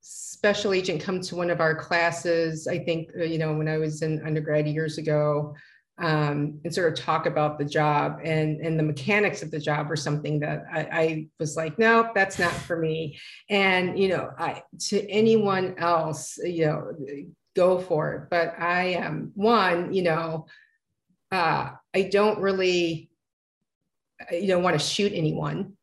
[0.00, 3.78] special agent come to one of our classes, I think, uh, you know, when I
[3.78, 5.54] was in undergrad years ago,
[5.98, 9.90] um, and sort of talk about the job and, and the mechanics of the job
[9.90, 13.18] or something that I, I was like, no, that's not for me.
[13.50, 16.92] And, you know, I, to anyone else, you know,
[17.56, 18.22] go for it.
[18.30, 20.46] But I am um, one, you know,
[21.32, 23.10] uh, I don't really,
[24.30, 25.77] you know, want to shoot anyone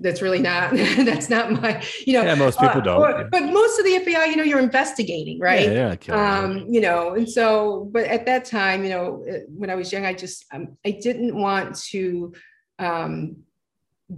[0.00, 3.52] that's really not that's not my you know yeah most people uh, don't but, but,
[3.52, 7.28] most of the fbi you know you're investigating right yeah, yeah um you know and
[7.28, 10.90] so but at that time you know when i was young i just um, i
[10.90, 12.32] didn't want to
[12.78, 13.36] um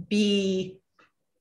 [0.09, 0.79] be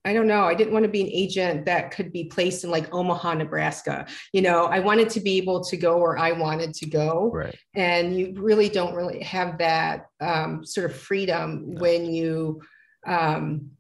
[0.06, 0.44] I don't know.
[0.44, 4.06] I didn't want to be an agent that could be placed in like Omaha, Nebraska.
[4.32, 7.32] You know, I wanted to be able to go where I wanted to go.
[7.32, 7.58] Right.
[7.74, 11.80] And you really don't really have that um, sort of freedom no.
[11.80, 12.62] when you
[13.04, 13.70] um,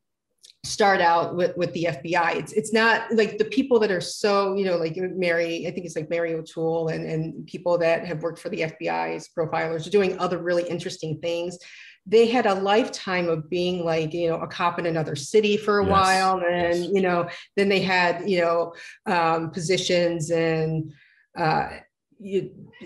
[0.66, 2.36] start out with, with the FBI.
[2.36, 5.86] It's it's not like the people that are so, you know, like Mary, I think
[5.86, 9.86] it's like Mary O'Toole and, and people that have worked for the FBI as profilers
[9.86, 11.58] are doing other really interesting things.
[12.04, 15.80] They had a lifetime of being like, you know, a cop in another city for
[15.80, 16.38] a yes, while.
[16.38, 16.90] And, yes.
[16.92, 18.74] you know, then they had, you know,
[19.06, 20.92] um, positions in
[21.36, 21.68] uh,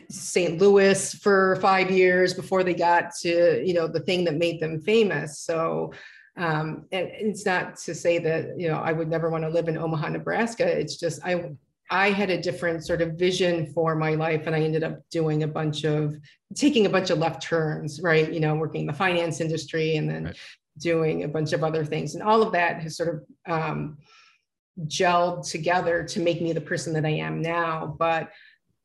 [0.08, 0.58] St.
[0.58, 4.80] Louis for five years before they got to, you know, the thing that made them
[4.80, 5.40] famous.
[5.40, 5.92] So
[6.40, 9.68] um, and it's not to say that you know I would never want to live
[9.68, 10.66] in Omaha, Nebraska.
[10.66, 11.50] It's just I
[11.90, 15.42] I had a different sort of vision for my life, and I ended up doing
[15.42, 16.16] a bunch of
[16.54, 18.32] taking a bunch of left turns, right?
[18.32, 20.38] You know, working in the finance industry, and then right.
[20.78, 23.98] doing a bunch of other things, and all of that has sort of um,
[24.86, 27.96] gelled together to make me the person that I am now.
[27.98, 28.30] But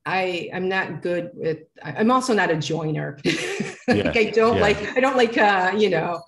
[0.05, 3.17] I I'm not good with I'm also not a joiner.
[3.87, 4.11] like yeah.
[4.13, 4.61] I don't yeah.
[4.61, 6.21] like I don't like uh you know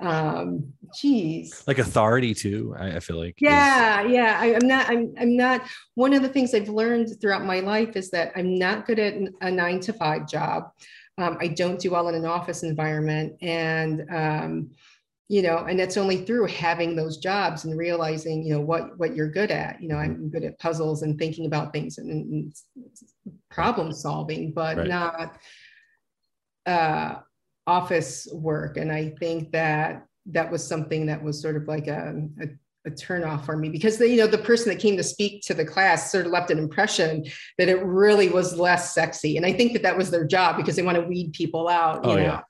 [0.00, 4.10] um geez like authority too I, I feel like yeah is...
[4.10, 5.62] yeah I, am not I'm I'm not
[5.94, 9.14] one of the things I've learned throughout my life is that I'm not good at
[9.40, 10.70] a nine to five job.
[11.18, 14.70] Um, I don't do well in an office environment and um
[15.28, 19.14] you know and it's only through having those jobs and realizing you know what what
[19.14, 22.52] you're good at you know i'm good at puzzles and thinking about things and, and
[23.50, 24.88] problem solving but right.
[24.88, 25.36] not
[26.66, 27.16] uh,
[27.66, 32.26] office work and i think that that was something that was sort of like a,
[32.42, 32.46] a
[32.86, 35.52] a turnoff for me because the, you know the person that came to speak to
[35.52, 37.22] the class sort of left an impression
[37.58, 40.76] that it really was less sexy and i think that that was their job because
[40.76, 42.40] they want to weed people out oh, know yeah.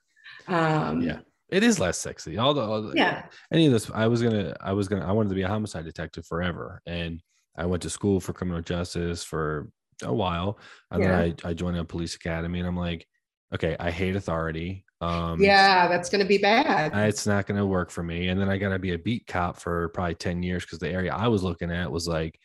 [0.47, 1.19] Um, yeah
[1.51, 2.37] it is less sexy.
[2.37, 3.25] All the, all the yeah.
[3.51, 5.83] Any of this, I was gonna, I was gonna, I wanted to be a homicide
[5.83, 7.21] detective forever, and
[7.57, 9.67] I went to school for criminal justice for
[10.03, 10.59] a while,
[10.89, 11.09] and yeah.
[11.09, 13.07] then I, I joined a police academy, and I'm like,
[13.53, 14.85] okay, I hate authority.
[15.01, 16.91] Um, yeah, that's gonna be bad.
[17.07, 19.57] It's not gonna work for me, and then I got to be a beat cop
[19.57, 22.39] for probably ten years because the area I was looking at was like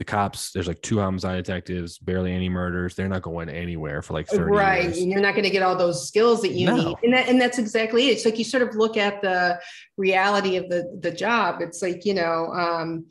[0.00, 4.14] the cops there's like two homicide detectives barely any murders they're not going anywhere for
[4.14, 4.98] like 30 right years.
[4.98, 6.74] and you're not going to get all those skills that you no.
[6.74, 9.60] need and that and that's exactly it it's like you sort of look at the
[9.98, 13.04] reality of the the job it's like you know um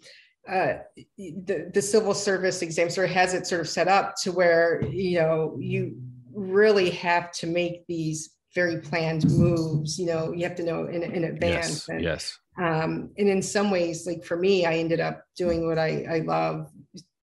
[0.47, 0.79] uh,
[1.17, 4.81] the, the civil service exam sort of has it sort of set up to where
[4.85, 5.95] you know you
[6.33, 11.03] really have to make these very planned moves you know you have to know in,
[11.03, 14.99] in advance yes, and, yes um, and in some ways like for me i ended
[14.99, 16.67] up doing what i, I love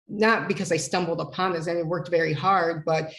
[0.08, 3.12] not because i stumbled upon this and it worked very hard but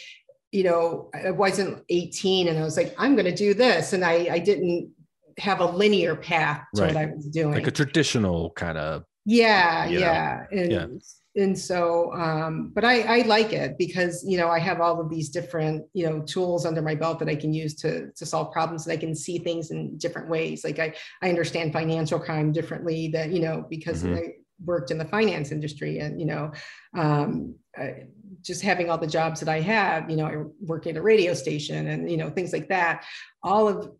[0.52, 4.04] you know i wasn't 18 and i was like i'm going to do this and
[4.04, 4.92] i i didn't
[5.38, 6.94] have a linear path to right.
[6.94, 10.88] what i was doing like a traditional kind of yeah yeah and yeah
[11.36, 15.10] and so um, but I, I like it because you know i have all of
[15.10, 18.52] these different you know tools under my belt that i can use to to solve
[18.54, 20.64] problems and i can see things in different ways.
[20.64, 24.16] Like i i understand financial crime differently that you know because mm-hmm.
[24.16, 24.22] i
[24.64, 26.52] worked in the finance industry and you know
[26.98, 28.06] um, I,
[28.42, 31.34] just having all the jobs that i have you know i work at a radio
[31.34, 33.04] station and you know things like that
[33.44, 33.92] all of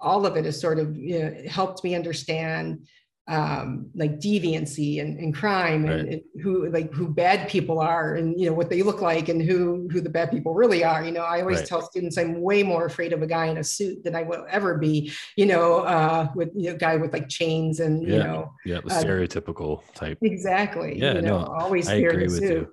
[0.00, 2.86] all of it has sort of you know, helped me understand
[3.30, 6.12] um, like deviancy and, and crime and, right.
[6.34, 9.40] and, who like who bad people are and you know what they look like and
[9.40, 11.66] who who the bad people really are you know i always right.
[11.66, 14.44] tell students i'm way more afraid of a guy in a suit than i will
[14.50, 18.14] ever be you know uh with you know guy with like chains and yeah.
[18.14, 22.24] you know yeah the uh, stereotypical type exactly yeah you know, no always i agree
[22.24, 22.50] with suit.
[22.50, 22.72] you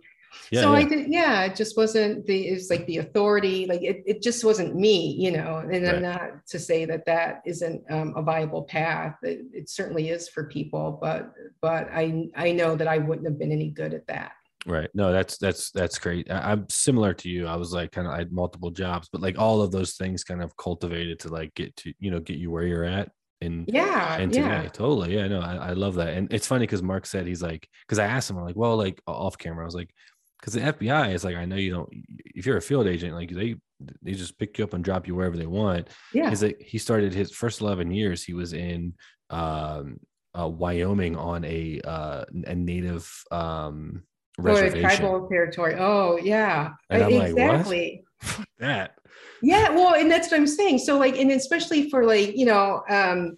[0.51, 0.77] Yeah, so yeah.
[0.77, 4.21] I did, yeah, it just wasn't the, it was like the authority, like it, it
[4.21, 5.95] just wasn't me, you know, and Right.
[5.95, 9.15] I'm not to say that that isn't um, a viable path.
[9.23, 11.31] It, it certainly is for people, but,
[11.61, 14.31] but I, I know that I wouldn't have been any good at that.
[14.65, 14.89] Right.
[14.93, 16.29] No, that's that's that's great.
[16.29, 17.47] I, I'm similar to you.
[17.47, 20.25] I was like kind of I had multiple jobs, but like all of those things
[20.25, 23.09] kind of cultivated to like get to you know get you where you're at.
[23.39, 24.17] And Yeah.
[24.17, 24.57] and yeah.
[24.63, 26.15] today, totally, yeah, no, I, I love that.
[26.15, 28.75] And it's funny because Mark said he's like, because I asked him, I'm like, well,
[28.75, 29.91] like off camera, I was like,
[30.39, 31.89] because the FBI is like, I know you don't,
[32.35, 33.55] if you're a field agent, like they
[34.01, 35.87] they just pick you up and drop you wherever they want.
[36.13, 36.33] Yeah.
[36.59, 38.93] He started his first 11 years, he was in
[39.29, 39.99] um,
[40.37, 44.03] uh, Wyoming on a uh, a native um,
[44.39, 44.81] Or a reservation.
[44.81, 45.75] tribal territory.
[45.77, 46.71] Oh, yeah.
[46.89, 48.03] I'm like, exactly.
[48.59, 48.95] that
[49.43, 52.81] yeah well and that's what i'm saying so like and especially for like you know
[52.89, 53.37] um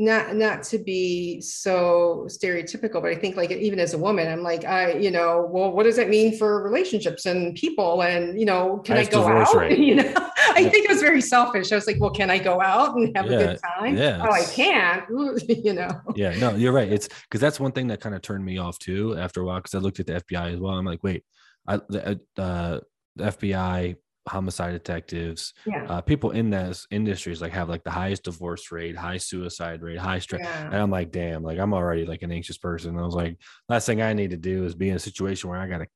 [0.00, 4.42] not not to be so stereotypical but i think like even as a woman i'm
[4.42, 8.02] like i you know well what does that mean for relationships and people?
[8.02, 9.54] And you know can Highest i go out?
[9.60, 9.78] rate.
[9.78, 10.12] you know
[10.56, 11.70] i think it was very selfish.
[11.70, 13.96] I was like well can i go out and have Yeah, a good time?
[13.96, 15.04] yeah, oh i can't.
[15.66, 16.00] You know.
[16.16, 16.90] Yeah no you're right.
[16.90, 19.58] It's because that's one thing that kind of turned me off too after a while
[19.58, 21.24] because i looked at the fbi as well i'm like wait
[21.68, 22.80] i the, uh,
[23.16, 23.96] the fbi
[24.28, 25.86] homicide detectives yeah.
[25.88, 29.98] uh, people in those industries like have like the highest divorce rate high suicide rate
[29.98, 32.98] high stress and i'm like damn like i'm already like an anxious person.
[32.98, 33.38] I was like
[33.68, 35.86] last thing i need to do is be in a situation where i gotta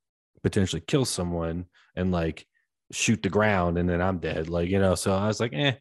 [0.42, 2.46] potentially kill someone and like
[2.92, 5.72] shoot the ground and then i'm dead like you know so i was like eh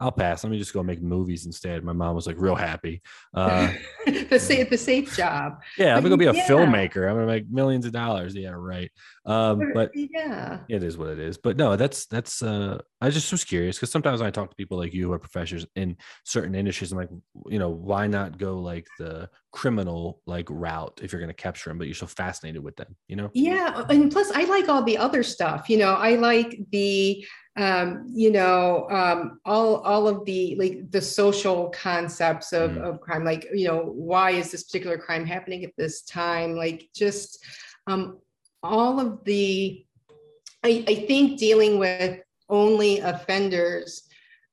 [0.00, 0.42] i'll pass.
[0.42, 1.84] Let me just go make movies instead.
[1.84, 3.02] My mom was like real happy.
[3.32, 3.72] Uh
[4.06, 5.60] the safe the safe job.
[5.78, 6.48] Yeah i'm gonna be a yeah.
[6.48, 7.08] filmmaker.
[7.08, 8.34] I'm gonna make millions of dollars.
[8.34, 8.90] Yeah right.
[9.24, 10.60] Um but yeah.
[10.68, 11.38] it is what it is.
[11.38, 14.78] But no that's that's uh i just was curious because sometimes i talk to people
[14.78, 17.08] like you who are professors in certain industries i'm like
[17.46, 21.70] you know why not go like the criminal like route if you're going to capture
[21.70, 23.30] them but you're so fascinated with them you know?
[23.34, 25.68] Yeah, and plus I like all the other stuff.
[25.68, 31.02] You know, I like the um, you know, um, all all of the like the
[31.02, 32.82] social concepts of, Mm.
[32.82, 36.54] of crime, like, you know, why is this particular crime happening at this time?
[36.54, 37.44] Like just
[37.86, 38.18] um
[38.62, 39.84] all of the
[40.62, 44.02] I, I think dealing with only offenders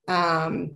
[0.07, 0.72] um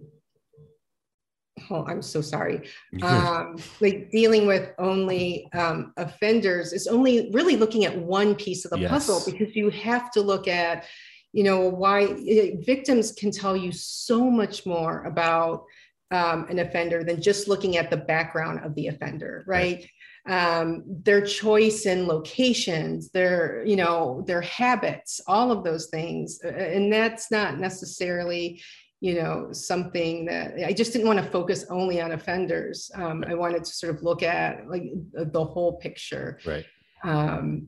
[1.69, 2.67] oh, I'm so sorry
[3.03, 8.71] um, like dealing with only um, offenders is only really looking at one piece of
[8.71, 10.85] the puzzle because you have to look at
[11.33, 15.63] you know why eh, victims can tell you so much more about
[16.11, 19.87] um, an offender than just looking at the background of the offender right,
[20.27, 26.49] Um, their choice in locations their you know their habits all of those things Uh,
[26.49, 28.61] and that's not necessarily
[28.99, 32.91] you know something that i just didn't want to focus only on offenders.
[32.93, 34.83] Um, i wanted to sort of look at like
[35.13, 36.37] the the whole picture.
[36.45, 36.65] Right.
[37.03, 37.67] Um,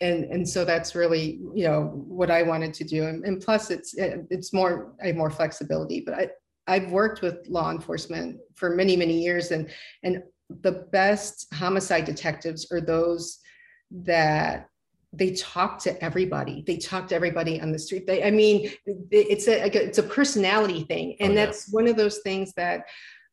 [0.00, 3.04] and and so that's really you know what i wanted to do.
[3.06, 6.28] And, and plus it's it's more i have more flexibility but i
[6.66, 9.70] i've worked with law enforcement for many many years and
[10.02, 10.22] and
[10.62, 13.38] the best homicide detectives are those
[13.90, 14.68] that
[15.16, 16.64] they talk to everybody.
[16.66, 18.06] They talk to everybody on the street.
[18.06, 18.70] They i mean
[19.10, 21.16] it's a it's a personality thing.
[21.20, 21.46] And Oh, yeah.
[21.46, 22.84] that's one of those things that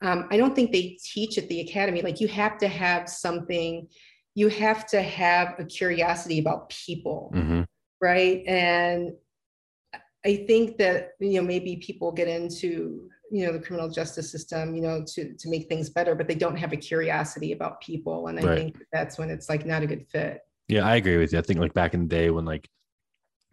[0.03, 2.01] um, i don't think they teach at the academy.
[2.01, 3.87] Like you have to have something
[4.35, 7.61] you have to have a curiosity about people hmm
[8.01, 9.11] right and
[10.25, 14.75] i think that you know maybe people get into you know the criminal justice system
[14.75, 18.27] you know to to make things better but they don't have a curiosity about people
[18.27, 18.57] and i Right.
[18.57, 21.39] think that's when it's like not a good fit Yeah, I agree with you.
[21.39, 22.69] I think like back in the day when like,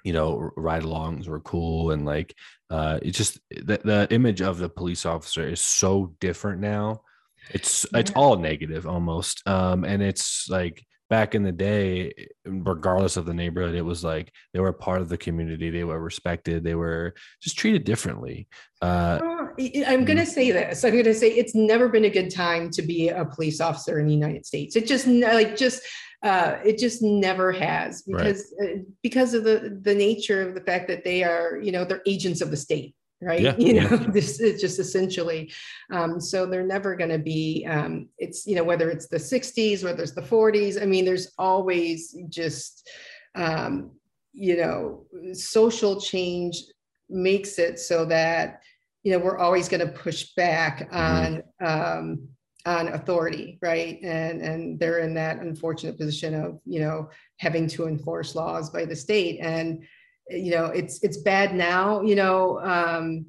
[0.04, 2.32] you know, ride alongs were cool and like
[2.70, 7.02] uh it's just the, the image of the police officer is so different now.
[7.50, 9.46] It's it's all negative almost.
[9.46, 12.12] Um and it's like back in the day,
[12.44, 15.98] regardless of the neighborhood, it was like they were part of the community, they were
[16.00, 18.46] respected, they were just treated differently.
[18.82, 19.46] Uh Uh,
[19.86, 20.84] I'm going to say this.
[20.84, 23.98] I'm going to say it's never been a good time to be a police officer
[23.98, 24.76] in the United States.
[24.76, 25.82] It just like just
[26.22, 28.18] uh, it just never has Right.
[28.18, 28.66] because uh,
[29.02, 32.40] because of the the nature of the fact that they are you know they're agents
[32.40, 33.40] of the state, right?
[33.40, 34.06] Yeah, you know, yeah.
[34.08, 35.52] this is just essentially.
[35.92, 37.66] Um, so they're never going to be.
[37.68, 40.80] Um, it's you know whether it's the 60s, whether it's the 40s.
[40.80, 42.88] I mean, there's always just
[43.34, 43.92] um,
[44.32, 46.62] you know social change
[47.08, 48.60] makes it so that
[49.02, 52.28] you know we're always going to push back on um,
[52.66, 57.08] on authority right and and they're in that unfortunate position of you know
[57.38, 59.82] having to enforce laws by the state and
[60.30, 63.26] you know it's it's bad now you know um,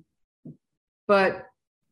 [1.07, 1.45] but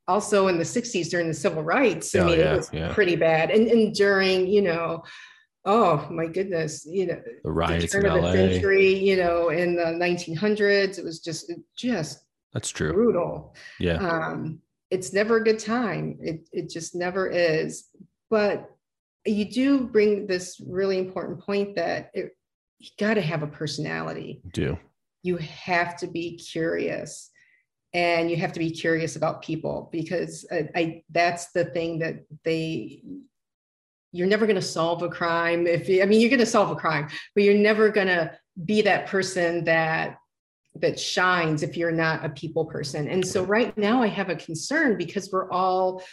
[0.07, 2.93] also in the 60s during the civil rights i Oh, mean yeah, it was yeah.
[2.93, 5.03] pretty bad and and during you know
[5.69, 8.31] oh my goodness, you know, the riots turn in of the LA.
[8.31, 12.19] century, you know, in the 1900s, it was just just
[12.53, 12.93] That's true.
[12.93, 13.53] brutal.
[13.77, 13.97] Yeah.
[13.97, 14.59] Um,
[14.91, 16.19] it's never a good time.
[16.21, 17.89] It it just never is.
[18.29, 18.69] But
[19.25, 22.31] you do bring this really important point that it,
[22.79, 24.39] you got to have a personality.
[24.53, 24.77] do.
[25.23, 27.29] You have to be curious,
[27.93, 32.25] and you have to be curious about people because I, I that's the thing that
[32.43, 33.01] they.
[34.13, 36.75] You're never going to solve a crime if I mean you're going to solve a
[36.75, 38.31] crime, but you're never going to
[38.65, 40.17] be that person that
[40.81, 43.07] that shines if you're not a people person.
[43.07, 46.03] And so right now I have a concern because we're all,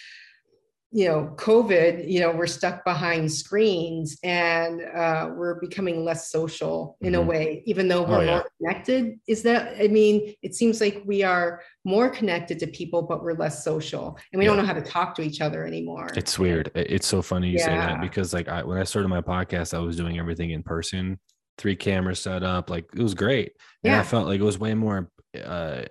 [0.96, 6.96] you know, COVID, you know, we're stuck behind screens and uh, we're becoming less social
[7.00, 7.18] in Mhm.
[7.18, 8.30] a way, even though we're Oh, yeah.
[8.36, 9.18] more connected.
[9.26, 13.34] Is that, I mean, it seems like we are more connected to people, but we're
[13.34, 16.10] less social and we don't know how to talk to each other anymore.
[16.14, 16.70] It's weird.
[16.76, 19.80] It's so funny you say that because like I when I started my podcast, I
[19.80, 21.18] was doing everything in person,
[21.58, 23.52] three cameras set up, like it was great.
[23.82, 25.84] And I felt like it was way more uh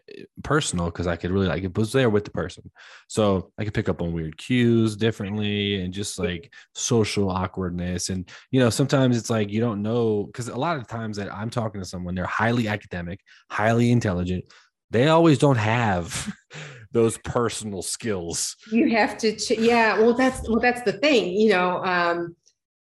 [0.44, 2.70] personal because I could really like it was there with the person.
[3.08, 8.10] So I could pick up on weird cues differently and just like social awkwardness.
[8.10, 11.34] And you know, sometimes it's like you don't know because a lot of times that
[11.34, 14.46] I'm talking to someone, they're highly academic, highly intelligent.
[14.92, 16.32] They always don't have
[16.92, 18.56] those personal skills.
[18.72, 22.36] you have to ch- yeah well that's well that's the thing you know um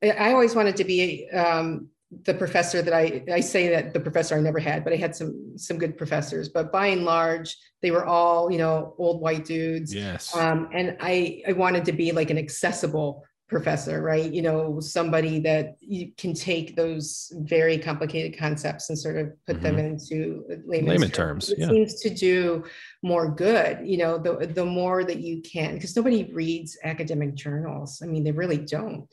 [0.04, 1.90] I- i always wanted to be um
[2.24, 5.16] the professor that i i say that the professor i never had but i had
[5.16, 9.46] some some good professors but by and large they were all you know old white
[9.46, 9.94] dudes.
[9.94, 10.36] Yes.
[10.36, 14.32] um and i i wanted to be like an accessible professor right?
[14.32, 19.62] You know somebody that you can take those very complicated concepts and sort of put
[19.62, 21.68] them into layman's, Layman terms, it yeah.
[21.68, 22.64] seems to do
[23.04, 28.02] more good you know the the more that you can because nobody reads academic journals.
[28.02, 29.08] I mean they really don't.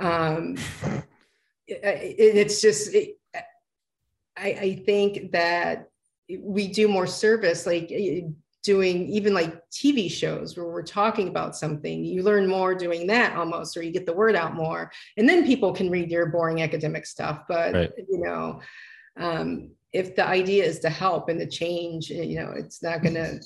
[0.00, 0.56] Um
[1.66, 1.80] it-
[2.18, 3.18] it- it's just it,
[4.36, 5.88] I, I think that
[6.40, 8.22] we do more service like eh,
[8.62, 12.04] doing even like tv shows where we're talking about something.
[12.04, 14.90] You learn more doing that almost or you get the word out more.
[15.16, 17.42] And then people can read your boring academic stuff.
[17.48, 17.90] But Right.
[18.08, 18.60] you know
[19.18, 23.02] um, if the idea is to help and to change eh, you know it's not
[23.02, 23.40] going to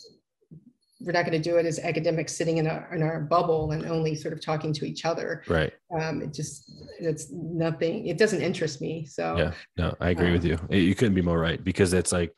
[1.01, 3.85] we're not going to do it as academics sitting in our, in our bubble and
[3.85, 5.73] only sort of talking to each other right.
[6.01, 9.53] um, it just it's nothing it doesn't interest me so Yeah.
[9.77, 10.59] No, I agree with you.
[10.71, 12.33] You couldn't be more right because it's like,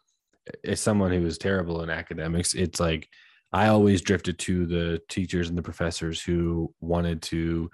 [0.64, 3.09] as someone who was terrible in academics, it's like
[3.52, 7.70] I always drifted to the teachers and the professors who wanted to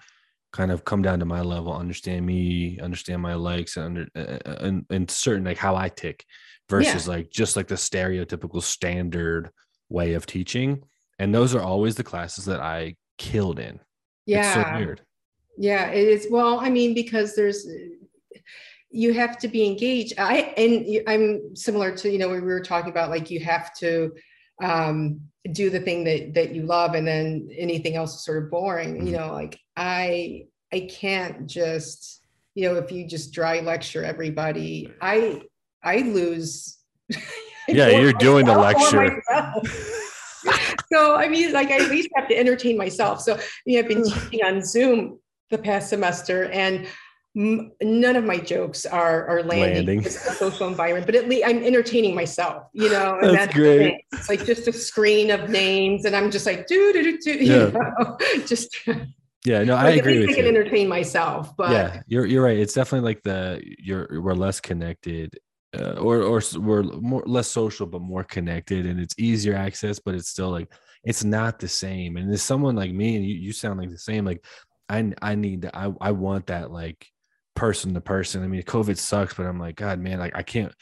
[0.53, 4.57] kind of come down to my level, understand me, understand my likes, and under, uh,
[4.61, 6.25] and and certain like how I tick,
[6.69, 9.51] versus like just like the stereotypical standard
[9.89, 10.83] way of teaching.
[11.19, 13.81] And those are always the classes that I killed in.
[14.27, 15.01] yeah It's so weird.
[15.57, 16.27] Yeah, it is.
[16.31, 17.67] Well, I mean, because there's,
[18.91, 20.15] you have to be engaged.
[20.19, 24.13] I and I'm similar to you know we were talking about like you have to
[24.63, 25.21] um,
[25.53, 29.07] do the thing that that you love, and then anything else is sort of boring.
[29.07, 29.19] You Mhm.
[29.19, 32.25] know, like I I can't just
[32.55, 35.43] you know if you just dry lecture everybody, I
[35.83, 36.79] I lose.
[37.69, 39.23] I Yeah, you're doing the lecture.
[40.93, 43.21] so I mean, like I at least have to entertain myself.
[43.21, 44.31] So you know, I've been hmm.
[44.31, 45.19] teaching on Zoom
[45.51, 46.87] the past semester, and
[47.37, 49.77] m- none of my jokes are are landing.
[49.77, 49.99] Landing.
[50.01, 52.65] in It's a social environment, but at least I'm entertaining myself.
[52.73, 54.05] You know, and That's the great.
[54.13, 57.45] It's like just a screen of names, and I'm just like do do do do.
[57.45, 57.67] Yeah.
[57.67, 58.77] You know, just
[59.47, 60.59] Yeah, no, I like, at agree least with I can you.
[60.59, 61.55] entertain myself.
[61.57, 65.39] But yeah you're you're right it's definitely like the you're we're less connected
[65.79, 70.15] uh, or or we're more less social but more connected and it's easier access but
[70.15, 70.73] it's still like
[71.05, 72.17] it's not the same.
[72.17, 74.45] And as someone like me and you, you sound like the same like
[74.89, 77.07] i i need that i i want that like
[77.55, 78.43] person to person.
[78.43, 80.75] I mean covid sucks but i'm like god man like i can't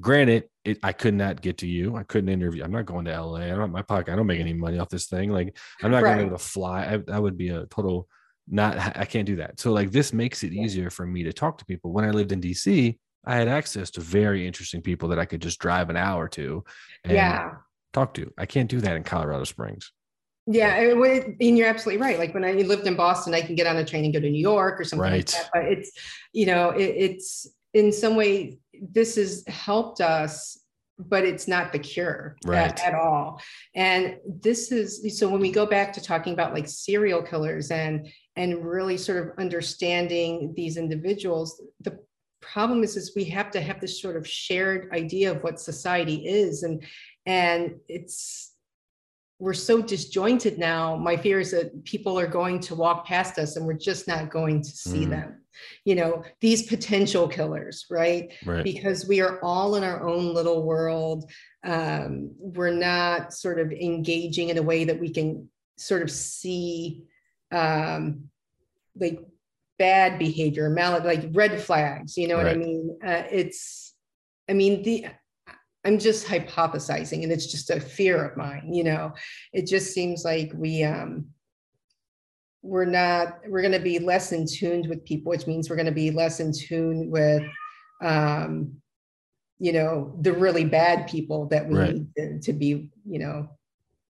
[0.00, 1.96] granted it, i could not get to you.
[1.96, 4.40] I couldn't interview i'm not going to la i don't my pocket i don't make
[4.40, 5.30] any money off this thing.
[5.30, 6.86] Like i'm not gonna be able to fly.
[6.86, 8.08] I, that would be a total
[8.48, 9.60] not i can't do that.
[9.60, 11.92] So like this makes it easier for me to talk to people.
[11.92, 12.96] When i lived in dc
[13.28, 16.64] i had access to very interesting people that i could just drive an hour to
[17.04, 17.52] and yeah.
[17.92, 19.92] talk to i can't do that in colorado springs
[20.50, 22.18] Yeah, and you're absolutely right.
[22.18, 24.30] Like when I lived in Boston, I can get on a train and go to
[24.30, 25.18] New York or something Right.
[25.18, 25.50] like that.
[25.52, 25.90] But it's,
[26.32, 30.58] you know, it, it's in some way this has helped us,
[30.98, 33.42] but it's not the cure at- at, all.
[33.74, 38.08] And this is so when we go back to talking about like serial killers and
[38.36, 41.98] and really sort of understanding these individuals, the
[42.40, 46.26] problem is is we have to have this sort of shared idea of what society
[46.26, 46.82] is and
[47.26, 48.54] and it's
[49.40, 50.96] we're so disjointed now.
[50.96, 54.30] My fear is that people are going to walk past us and we're just not
[54.30, 55.10] going to see Mm.
[55.10, 55.34] them.
[55.84, 58.62] you know these potential killers right, right.
[58.64, 61.30] because we are all in our own little world
[61.64, 67.02] um, we're not sort of engaging in a way that we can sort of see
[67.52, 68.28] um,
[68.96, 69.18] like
[69.78, 72.46] bad behavior mal- like red flags you know right.
[72.46, 73.94] what i mean uh, it's
[74.48, 75.06] i mean the
[75.84, 79.12] i'm just hypothesizing and it's just a fear of mine you know
[79.52, 81.26] it just seems like we um
[82.62, 85.86] we're not we're going to be less in tuned with people which means we're going
[85.86, 87.42] to be less in tune with
[88.02, 88.72] um
[89.58, 91.94] you know the really bad people that we right.
[91.94, 93.48] need to, to, be you know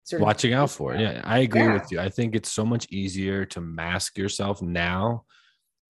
[0.04, 1.74] sort of watching out for yeah i agree yeah.
[1.74, 5.24] with you i think it's so much easier to mask yourself now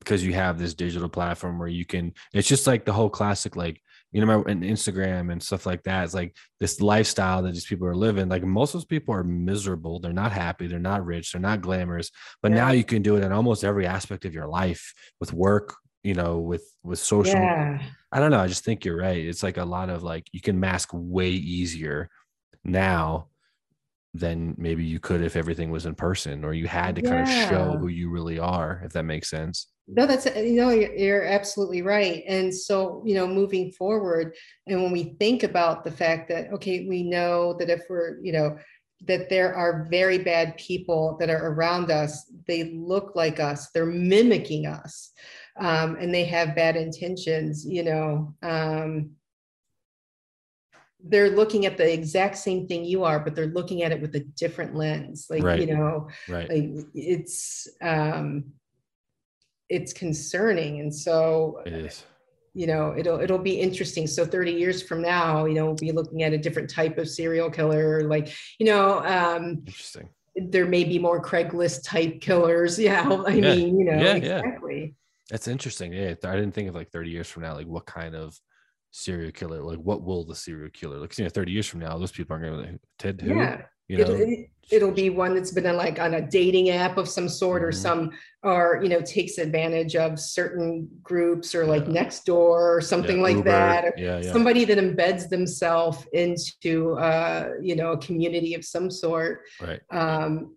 [0.00, 3.54] because you have this digital platform where you can it's just like the whole classic
[3.54, 3.80] like
[4.12, 6.04] you know, and Instagram and stuff like that.
[6.04, 8.28] It's like this lifestyle that these people are living.
[8.28, 10.00] Like most of those people are miserable.
[10.00, 10.66] They're not happy.
[10.66, 11.32] They're not rich.
[11.32, 12.10] They're not glamorous.
[12.42, 12.58] But yeah.
[12.58, 16.14] now you can do it in almost every aspect of your life with work, you
[16.14, 17.34] know, with with social.
[17.34, 17.80] Yeah.
[18.10, 18.40] I don't know.
[18.40, 19.24] I just think you're right.
[19.24, 22.10] It's like a lot of like you can mask way easier
[22.64, 23.28] now
[24.12, 27.28] than maybe you could if everything was in person or you had to kind of
[27.28, 29.68] show who you really are, if that makes sense.
[29.92, 32.22] No, that's you know you're absolutely right.
[32.26, 34.34] And so you know, moving forward,
[34.66, 38.32] and when we think about the fact that okay, we know that if we're you
[38.32, 38.56] know
[39.06, 43.86] that there are very bad people that are around us, they look like us, they're
[43.86, 45.12] mimicking us,
[45.58, 47.66] um, and they have bad intentions.
[47.66, 48.34] You know.
[48.42, 49.10] Um,
[51.02, 54.14] they're looking at the exact same thing you are but they're looking at it with
[54.16, 55.58] a different lens like right.
[55.58, 58.44] you know right like it's um
[59.70, 60.80] it's concerning.
[60.80, 62.04] And so it is.
[62.52, 64.06] you know it'll it'll be interesting.
[64.06, 67.08] So 30 years from now you know we'll be looking at a different type of
[67.08, 70.08] serial killer like you know um interesting.
[70.34, 73.54] there may be more craigslist type killers yeah i yeah.
[73.54, 74.80] mean you know yeah, exactly.
[74.80, 74.88] Yeah.
[75.30, 75.92] that's interesting.
[75.92, 78.38] Yeah i didn't think of like 30 years from now like what kind of
[78.90, 81.96] serial killer like what will the serial killer like you know 30 years from now
[81.96, 83.36] those people aren't going to like ted who?
[83.36, 87.08] Yeah you know it, it'll be one that's been like on a dating app of
[87.08, 87.80] some sort or mm-hmm.
[87.80, 88.10] some
[88.42, 92.04] or you know takes advantage of certain groups or like yeah.
[92.04, 93.50] Nextdoor or something yeah, like Uber.
[93.50, 94.32] that yeah, yeah.
[94.32, 100.54] somebody that embeds themselves into uh you know a community of some sort right um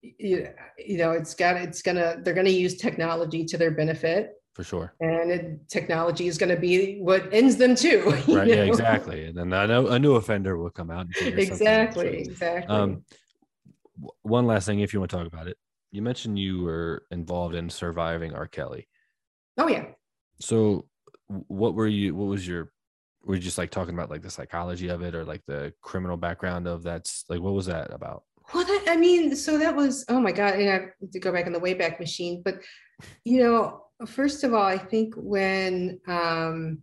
[0.00, 0.48] you,
[0.78, 4.92] you know it's got it's gonna they're gonna use technology to their benefit for sure.
[4.98, 8.02] And it, technology is going to be what ends them too.
[8.26, 8.26] Right.
[8.26, 8.42] Know?
[8.42, 8.64] Yeah.
[8.64, 9.26] Exactly.
[9.26, 11.06] And then a, a new offender will come out.
[11.20, 12.22] exactly.
[12.22, 12.74] Exactly.
[12.74, 13.04] Um,
[14.22, 15.56] one last thing, if you want to talk about it,
[15.92, 18.48] you mentioned you were involved in surviving R.
[18.48, 18.88] Kelly.
[19.58, 19.84] Oh yeah.
[20.40, 20.86] So,
[21.28, 22.16] what were you?
[22.16, 22.72] What was your?
[23.22, 26.16] Were you just like talking about like the psychology of it, or like the criminal
[26.16, 28.24] background of that's like what was that about?
[28.52, 31.32] Well, that, I mean, so that was oh my god, and I have to go
[31.32, 32.60] back in the wayback machine, but
[33.24, 36.78] you know, First of all, I think when um,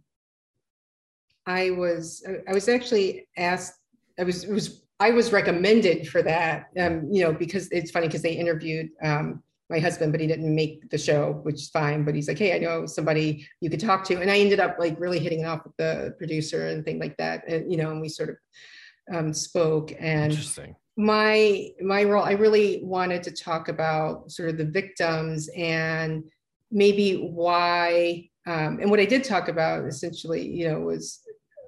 [1.46, 3.80] I was, I was actually asked,
[4.20, 8.08] I was, it was, I was recommended for that, um, you know, because it's funny
[8.08, 12.04] because they interviewed um, my husband, but he didn't make the show, which is fine.
[12.04, 14.78] But he's like, hey, I know somebody you could talk to, and I ended up
[14.80, 17.92] like really hitting it off with the producer and thing like that, and you know,
[17.92, 18.36] and we sort of
[19.14, 19.94] um, spoke.
[20.00, 25.50] And interesting my my role i really wanted to talk about sort of the victims
[25.58, 26.24] and
[26.72, 31.22] maybe why um, and what I did talk about essentially, you know, was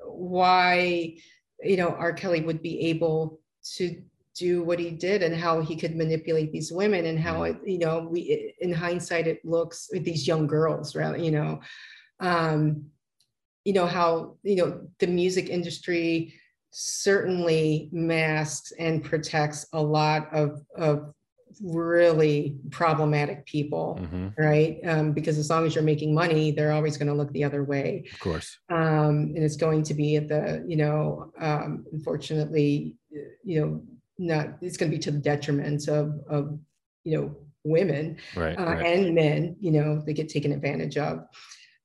[0.06, 1.16] why
[1.64, 2.14] you know R.
[2.14, 3.40] Kelly would be able
[3.76, 4.02] to
[4.36, 7.80] do what he did and how he could manipulate these women and how it, you
[7.80, 11.20] know, we in hindsight it looks with these young girls, right?
[11.20, 11.60] You know,
[12.20, 12.86] um,
[13.66, 16.34] you know how you know the music industry
[16.72, 21.14] certainly masks and protects a lot of of
[21.64, 24.28] really problematic people, mm-hmm.
[24.38, 24.80] right?
[24.86, 27.64] Um, because as long as you're making money, they're always going to look the other
[27.64, 28.06] way.
[28.14, 28.58] Of course.
[28.70, 32.96] Um, and it's going to be at the, you know, um, unfortunately,
[33.44, 33.82] you know,
[34.18, 36.58] not, it's going to be to the detriment of, of
[37.04, 38.86] you know, women right, uh, right.
[38.86, 41.26] and men, you know, they get taken advantage of.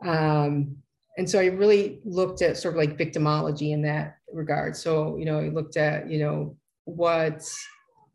[0.05, 0.77] Um,
[1.19, 4.77] and so I really looked at sort of like victimology in that regard.
[4.77, 7.57] So, you know, I looked at, you know, what's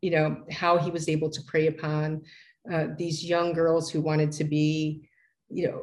[0.07, 2.21] you know, how he was able to prey upon
[2.71, 5.09] uh, these young girls who wanted to be,
[5.49, 5.81] you know,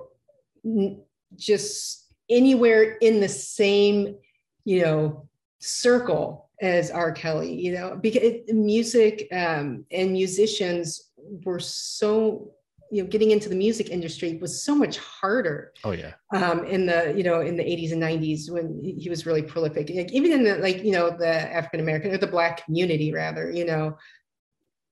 [0.64, 1.02] n-
[1.36, 4.16] just anywhere in the same,
[4.64, 5.28] you know,
[5.58, 7.12] circle as R.
[7.12, 11.10] Kelly, you know, because music um, and musicians
[11.44, 12.54] were so
[12.90, 16.86] you know getting into the music industry was so much harder oh yeah um in
[16.86, 20.32] the you know in the 80s and 90s when he was really prolific like even
[20.32, 23.96] in the like you know the african american or the black community rather you know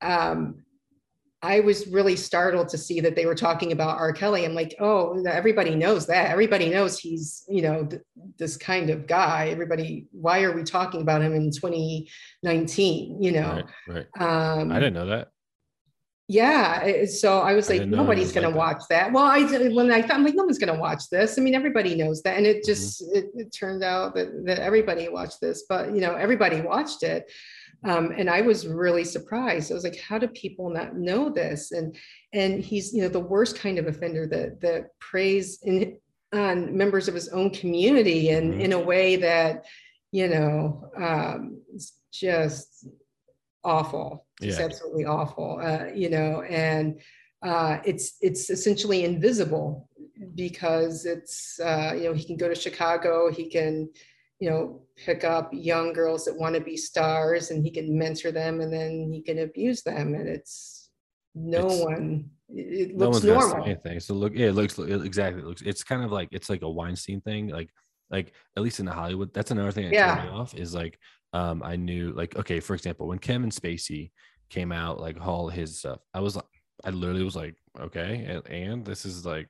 [0.01, 0.63] um
[1.45, 4.13] I was really startled to see that they were talking about R.
[4.13, 4.45] Kelly.
[4.45, 6.31] I'm like, oh, everybody knows that.
[6.31, 8.03] Everybody knows he's, you know, th-
[8.39, 9.49] this kind of guy.
[9.49, 13.21] Everybody, why are we talking about him in 2019?
[13.21, 14.07] You know, right?
[14.21, 14.61] right.
[14.61, 15.33] Um, I didn't know that.
[16.33, 19.13] Yeah, so I was like, nobody's going like to watch that.
[19.13, 21.39] Well, I when I thought, I'm like, no one's going to watch this.
[21.39, 22.67] I mean, everybody knows that, and it mm-hmm.
[22.67, 23.19] just mm-hmm.
[23.19, 27.31] it, it, turned out that that everybody watched this, but you know, everybody watched it.
[27.85, 29.71] Um, and I was really surprised.
[29.71, 31.73] I was like, how do people not know this?
[31.73, 31.95] And
[32.33, 35.99] and he's you know the worst kind of offender that that preys in
[36.33, 38.63] on members of his own community and mm-hmm.
[38.63, 39.67] in a way that
[40.13, 41.61] you know um,
[42.11, 42.87] just
[43.65, 44.27] awful.
[44.41, 44.65] It's yeah.
[44.65, 45.61] absolutely awful.
[45.63, 47.01] Uh, you know, and
[47.43, 49.89] uh, it's it's essentially invisible
[50.35, 53.89] because it's uh, you know he can go to Chicago, he can
[54.43, 58.33] you know, pick up young girls that want to be stars and he can mentor
[58.33, 60.15] them and then he can abuse them.
[60.15, 60.91] And it's
[61.37, 63.63] no it's, one, it no looks normal.
[63.63, 64.01] Anything.
[64.01, 65.43] So look, yeah, it looks exactly.
[65.43, 67.51] It looks, it's kind of like, it's like a Weinstein thing.
[67.51, 67.71] Like,
[68.11, 70.17] like at least in the Hollywood, that's another thing that yeah.
[70.17, 70.99] turned me off is like,
[71.33, 74.11] um, I knew like, okay, for example, when Kevin Spacey
[74.51, 76.45] came out, like all his stuff, I was like,
[76.85, 78.25] I literally was like, okay.
[78.29, 79.49] And, and this is like,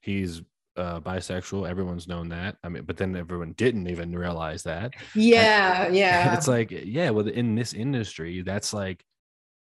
[0.00, 0.42] he's
[0.76, 1.68] uh, bisexual.
[1.68, 2.56] Everyone's known that.
[2.62, 4.94] I mean, but then everyone didn't even realize that.
[5.14, 6.34] Yeah, and, yeah.
[6.36, 9.04] It's like, yeah, well, in this industry, that's like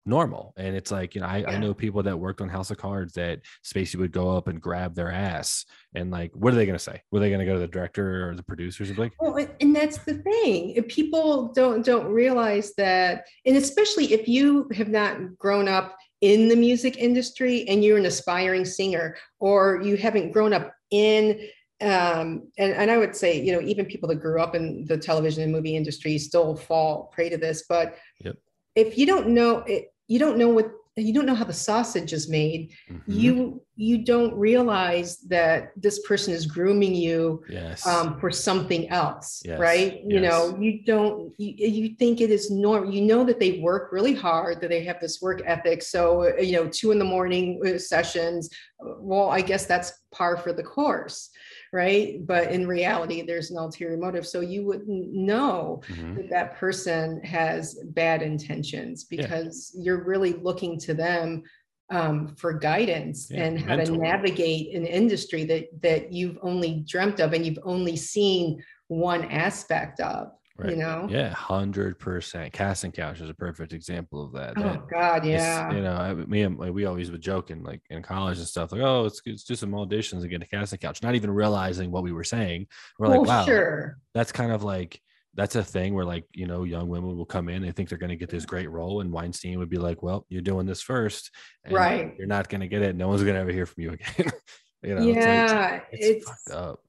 [0.04, 0.52] normal.
[0.56, 1.50] And it's like, you know, I, yeah.
[1.50, 4.60] I know people that worked on House of Cards that Spacey would go up and
[4.60, 5.64] grab their ass.
[5.94, 7.02] And like, what are they going to say?
[7.10, 9.74] Were they going to go to the director or the producers and like, well, and
[9.74, 10.82] that's the thing.
[10.84, 16.56] People don't don't realize that, and especially if you have not grown up in the
[16.56, 21.40] music industry and you're an aspiring singer or you haven't grown up in
[21.82, 24.96] um, and, and I would say, you know, even people that grew up in the
[24.96, 27.64] television and movie industry still fall prey to this.
[27.68, 28.36] But yep.
[28.76, 32.12] if you don't know it, you don't know what you don't know how the sausage
[32.12, 33.10] is made mm-hmm.
[33.10, 37.86] you you don't realize that this person is grooming you yes.
[37.86, 39.58] um, for something else yes.
[39.58, 40.04] right yes.
[40.04, 43.90] you know you don't you, you think it is normal you know that they work
[43.90, 47.58] really hard that they have this work ethic so you know two in the morning
[47.66, 51.30] uh, sessions well i guess that's par for the course
[51.72, 52.24] right?
[52.26, 54.26] But in reality, there's an ulterior motive.
[54.26, 56.16] So you wouldn't know mm-hmm.
[56.16, 59.84] that that person has bad intentions because yeah.
[59.84, 61.42] you're really looking to them
[61.90, 63.96] um, for guidance yeah, and how mental.
[63.96, 69.24] to navigate an industry that that you've only dreamt of and you've only seen one
[69.30, 70.28] aspect of.
[70.62, 70.70] Right.
[70.70, 71.06] You know?
[71.10, 72.52] Yeah, hundred percent.
[72.52, 74.54] Casting couch is a perfect example of that.
[74.56, 75.72] Oh that God, yeah.
[75.72, 78.72] You know, I, me and like, we always were joking, like in college and stuff,
[78.72, 81.90] like, oh, it's it's do some auditions and get a casting couch, not even realizing
[81.90, 82.66] what we were saying.
[82.98, 83.98] We're like, oh, wow, sure.
[84.14, 85.00] That's kind of like
[85.34, 87.98] that's a thing where like you know young women will come in they think they're
[87.98, 90.82] going to get this great role and weinstein would be like well you're doing this
[90.82, 91.30] first
[91.70, 93.92] right you're not going to get it no one's going to ever hear from you
[93.92, 94.30] again
[94.82, 96.80] you know yeah it's, it's, it's, it's fucked up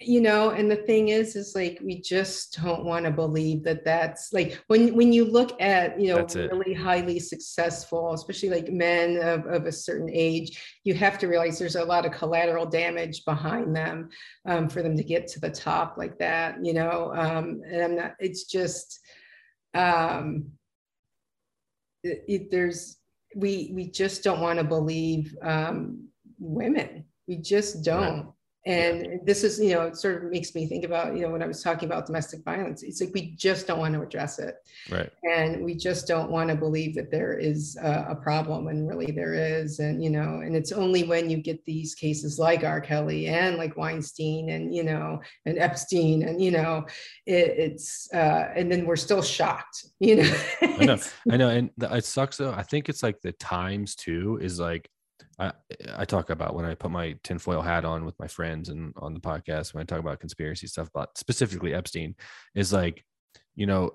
[0.00, 3.82] you know and the thing is is like we just don't want to believe that
[3.82, 9.16] that's like when when you look at you know really highly successful especially like men
[9.22, 13.24] of, of a certain age you have to realize there's a lot of collateral damage
[13.24, 14.10] behind them
[14.46, 17.96] um, for them to get to the top like that you know um, and i'm
[17.96, 19.00] not it's just
[19.72, 20.46] um
[22.02, 22.98] it, it, there's
[23.34, 26.06] we we just don't want to believe um
[26.38, 27.04] women.
[27.26, 28.32] We just don't
[28.66, 31.40] and this is, you know, it sort of makes me think about, you know, when
[31.40, 34.56] I was talking about domestic violence, it's like we just don't want to address it.
[34.90, 35.08] Right.
[35.22, 39.12] And we just don't want to believe that there is a, a problem and really
[39.12, 39.78] there is.
[39.78, 42.80] And, you know, and it's only when you get these cases like R.
[42.80, 46.84] Kelly and like Weinstein and, you know, and Epstein and, you know,
[47.24, 50.36] it, it's, uh, and then we're still shocked, you know.
[50.62, 50.98] I know.
[51.30, 51.50] I know.
[51.50, 52.52] And it sucks though.
[52.52, 54.90] I think it's like the times too is like,
[55.38, 55.52] I,
[55.94, 59.14] I talk about when I put my tinfoil hat on with my friends and on
[59.14, 62.14] the podcast when I talk about conspiracy stuff, but specifically Epstein
[62.54, 63.04] is like,
[63.54, 63.92] you know,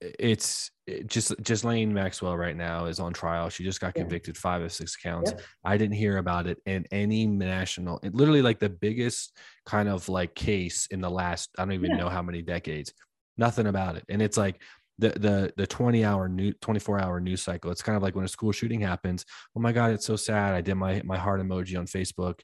[0.00, 1.08] it's it
[1.42, 3.48] Ghislaine Maxwell right now is on trial.
[3.48, 5.32] She just got convicted five of six counts.
[5.32, 5.42] Yeah.
[5.64, 10.08] I didn't hear about it in any national, it literally like the biggest kind of
[10.08, 11.96] like case in the last, I don't even yeah.
[11.96, 12.92] know how many decades.
[13.36, 14.04] Nothing about it.
[14.08, 14.60] And it's like
[14.98, 17.70] the the the 20 hour new 24 hour news cycle.
[17.70, 19.24] It's kind of like when a school shooting happens.
[19.56, 20.54] Oh my god it's so sad.
[20.54, 22.40] I did my my heart emoji on facebook.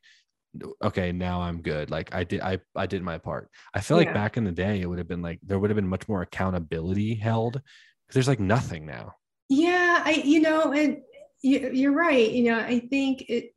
[0.83, 1.91] Okay now i'm good.
[1.91, 3.51] Like i did i i did my part.
[3.75, 4.07] I feel yeah.
[4.07, 6.09] like back in the day it would have been like there would have been much
[6.09, 7.53] more accountability held.
[7.53, 9.15] Because there's like nothing now.
[9.49, 10.99] Yeah i you know and
[11.43, 12.31] you're right.
[12.31, 13.55] You know i think it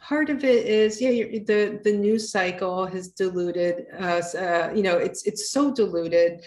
[0.00, 4.96] part of it is yeah the the news cycle has diluted us uh, you know
[4.98, 6.44] it's it's so diluted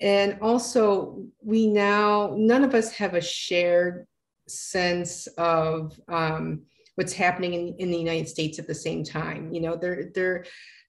[0.00, 4.06] and also we now none of us have a shared
[4.48, 6.62] sense of um,
[6.96, 9.52] what's happening in, in the United States at the same time.
[9.52, 10.44] You know, there, there,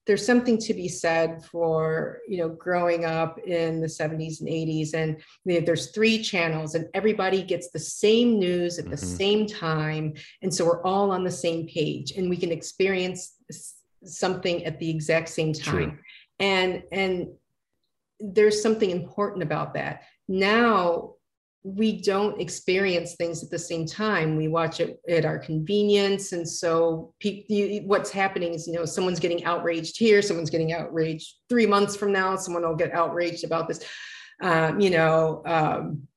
[0.06, 4.94] there's something to be said for you know growing up in the 70s and 80s
[4.94, 9.16] and you know, there's three channels and everybody gets the same news at the mm-hmm.
[9.16, 13.34] same time and so we're all on the same page and we can experience
[14.02, 15.98] something at the exact same time True.
[16.40, 17.28] and and
[18.20, 21.14] there's something important about that now
[21.64, 24.36] we don't experience things at the same time.
[24.36, 26.32] We watch it at our convenience.
[26.32, 30.72] And so pe- you, what's happening is, you know, someone's getting outraged here, someone's getting
[30.72, 33.84] outraged three months from now, someone will get outraged about this,
[34.40, 36.07] um, you know, um,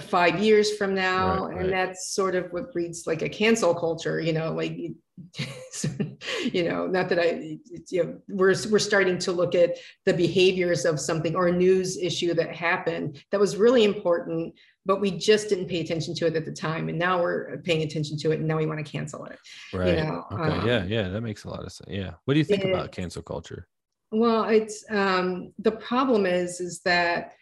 [0.00, 1.46] five years from now.
[1.46, 1.70] Right, and right.
[1.70, 4.78] that's sort of what breeds like a cancel culture, you know, like
[6.52, 7.58] you know, not that I,
[7.88, 11.96] you know, we're, we're starting to look at the behaviors of something or a news
[11.96, 14.54] issue that happened that was really important,
[14.84, 16.90] but we just didn't pay attention to it at the time.
[16.90, 19.38] And now we're paying attention to it and now we want to cancel it.
[19.72, 19.96] Right.
[19.96, 20.24] You know?
[20.32, 20.42] Okay.
[20.42, 20.84] Um, yeah.
[20.84, 21.08] Yeah.
[21.08, 21.90] That makes a lot of sense.
[21.90, 22.12] Yeah.
[22.26, 23.66] What do you think it, about cancel culture?
[24.12, 27.32] Well, it's, um, the problem is, is that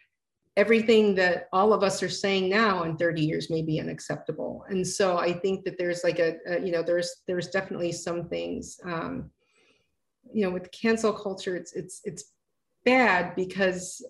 [0.57, 4.65] everything that all of us are saying now in 30 years may be unacceptable.
[4.69, 8.27] And so i think that there's like a, a you know there's there's definitely some
[8.29, 9.29] things um,
[10.33, 12.31] you know with cancel culture it's it's it's
[12.83, 14.05] bad because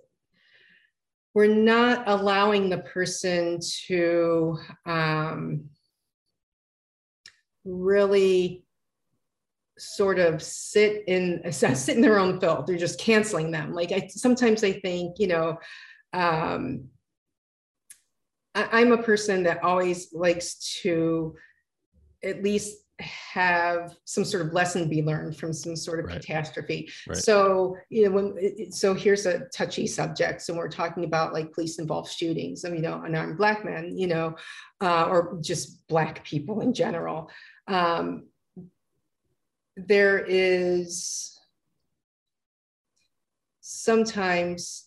[1.34, 5.66] we're not allowing the person to um,
[7.66, 8.64] really
[9.78, 12.66] sort of sit in sit in their own filth.
[12.66, 13.74] They're just canceling them.
[13.74, 15.58] Like i sometimes i think you know
[16.16, 16.86] um,
[18.56, 21.36] I, am a person that always likes to
[22.24, 26.22] at least have some sort of lesson be learned from some sort of right.
[26.22, 26.90] catastrophe.
[27.06, 27.18] Right.
[27.18, 30.42] So, you know, when so here's a touchy subject.
[30.42, 32.64] So we're talking about like police involved shootings.
[32.64, 34.38] I mean, you know, unarmed black men, you know,
[34.80, 37.30] uh, or just black people in general.
[37.68, 38.28] Um,
[39.76, 41.38] there is
[43.60, 44.85] sometimes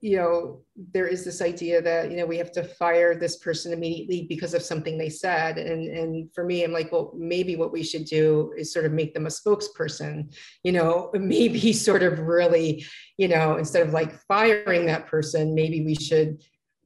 [0.00, 0.62] you know,
[0.92, 4.54] there is this idea that, you know, we have to fire this person immediately because
[4.54, 5.58] of something they said.
[5.58, 8.92] And, and for me, I'm like, well, maybe what we should do is sort of
[8.92, 12.84] make them a spokesperson, you know, maybe sort of really,
[13.16, 16.42] you know, instead of like firing that person, maybe we should,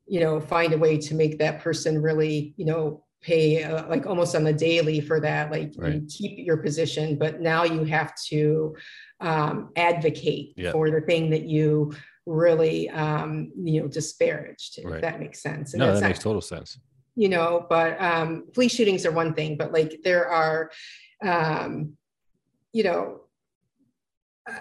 [0.06, 4.06] you know, find a way to make that person really, you know, pay uh, like
[4.06, 5.94] almost on the daily for that like right.
[5.94, 8.74] you keep your position but now you have to
[9.20, 10.72] um, advocate yep.
[10.72, 11.92] for the thing that you
[12.30, 15.02] really um, you know disparaged if right.
[15.02, 15.74] that makes sense.
[15.74, 16.78] And no that not, makes total sense.
[17.16, 20.70] You know but um, police shootings are one thing but like there are
[21.22, 21.96] um,
[22.72, 23.20] you know
[24.48, 24.60] uh,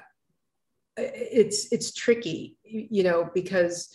[0.98, 3.94] it's it's tricky you know because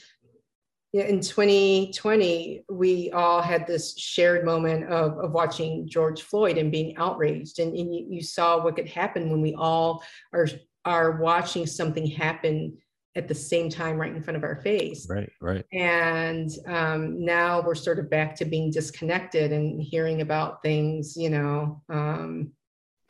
[0.93, 6.97] in 2020 we all had this shared moment of, of watching george floyd and being
[6.97, 7.59] outraged.
[7.59, 10.47] And, and you, you saw what could happen when we all are
[10.85, 12.77] are watching something happen
[13.17, 15.07] at the same time right in front of our face.
[15.09, 15.65] Right right.
[15.73, 21.31] And um, now we're sort of back to being disconnected and hearing about things you
[21.31, 22.53] know um,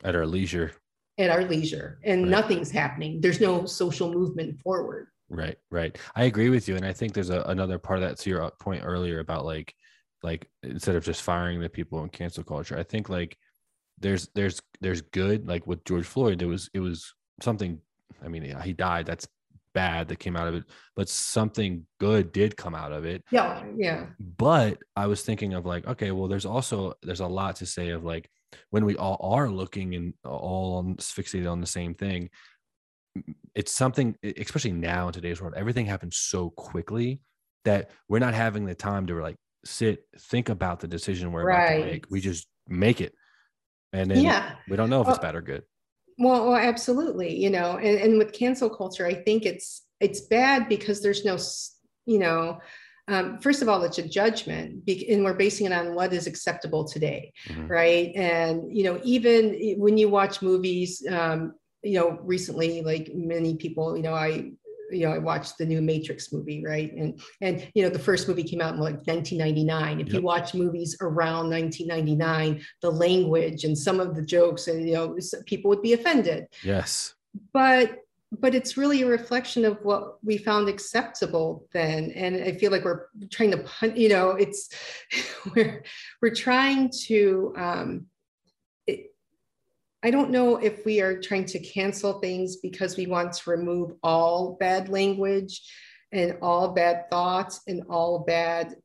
[0.03, 0.71] at our leisure.
[1.17, 2.29] at our leisure and right.
[2.29, 3.21] nothing's happening.
[3.21, 5.07] There's no social movement forward.
[5.29, 5.97] Right right.
[6.15, 8.51] I agree with you and i think there's a, another part of that to your
[8.59, 9.73] point earlier about like
[10.21, 13.37] like instead of just firing the people in cancel culture i think like
[13.99, 17.79] there's there's there's good like with george floyd There was it was something
[18.23, 19.27] i mean he died that's
[19.75, 20.63] bad that came out of it,
[20.95, 23.23] but something good did come out of it.
[23.29, 24.07] Yeah, yeah.
[24.19, 27.89] But I was thinking of like, okay, well, there's also there's a lot to say
[27.89, 28.27] of like
[28.71, 32.29] when we all are looking and all on, fixated on the same thing.
[33.53, 37.21] It's something, especially now in today's world, everything happens so quickly
[37.65, 41.65] that we're not having the time to like sit, think about the decision we're right.
[41.65, 42.05] about to make.
[42.09, 43.13] We just make it,
[43.93, 44.55] and then yeah.
[44.69, 45.63] we don't know if it's bad or good.
[46.17, 47.35] Well, well absolutely.
[47.35, 51.37] You know, and, and with cancel culture, I think it's it's bad because there's no,
[52.05, 52.59] you know,
[53.07, 56.85] um, first of all, it's a judgment, and we're basing it on what is acceptable
[56.85, 57.67] today, mm-hmm.
[57.67, 58.11] right?
[58.15, 63.95] And you know, even when you watch movies, um, you know, recently, like many people,
[63.95, 64.51] you know, I
[64.95, 66.91] you know, I watched the new Matrix movie, right?
[66.93, 69.99] And and you know, the first movie came out in like 1999.
[69.99, 70.15] If yep.
[70.15, 75.17] you watch movies around 1999, the language and some of the jokes, and you know,
[75.45, 76.47] people would be offended.
[76.63, 77.13] Yes.
[77.53, 77.99] But
[78.39, 82.83] but it's really a reflection of what we found acceptable then and i feel like
[82.83, 84.69] we're trying to pun you know it's
[85.55, 85.83] we're
[86.21, 88.05] we're trying to um
[90.05, 93.93] I don't know if we are trying to cancel things because we want to remove
[94.03, 95.61] all bad language
[96.11, 98.75] and all bad thoughts and all bad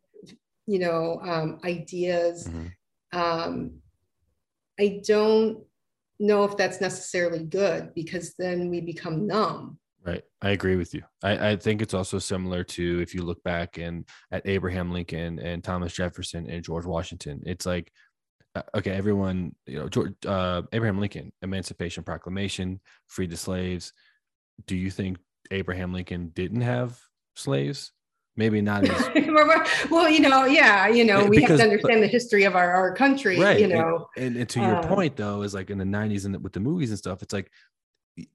[0.70, 2.46] you know, um, ideas.
[2.46, 2.72] Mhm.
[3.12, 3.82] Um,
[4.78, 5.64] I don't
[6.20, 9.78] know if that's necessarily good because then we become numb.
[10.06, 10.22] Right.
[10.40, 11.02] I agree with you.
[11.22, 15.40] I, I think it's also similar to if you look back and at Abraham Lincoln
[15.40, 17.42] and Thomas Jefferson and George Washington.
[17.44, 17.92] It's like,
[18.74, 23.92] okay, everyone, you know, George, uh, Abraham Lincoln, Emancipation Proclamation, freed the slaves.
[24.66, 25.18] Do you think
[25.50, 26.98] Abraham Lincoln didn't have
[27.36, 27.92] slaves?
[28.36, 29.10] Maybe not as
[29.90, 32.70] well, you know, yeah, you know, we because- have to understand the history of our,
[32.72, 34.06] our country, right you know.
[34.16, 36.60] and, and to your Um, point though is like in the 90s and with the
[36.60, 37.50] movies and stuff it's like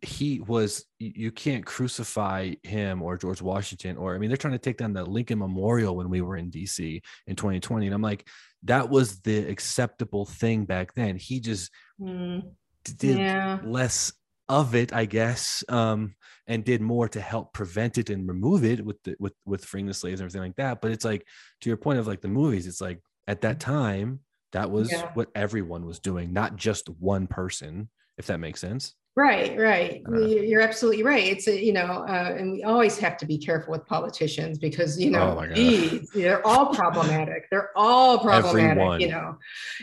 [0.01, 4.57] he was you can't crucify him or george washington or i mean they're trying to
[4.59, 8.27] take down the lincoln memorial when we were in dc in 2020 and i'm like
[8.63, 11.71] that was the acceptable thing back then he just
[12.01, 12.51] Mm,
[12.97, 13.59] did yeah.
[13.63, 14.11] less
[14.49, 16.13] of it i guess um
[16.47, 19.85] and did more to help prevent it and remove it with the with with freeing
[19.87, 21.25] the slaves and everything like that but it's like
[21.61, 24.19] to your point of like the movies it's like at that time
[24.51, 25.09] that was Yeah.
[25.13, 30.01] what everyone was doing not just one person if that makes sense Right, right.
[30.09, 31.23] You- You're absolutely right.
[31.23, 34.99] It's a, you know, uh, and we always have to be careful with politicians because
[34.99, 37.49] you know, Oh geez, they're all problematic.
[37.49, 38.71] They're all problematic.
[38.71, 38.99] Everyone.
[38.99, 39.37] You know,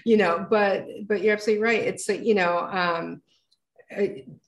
[0.05, 0.47] you know.
[0.51, 1.81] But but you're absolutely right.
[1.81, 3.32] It's like you know, um, uh,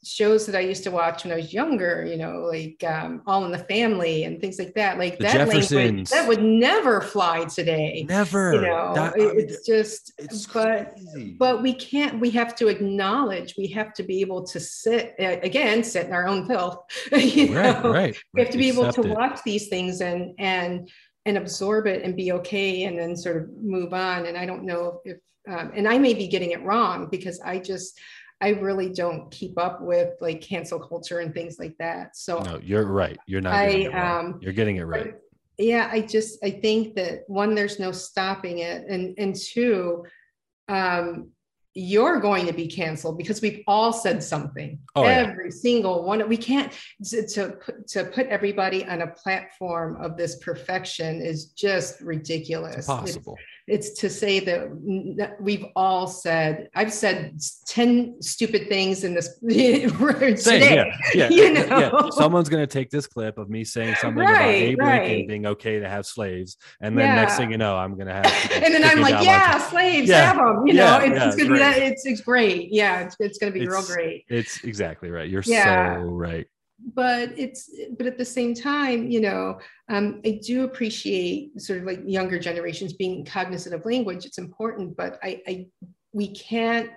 [0.02, 2.04] shows that I used to watch when I was younger.
[2.04, 4.98] You know, like um, All in the Family and things like that.
[4.98, 8.04] Like The that language that would never fly today.
[8.08, 10.12] never You know, That- it's just.
[10.18, 11.36] it's but crazy.
[11.38, 15.36] but we can't we have to acknowledge we have to be able to sit uh,
[15.42, 16.78] again sit in our own filth
[17.12, 17.90] you right know?
[17.90, 19.08] right we have to be able to it.
[19.08, 20.88] watch these things and and
[21.26, 24.62] and absorb it and be okay and then sort of move on and i don't
[24.64, 25.16] know if
[25.48, 27.98] um, and i may be getting it wrong because i just
[28.40, 32.58] i really don't keep up with like cancel culture and things like that so no
[32.62, 33.18] you're right.
[33.26, 35.14] You're not I, it um, you're getting it right.
[35.58, 40.04] yeah i just i think that one there's no stopping it and and two
[40.68, 41.30] um
[41.76, 44.78] you're going to be canceled because we've all said something.
[44.94, 45.26] Oh, yeah.
[45.28, 46.72] every single one we can't
[47.06, 52.76] to, to put to put everybody on a platform of this perfection is just ridiculous.
[52.76, 53.36] It's It's- impossible
[53.66, 60.36] it's to say that we've all said i've said 10 stupid things in this today
[60.36, 60.84] Same, yeah,
[61.14, 61.88] yeah, you yeah, yeah.
[61.88, 62.10] know?
[62.10, 65.78] Someone's gonna take this clip of me saying something about Right, Abe Lincoln being okay
[65.78, 68.26] to have slaves, and then next thing you know, I'm gonna have.
[68.52, 70.66] and then I'm like, yeah, slaves, Yeah, have them.
[70.66, 71.58] You yeah, know, it's, yeah, it's gonna great.
[71.58, 71.78] be that.
[71.78, 72.72] It's, it's great.
[72.72, 74.24] Yeah, it's, it's gonna be real great.
[74.28, 75.28] It's exactly right.
[75.28, 75.96] You're Yeah.
[75.96, 76.46] so right.
[76.92, 79.58] But it's but at the same time, you know,
[79.88, 84.26] um, I do appreciate sort of like younger generations being cognizant of language.
[84.26, 85.66] It's important, but I, I
[86.12, 86.90] we can't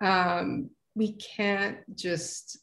[0.00, 2.58] um, we can't just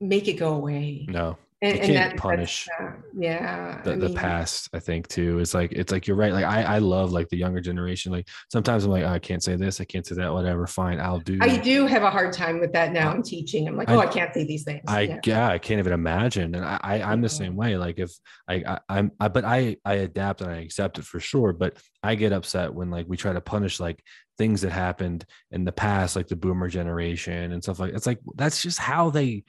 [0.00, 1.06] make it go away.
[1.08, 4.68] No, And, you can't that, punish uh, yeah, the, I the past.
[4.74, 5.38] I think too.
[5.38, 6.34] It's like it's like you're right.
[6.34, 8.12] Like I I love like the younger generation.
[8.12, 10.30] Like sometimes I'm like "Oh, I can't say this, I can't say that.
[10.30, 11.38] Whatever, fine, I'll do.
[11.40, 13.10] I do have a hard time with that now.
[13.10, 13.66] I'm teaching.
[13.68, 14.82] I'm like, oh, I can't say these things.
[14.86, 15.20] I Yeah.
[15.24, 15.48] yeah.
[15.48, 17.78] I can't even imagine, and I, I I'm the same way.
[17.78, 18.12] Like if
[18.46, 21.54] I, I I'm I, but I I adapt and I accept it for sure.
[21.54, 24.02] But I get upset when like we try to punish like
[24.36, 27.94] things that happened in the past, like the Boomer generation and stuff like.
[27.94, 29.44] It's like that's just how they.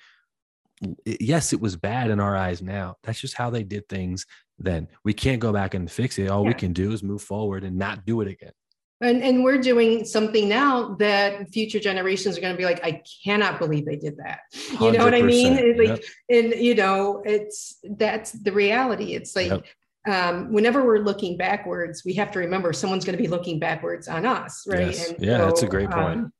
[1.05, 2.95] Yes, it was bad in our eyes now.
[3.03, 4.25] That's just how they did things
[4.59, 4.87] then.
[5.03, 6.29] We can't go back and fix it.
[6.29, 8.51] All we can do is move forward and not do it again.
[8.99, 13.03] And, and we're doing something now that future generations are going to be like, I
[13.23, 14.39] cannot believe they did that.
[14.81, 15.55] You know what I mean?
[15.55, 15.59] 100%.
[15.59, 15.89] It's Yep.
[15.89, 19.13] Like, and you know, it's that's the reality.
[19.13, 19.65] It's like Yep.
[20.09, 24.07] um, whenever we're looking backwards, we have to remember someone's going to be looking backwards
[24.07, 24.87] on us, right?
[24.87, 25.13] Yes.
[25.19, 26.19] Yeah, that's a great point.
[26.19, 26.33] um,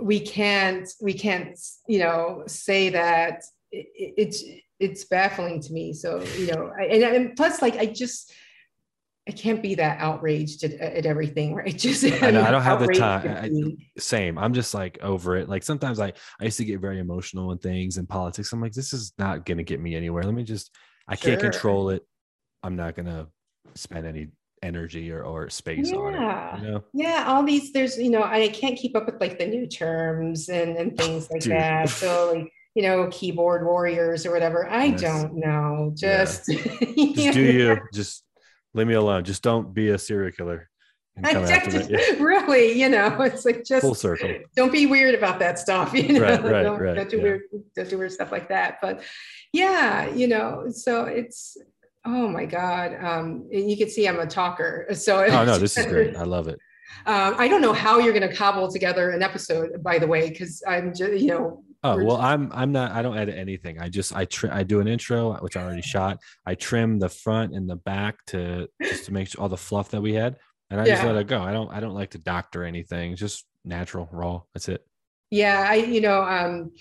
[0.00, 1.58] we can't, we can't,
[1.88, 3.42] you know, say that
[3.74, 4.44] it, it- it's
[4.80, 5.92] it's baffling to me.
[5.92, 8.32] So you know, I, and, and plus, like, I just.
[9.26, 11.74] I can't be that outraged at, at everything, right?
[11.78, 13.26] Just I know, I don't have the time.
[13.26, 16.98] I- same i'm just like over it like sometimes i i used to get very
[16.98, 20.24] emotional in things and politics i'm like this is not going to get me anywhere
[20.24, 20.70] let me just
[21.08, 22.02] i can't control it
[22.62, 23.26] i'm not going to
[23.76, 24.28] spend any
[24.62, 26.56] energy or, or space on Yeah.
[26.56, 29.38] it you know Yeah, all these there's you know I can't keep up with like
[29.38, 31.52] the new terms and and things like Dude.
[31.52, 31.88] that.
[31.88, 34.66] So like you know keyboard warriors or whatever.
[34.68, 35.00] I Yes.
[35.00, 35.92] don't know.
[35.96, 36.24] Yeah.
[36.24, 38.24] Just just do you just
[38.74, 40.68] leave me alone just don't be a serial killer
[41.24, 41.98] I come after me just, Yeah.
[42.24, 45.94] really, you know, it's like just full circle don't be weird about that stuff.
[45.94, 47.22] You know, Right, right, don't, right, don't do yeah.
[47.22, 47.40] weird,
[47.76, 48.78] don't do weird stuff like that.
[48.82, 49.02] But
[49.52, 51.56] yeah, you know, so it's
[52.04, 52.96] oh my god.
[53.00, 54.86] Um, and you can see I'm a talker.
[54.94, 56.58] So oh no this is great i love it
[57.06, 60.28] Um, I don't know how you're going to cobble together an episode, by the way,
[60.30, 62.92] because I'm just, you know, Oh well, I'm I'm not.
[62.92, 63.78] I don't edit anything.
[63.78, 64.52] I just I trim.
[64.54, 66.18] I do an intro, which I already shot.
[66.46, 69.90] I trim the front and the back to just to make sure all the fluff
[69.90, 70.38] that we had.
[70.70, 71.42] and I just let it go.
[71.42, 73.12] I don't I don't like to doctor anything.
[73.12, 74.40] It's just natural, raw.
[74.54, 74.84] That's it.
[75.30, 76.72] Yeah, I you know um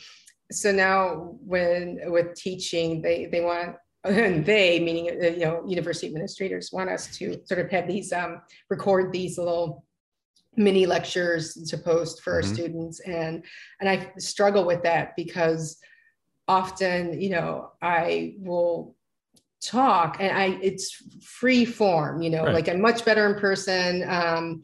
[0.52, 3.76] so now when with teaching they they want
[4.06, 8.14] and they meaning uh, you know university administrators want us to sort of have these
[8.14, 9.84] um record these little
[10.56, 12.48] mini lectures to post for mm-hmm.
[12.48, 13.44] our students and
[13.80, 15.78] and I struggle with that because
[16.48, 18.96] often you know I will
[19.62, 22.54] talk and I it's free form you know right.
[22.54, 24.64] like I'm much better in person um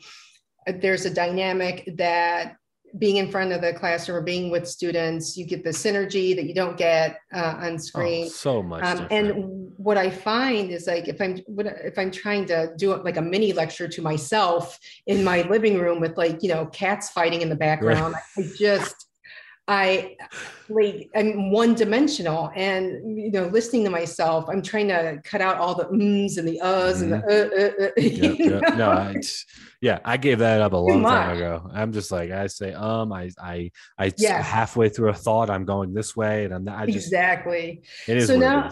[0.68, 2.58] there's a dynamic that
[2.98, 6.46] being in front of the classroom or being with students, you get the synergy that
[6.46, 8.26] you don't get uh, on screen.
[8.26, 8.84] Oh, so much.
[8.84, 13.18] Um, and what I find is like if I'm if I'm trying to do like
[13.18, 17.42] a mini lecture to myself in my living room with like you know cats fighting
[17.42, 18.46] in the background, right.
[18.46, 19.09] I just
[19.70, 20.18] I
[20.68, 25.58] like I'm one dimensional and you know listening to myself I'm trying to cut out
[25.58, 27.04] all the ums and the uhs mm-hmm.
[27.04, 27.84] and the mm-hmm.
[27.84, 28.78] uh, uh, uh yep, yep.
[28.78, 29.22] no I,
[29.82, 33.14] yeah I gave that up a long time ago I'm just like I say um
[33.14, 34.42] I I I yeah.
[34.42, 38.18] halfway through a thought I'm going this way and I'm not I just exactly it
[38.18, 38.72] is so now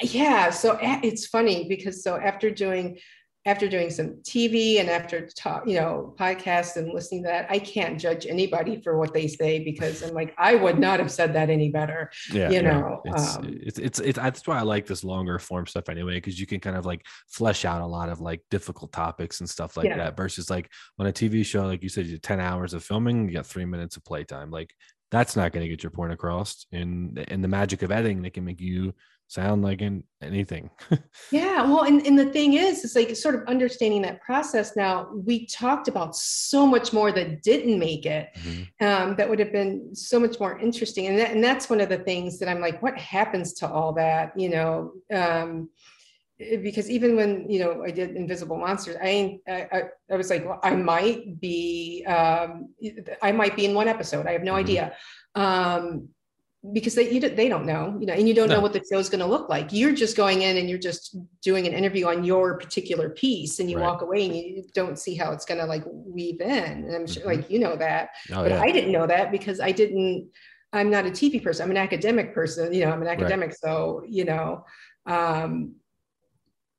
[0.00, 2.98] yeah so it's funny because so after doing
[3.44, 7.58] after doing some TV and after talk, you know, podcasts and listening to that, I
[7.58, 11.34] can't judge anybody for what they say because I'm like, I would not have said
[11.34, 12.10] that any better.
[12.32, 13.12] Yeah, you know, yeah.
[13.12, 16.38] It's, um, it's, it's it's that's why I like this longer form stuff anyway because
[16.38, 19.76] you can kind of like flesh out a lot of like difficult topics and stuff
[19.76, 19.96] like yeah.
[19.96, 20.70] that versus like
[21.00, 23.64] on a TV show, like you said, you ten hours of filming, you got three
[23.64, 24.52] minutes of playtime.
[24.52, 24.72] Like
[25.10, 26.66] that's not going to get your point across.
[26.70, 28.94] And and the magic of editing, they can make you
[29.32, 30.68] sound like in anything.
[31.30, 31.62] yeah.
[31.62, 35.08] Well, and, and the thing is, it's like sort of understanding that process now.
[35.14, 38.28] We talked about so much more that didn't make it.
[38.36, 38.84] Mm-hmm.
[38.84, 41.06] Um, that would have been so much more interesting.
[41.06, 43.94] And, that, and that's one of the things that I'm like, what happens to all
[43.94, 44.38] that?
[44.38, 45.70] You know, um,
[46.38, 50.44] eh, because even when you know I did Invisible Monsters, I I, I was like,
[50.44, 52.68] well, I might be um,
[53.22, 54.26] I might be in one episode.
[54.26, 54.60] I have no mm-hmm.
[54.60, 54.96] idea.
[55.34, 56.10] Um,
[56.72, 58.56] because they, you, they don't know, you know, and you don't no.
[58.56, 59.72] know what the show is going to look like.
[59.72, 63.68] You're just going in and you're just doing an interview on your particular piece and
[63.68, 63.84] you right.
[63.84, 66.50] walk away and you don't see how it's going to like weave in.
[66.50, 67.40] And I'm sure mm-hmm.
[67.40, 68.60] like, you know that, oh, but yeah.
[68.60, 70.30] I didn't know that because I didn't,
[70.72, 71.64] I'm not a TV person.
[71.64, 73.48] I'm an academic person, you know, I'm an academic.
[73.48, 73.58] Right.
[73.58, 74.64] So, you know,
[75.06, 75.74] um,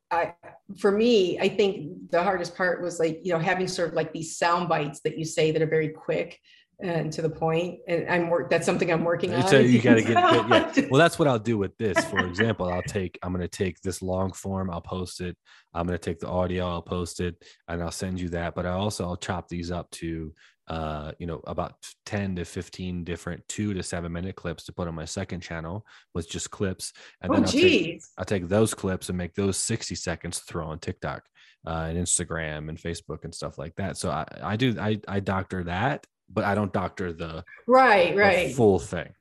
[0.10, 0.34] I,
[0.78, 4.14] for me, I think the hardest part was like, you know, having sort of like
[4.14, 6.40] these sound bites that you say that are very quick
[6.84, 9.48] and to the point and i'm work that's something i'm working on.
[9.48, 10.12] so you got to get
[10.78, 10.88] yeah.
[10.92, 11.98] Well that's what i'll do with this.
[12.06, 15.38] For example i'll take i'm going to take this long form i'll post it
[15.74, 17.36] i'm going to take the audio i'll post it
[17.68, 20.34] and i'll send you that but i also i'll chop these up to
[20.68, 24.88] uh you know about 10 to 15 different two to seven minute clips to put
[24.88, 28.74] on my second channel with just clips and oh, then I'll take, I'll take those
[28.74, 31.24] clips and make those 60 seconds to throw on tiktok
[31.66, 33.98] uh, and instagram and facebook and stuff like that.
[33.98, 38.48] So i i do i i doctor that but I don't doctor the right, right
[38.48, 39.14] the full thing.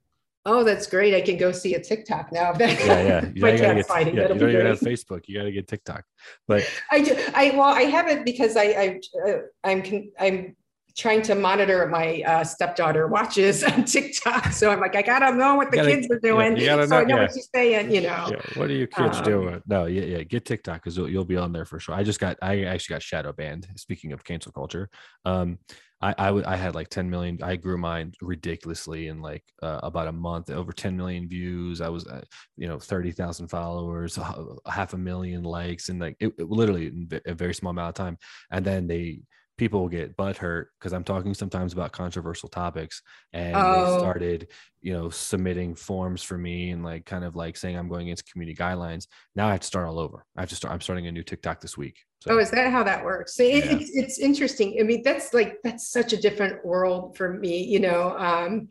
[0.45, 1.15] Oh, that's great!
[1.15, 2.53] I can go see a TikTok now.
[2.59, 3.31] yeah, yeah.
[3.33, 4.17] You, gotta get, fighting.
[4.17, 5.23] Yeah, you don't even have Facebook.
[5.29, 6.05] You got to get TikTok.
[6.49, 7.17] But I do.
[7.33, 9.33] I well, I have it because I, I uh,
[9.63, 10.57] I'm I'm
[10.97, 14.53] trying to monitor my uh, stepdaughter watches on TikTok.
[14.53, 16.57] So I'm like, I gotta know what the gotta, kids are doing.
[16.57, 17.23] Yeah, so know, I know yeah.
[17.23, 17.91] what she's saying.
[17.91, 18.41] You know, yeah.
[18.55, 19.63] what are your kids um, doing?
[19.67, 20.23] No, yeah, yeah.
[20.23, 21.95] Get TikTok because you'll, you'll, be on there for sure.
[21.95, 23.69] I just got, I actually got shadow banned.
[23.77, 24.91] Speaking of cancel culture,
[25.25, 25.59] um,
[26.03, 27.39] I, I, w- I had like 10 million.
[27.43, 31.81] I grew mine ridiculously in like uh, about a month, over 10 million views.
[31.81, 32.23] I was, uh,
[32.57, 34.19] you know, 30,000 followers,
[34.67, 37.95] half a million likes, and like it, it literally in a very small amount of
[37.95, 38.19] time.
[38.51, 39.21] And then they,
[39.63, 43.01] people get butt hurt because I'm talking sometimes about controversial topics
[43.33, 43.93] and oh.
[43.93, 44.49] they started,
[44.81, 48.29] you know, submitting forms for me and like kind of like saying I'm going against
[48.29, 49.07] community guidelines.
[49.37, 50.27] Now I have to start all over.
[50.37, 52.01] I have to start, I'm starting a new TikTok this week.
[52.25, 53.37] So, oh, is that how that works?
[53.37, 53.77] So it, yeah.
[53.77, 54.79] it's, it's interesting.
[54.81, 58.67] I mean, that's like, that's such a different world for me, you know, um,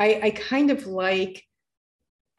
[0.00, 1.44] I, I kind of like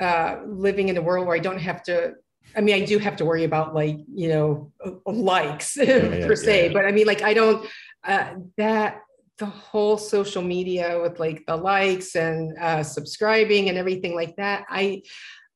[0.01, 2.15] uh, living in a world where I don't have to
[2.55, 4.71] I mean, I do have to worry about like, you know,
[5.05, 6.73] likes yeah, per se, yeah.
[6.73, 7.67] but I mean, like, I don't,
[8.03, 9.01] uh, that
[9.37, 14.65] the whole social media with like the likes and uh, subscribing and everything like that,
[14.69, 15.03] I,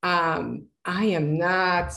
[0.01, 1.93] um, I am not,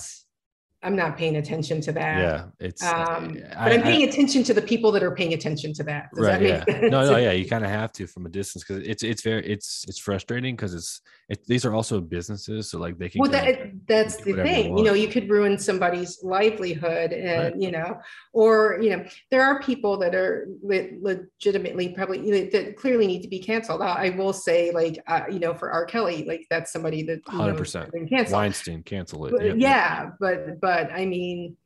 [0.86, 2.18] I'm not paying attention to that.
[2.18, 2.80] Yeah, it's.
[2.80, 5.82] Um, but I, am paying I, attention to the people that are paying attention to
[5.82, 6.10] that.
[6.14, 6.40] Does right.
[6.40, 6.80] That yeah.
[6.88, 7.32] No, no, yeah.
[7.32, 10.54] You kind of have to from a distance because it's it's very it's it's frustrating
[10.54, 13.20] because it's it, these are also businesses, so like they can.
[13.20, 14.78] Well, that, that's the thing.
[14.78, 17.60] You know, you could ruin somebody's livelihood, and right.
[17.60, 17.98] you know,
[18.32, 23.28] or you know, there are people that are le- legitimately probably that clearly need to
[23.28, 23.82] be canceled.
[23.82, 25.84] I will say, like, uh, you know, for R.
[25.84, 29.32] Kelly, like that's somebody that hundred percent cancel Weinstein cancel it.
[29.32, 29.56] But, yep.
[29.58, 31.56] Yeah, but but I mean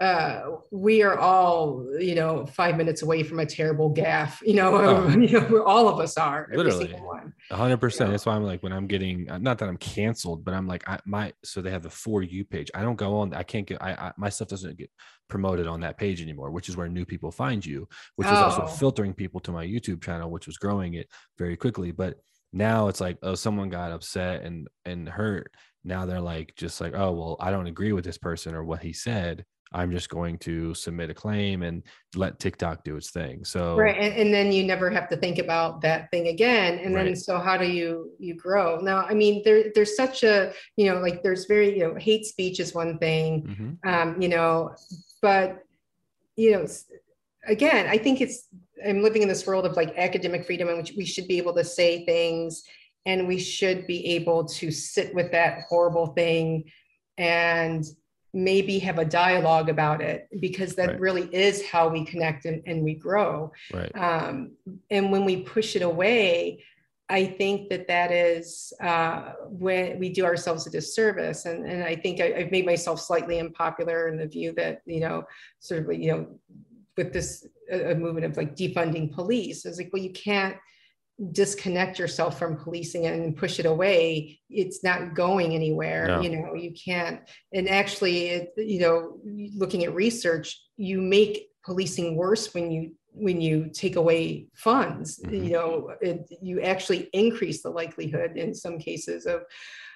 [0.00, 4.40] uh, we are all, you know, five minutes away from a terrible gaffe.
[4.42, 5.08] You know, oh.
[5.18, 6.48] you know, all of us are.
[6.54, 6.94] Literally,
[7.50, 8.12] hundred percent.
[8.12, 10.88] That's why I'm like, when I'm getting, uh, not that I'm canceled, but I'm like,
[10.88, 12.70] I, my, so they have the for you page.
[12.74, 13.34] I don't go on.
[13.34, 13.82] I can't get.
[13.82, 14.90] I, I my stuff doesn't get
[15.26, 18.32] promoted on that page anymore, which is where new people find you, which oh.
[18.32, 21.08] is also filtering people to my YouTube channel, which was growing it
[21.38, 21.90] very quickly.
[21.90, 22.18] But
[22.52, 25.52] now it's like, oh, someone got upset and and hurt.
[25.84, 28.82] Now they're like, just like, oh, well, I don't agree with this person or what
[28.82, 31.82] he said I'm just going to submit a claim and
[32.14, 33.44] let TikTok do its thing.
[33.44, 36.78] So right, and, and then you never have to think about that thing again.
[36.78, 37.04] And right.
[37.04, 38.80] then so how do you you grow?
[38.80, 42.24] Now, I mean, there there's such a you know like there's very you know hate
[42.24, 43.88] speech is one thing, mm-hmm.
[43.88, 44.74] um, you know,
[45.20, 45.62] but
[46.36, 46.66] you know
[47.46, 48.48] again, I think it's
[48.86, 51.54] I'm living in this world of like academic freedom in which we should be able
[51.54, 52.62] to say things
[53.06, 56.70] and we should be able to sit with that horrible thing
[57.16, 57.84] and
[58.34, 61.00] maybe have a dialogue about it because that right.
[61.00, 63.90] really is how we connect and, and we grow right.
[63.96, 64.52] um,
[64.90, 66.62] and when we push it away
[67.08, 71.96] i think that that is uh, when we do ourselves a disservice and, and i
[71.96, 75.24] think I, have made myself slightly unpopular in the view that you know
[75.60, 76.26] sort of you know
[76.98, 80.56] with this a, a movement of like defunding police it's like well you can't
[81.32, 86.20] disconnect yourself from policing and push it away it's not going anywhere no.
[86.20, 87.20] you know you can't
[87.52, 89.18] and actually it, you know
[89.56, 95.44] looking at research you make policing worse when you when you take away funds mm-hmm.
[95.44, 99.42] you know it, you actually increase the likelihood in some cases of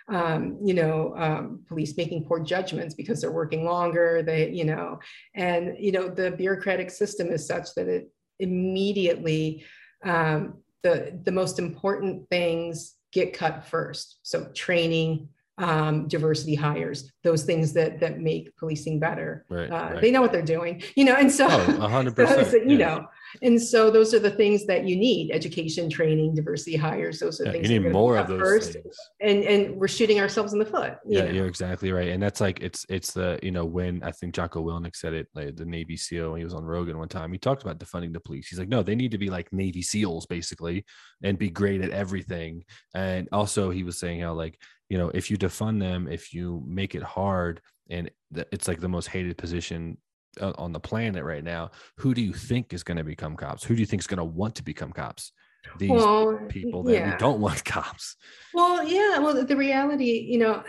[0.08, 4.98] um, you know um, police making poor judgments because they're working longer they you know
[5.36, 9.64] and you know the bureaucratic system is such that it immediately
[10.04, 14.18] um, the, the most important things get cut first.
[14.22, 15.28] So training,
[15.58, 19.44] um, diversity hires, those things that that make policing better.
[19.48, 20.00] Right, uh, right.
[20.00, 22.76] They know what they're doing, you know, and so, oh, 100%, so you yeah.
[22.76, 23.06] know,
[23.40, 27.18] and so those are the things that you need: education, training, diversity hires.
[27.20, 28.72] Those are yeah, things you need more of those first.
[28.74, 28.96] Things.
[29.20, 30.96] And and we're shooting ourselves in the foot.
[31.06, 31.30] You yeah, know?
[31.30, 32.08] you're exactly right.
[32.08, 35.28] And that's like it's it's the you know when I think Jocko Willink said it,
[35.34, 38.12] like the Navy SEAL, when he was on Rogan one time, he talked about defunding
[38.12, 38.48] the police.
[38.48, 40.84] He's like, no, they need to be like Navy SEALs basically
[41.22, 42.64] and be great at everything.
[42.94, 46.62] And also, he was saying how like you know if you defund them, if you
[46.66, 47.60] make it hard
[47.90, 48.10] and
[48.50, 49.98] it's like the most hated position
[50.40, 53.64] uh, on the planet right now who do you think is going to become cops?
[53.64, 55.32] Who do you think is going to want to become cops?
[55.78, 57.16] These well, people that yeah.
[57.18, 58.16] don't want cops.
[58.52, 60.62] Well yeah well the reality you know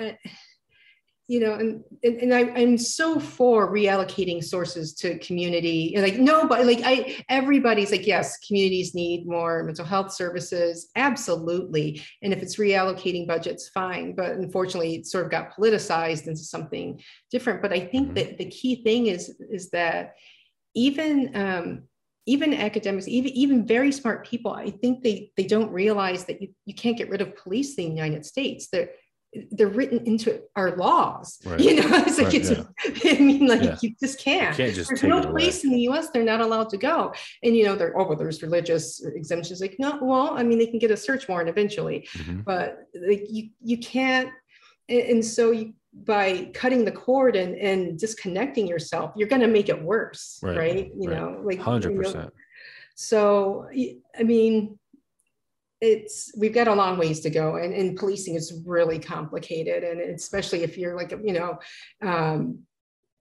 [1.27, 5.93] you know, and and, and I, I'm so for reallocating sources to community.
[5.97, 12.01] Like nobody, like I, everybody's like, yes, communities need more mental health services, absolutely.
[12.21, 14.15] And if it's reallocating budgets, fine.
[14.15, 17.01] But unfortunately, it sort of got politicized into something
[17.31, 17.61] different.
[17.61, 18.15] But I think mm-hmm.
[18.15, 20.15] that the key thing is is that
[20.75, 21.83] even um,
[22.25, 26.49] even academics, even even very smart people, I think they they don't realize that you,
[26.65, 28.67] you can't get rid of police in the United States.
[28.67, 28.89] They're
[29.51, 31.39] they're written into our laws.
[31.53, 31.59] Right.
[31.59, 32.49] You know, it's like right, it's.
[32.49, 33.11] Yeah.
[33.11, 33.77] I mean, like yeah.
[33.81, 34.57] you just can't.
[34.57, 36.09] You can't just There's no place in the U.S.
[36.09, 37.13] they're not allowed to go.
[37.43, 39.61] And you know, they're oh, well, there's religious exemptions.
[39.61, 42.41] Like no, well, I mean, they can get a search warrant eventually, mm-hmm.
[42.41, 44.29] but like you you can't.
[44.89, 45.73] And, and so you,
[46.05, 50.57] by cutting the cord and and disconnecting yourself, you're going to make it worse, right?
[50.57, 50.91] right?
[50.97, 52.33] You know, like hundred percent.
[52.95, 53.67] So
[54.17, 54.79] I mean,
[55.83, 59.99] it's we've got a long ways to go and, and policing is really complicated and
[59.99, 61.59] especially if you're like you know
[62.01, 62.59] um,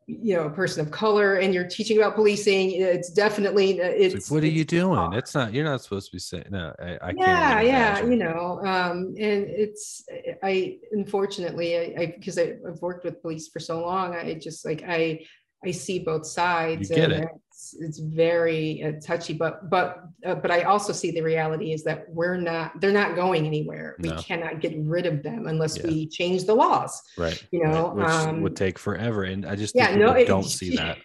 [0.07, 4.15] you know a person of color and you're teaching about policing it's definitely uh, it's,
[4.15, 5.13] it's what are you doing?
[5.13, 8.61] it's not you're not supposed to be saying no i, I yeah yeah you know
[8.65, 10.05] um and it's
[10.43, 15.21] i unfortunately i because i've worked with police for so long i just like i
[15.65, 16.91] I see both sides.
[16.91, 17.29] You get it.
[17.49, 21.85] It's, it's very uh, touchy, but but uh, but I also see the reality is
[21.85, 22.81] that we're not.
[22.81, 23.97] They're not going anywhere.
[23.99, 24.17] No.
[24.17, 25.87] We cannot get rid of them unless yeah.
[25.87, 27.01] we change the laws.
[27.17, 27.43] Right.
[27.53, 27.97] You know, right.
[27.97, 30.99] which um, would take forever, and I just yeah, no, it, don't see that.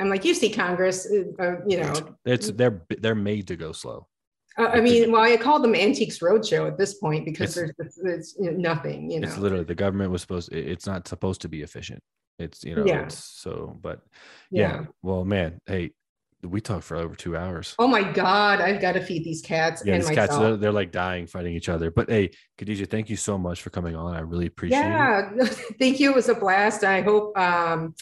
[0.00, 3.72] I'm like, you see Congress, uh, uh you know, it's they're they're made to go
[3.72, 4.08] slow.
[4.58, 8.34] Uh, I mean, well, I call them Antiques Roadshow at this point because it's, there's,
[8.36, 9.10] there's nothing.
[9.10, 10.52] You know, it's literally the government was supposed.
[10.52, 12.02] It's not supposed to be efficient.
[12.40, 13.02] It's you know, yeah.
[13.02, 14.00] it's so, but
[14.50, 14.60] yeah.
[14.60, 14.84] yeah.
[15.02, 15.92] Well, man, hey,
[16.42, 17.74] we talked for over two hours.
[17.78, 19.82] Oh my god, I've got to feed these cats.
[19.84, 20.28] Yeah, these myself.
[20.28, 21.90] cats they're, they're, like dying fighting each other.
[21.90, 24.14] But hey, Khadijah, thank you so much for coming on.
[24.14, 25.36] I really appreciate yeah, it.
[25.36, 25.44] Yeah,
[25.78, 26.10] thank you.
[26.10, 26.82] It was a blast.
[26.82, 27.94] I hope um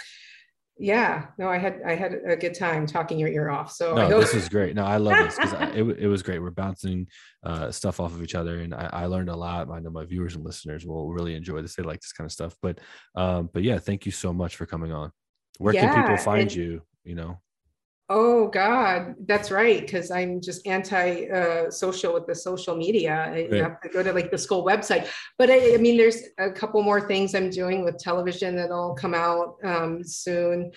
[0.80, 4.20] yeah no i had i had a good time talking your ear off so no,
[4.20, 7.06] this is great no i love this because it, it was great we're bouncing
[7.44, 10.04] uh, stuff off of each other and I, I, learned a lot i know my
[10.04, 12.78] viewers and listeners will really enjoy this they like this kind of stuff but
[13.14, 15.12] um but yeah thank you so much for coming on
[15.58, 16.82] Where yeah, can people find you?
[17.04, 17.40] You know.
[18.10, 19.82] Oh God, that's right.
[19.82, 23.28] Because I'm just anti-social uh, with the social media.
[23.30, 23.52] Right.
[23.52, 25.08] You have to go to like the school website.
[25.36, 29.12] But I, I, mean, there's a couple more things I'm doing with television that'll come
[29.12, 30.72] out um, soon,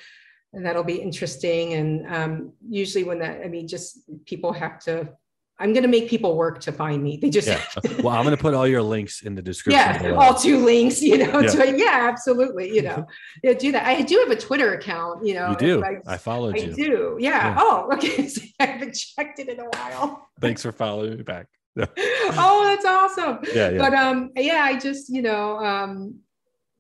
[0.52, 1.74] and that'll be interesting.
[1.74, 5.14] And um, usually, when that, I mean, just people have to
[5.62, 7.18] I'm going to make people work to find me.
[7.18, 7.64] They just yeah.
[8.02, 9.80] well, I'm going to put all your links in the description.
[9.80, 10.20] Yeah, below.
[10.20, 11.02] all two links.
[11.02, 11.50] You know, yeah.
[11.50, 12.74] To, yeah, absolutely.
[12.74, 13.08] You know,
[13.44, 13.86] yeah, do that.
[13.86, 15.26] I do have a Twitter account.
[15.26, 15.84] You know, you do.
[15.84, 16.72] I, I followed I you.
[16.72, 17.18] I do.
[17.20, 17.30] Yeah.
[17.30, 17.56] yeah.
[17.60, 18.28] Oh, okay.
[18.32, 20.30] So I haven't checked it in a while.
[20.40, 21.48] Thanks for following me back.
[21.78, 23.40] oh, that's awesome.
[23.54, 23.78] Yeah, yeah.
[23.78, 26.20] But um, yeah, I just you know um,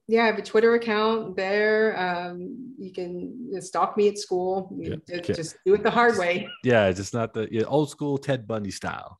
[0.07, 1.97] yeah, I have a Twitter account there.
[1.97, 4.75] Um, you can stalk me at school.
[4.77, 6.47] Yeah, just, just do it the hard way.
[6.63, 9.19] Yeah, it's just not the yeah, old school Ted Bundy style.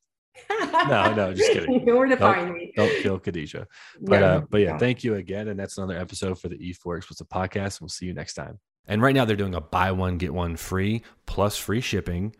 [0.50, 1.74] no, no, just kidding.
[1.74, 2.74] You know where to don't, find me.
[2.76, 3.68] Don't kill Khadijah.
[4.02, 4.80] But no, uh, but yeah, no.
[4.80, 5.48] thank you again.
[5.48, 7.82] And that's another episode for the E4 Explicit podcast.
[7.82, 8.60] We'll see you next time.
[8.88, 12.36] And right now they're doing a buy one, get one free plus free shipping,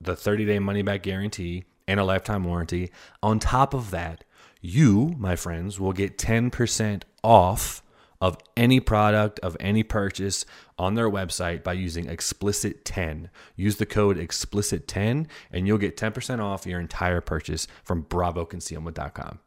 [0.00, 2.90] the 30 day money back guarantee, and a lifetime warranty.
[3.22, 4.24] On top of that,
[4.60, 7.82] you, my friends, will get 10% off
[8.20, 10.46] of any product of any purchase
[10.78, 15.96] on their website by using explicit 10 use the code explicit 10 and you'll get
[15.96, 19.40] 10% off your entire purchase from bravoconcealment.com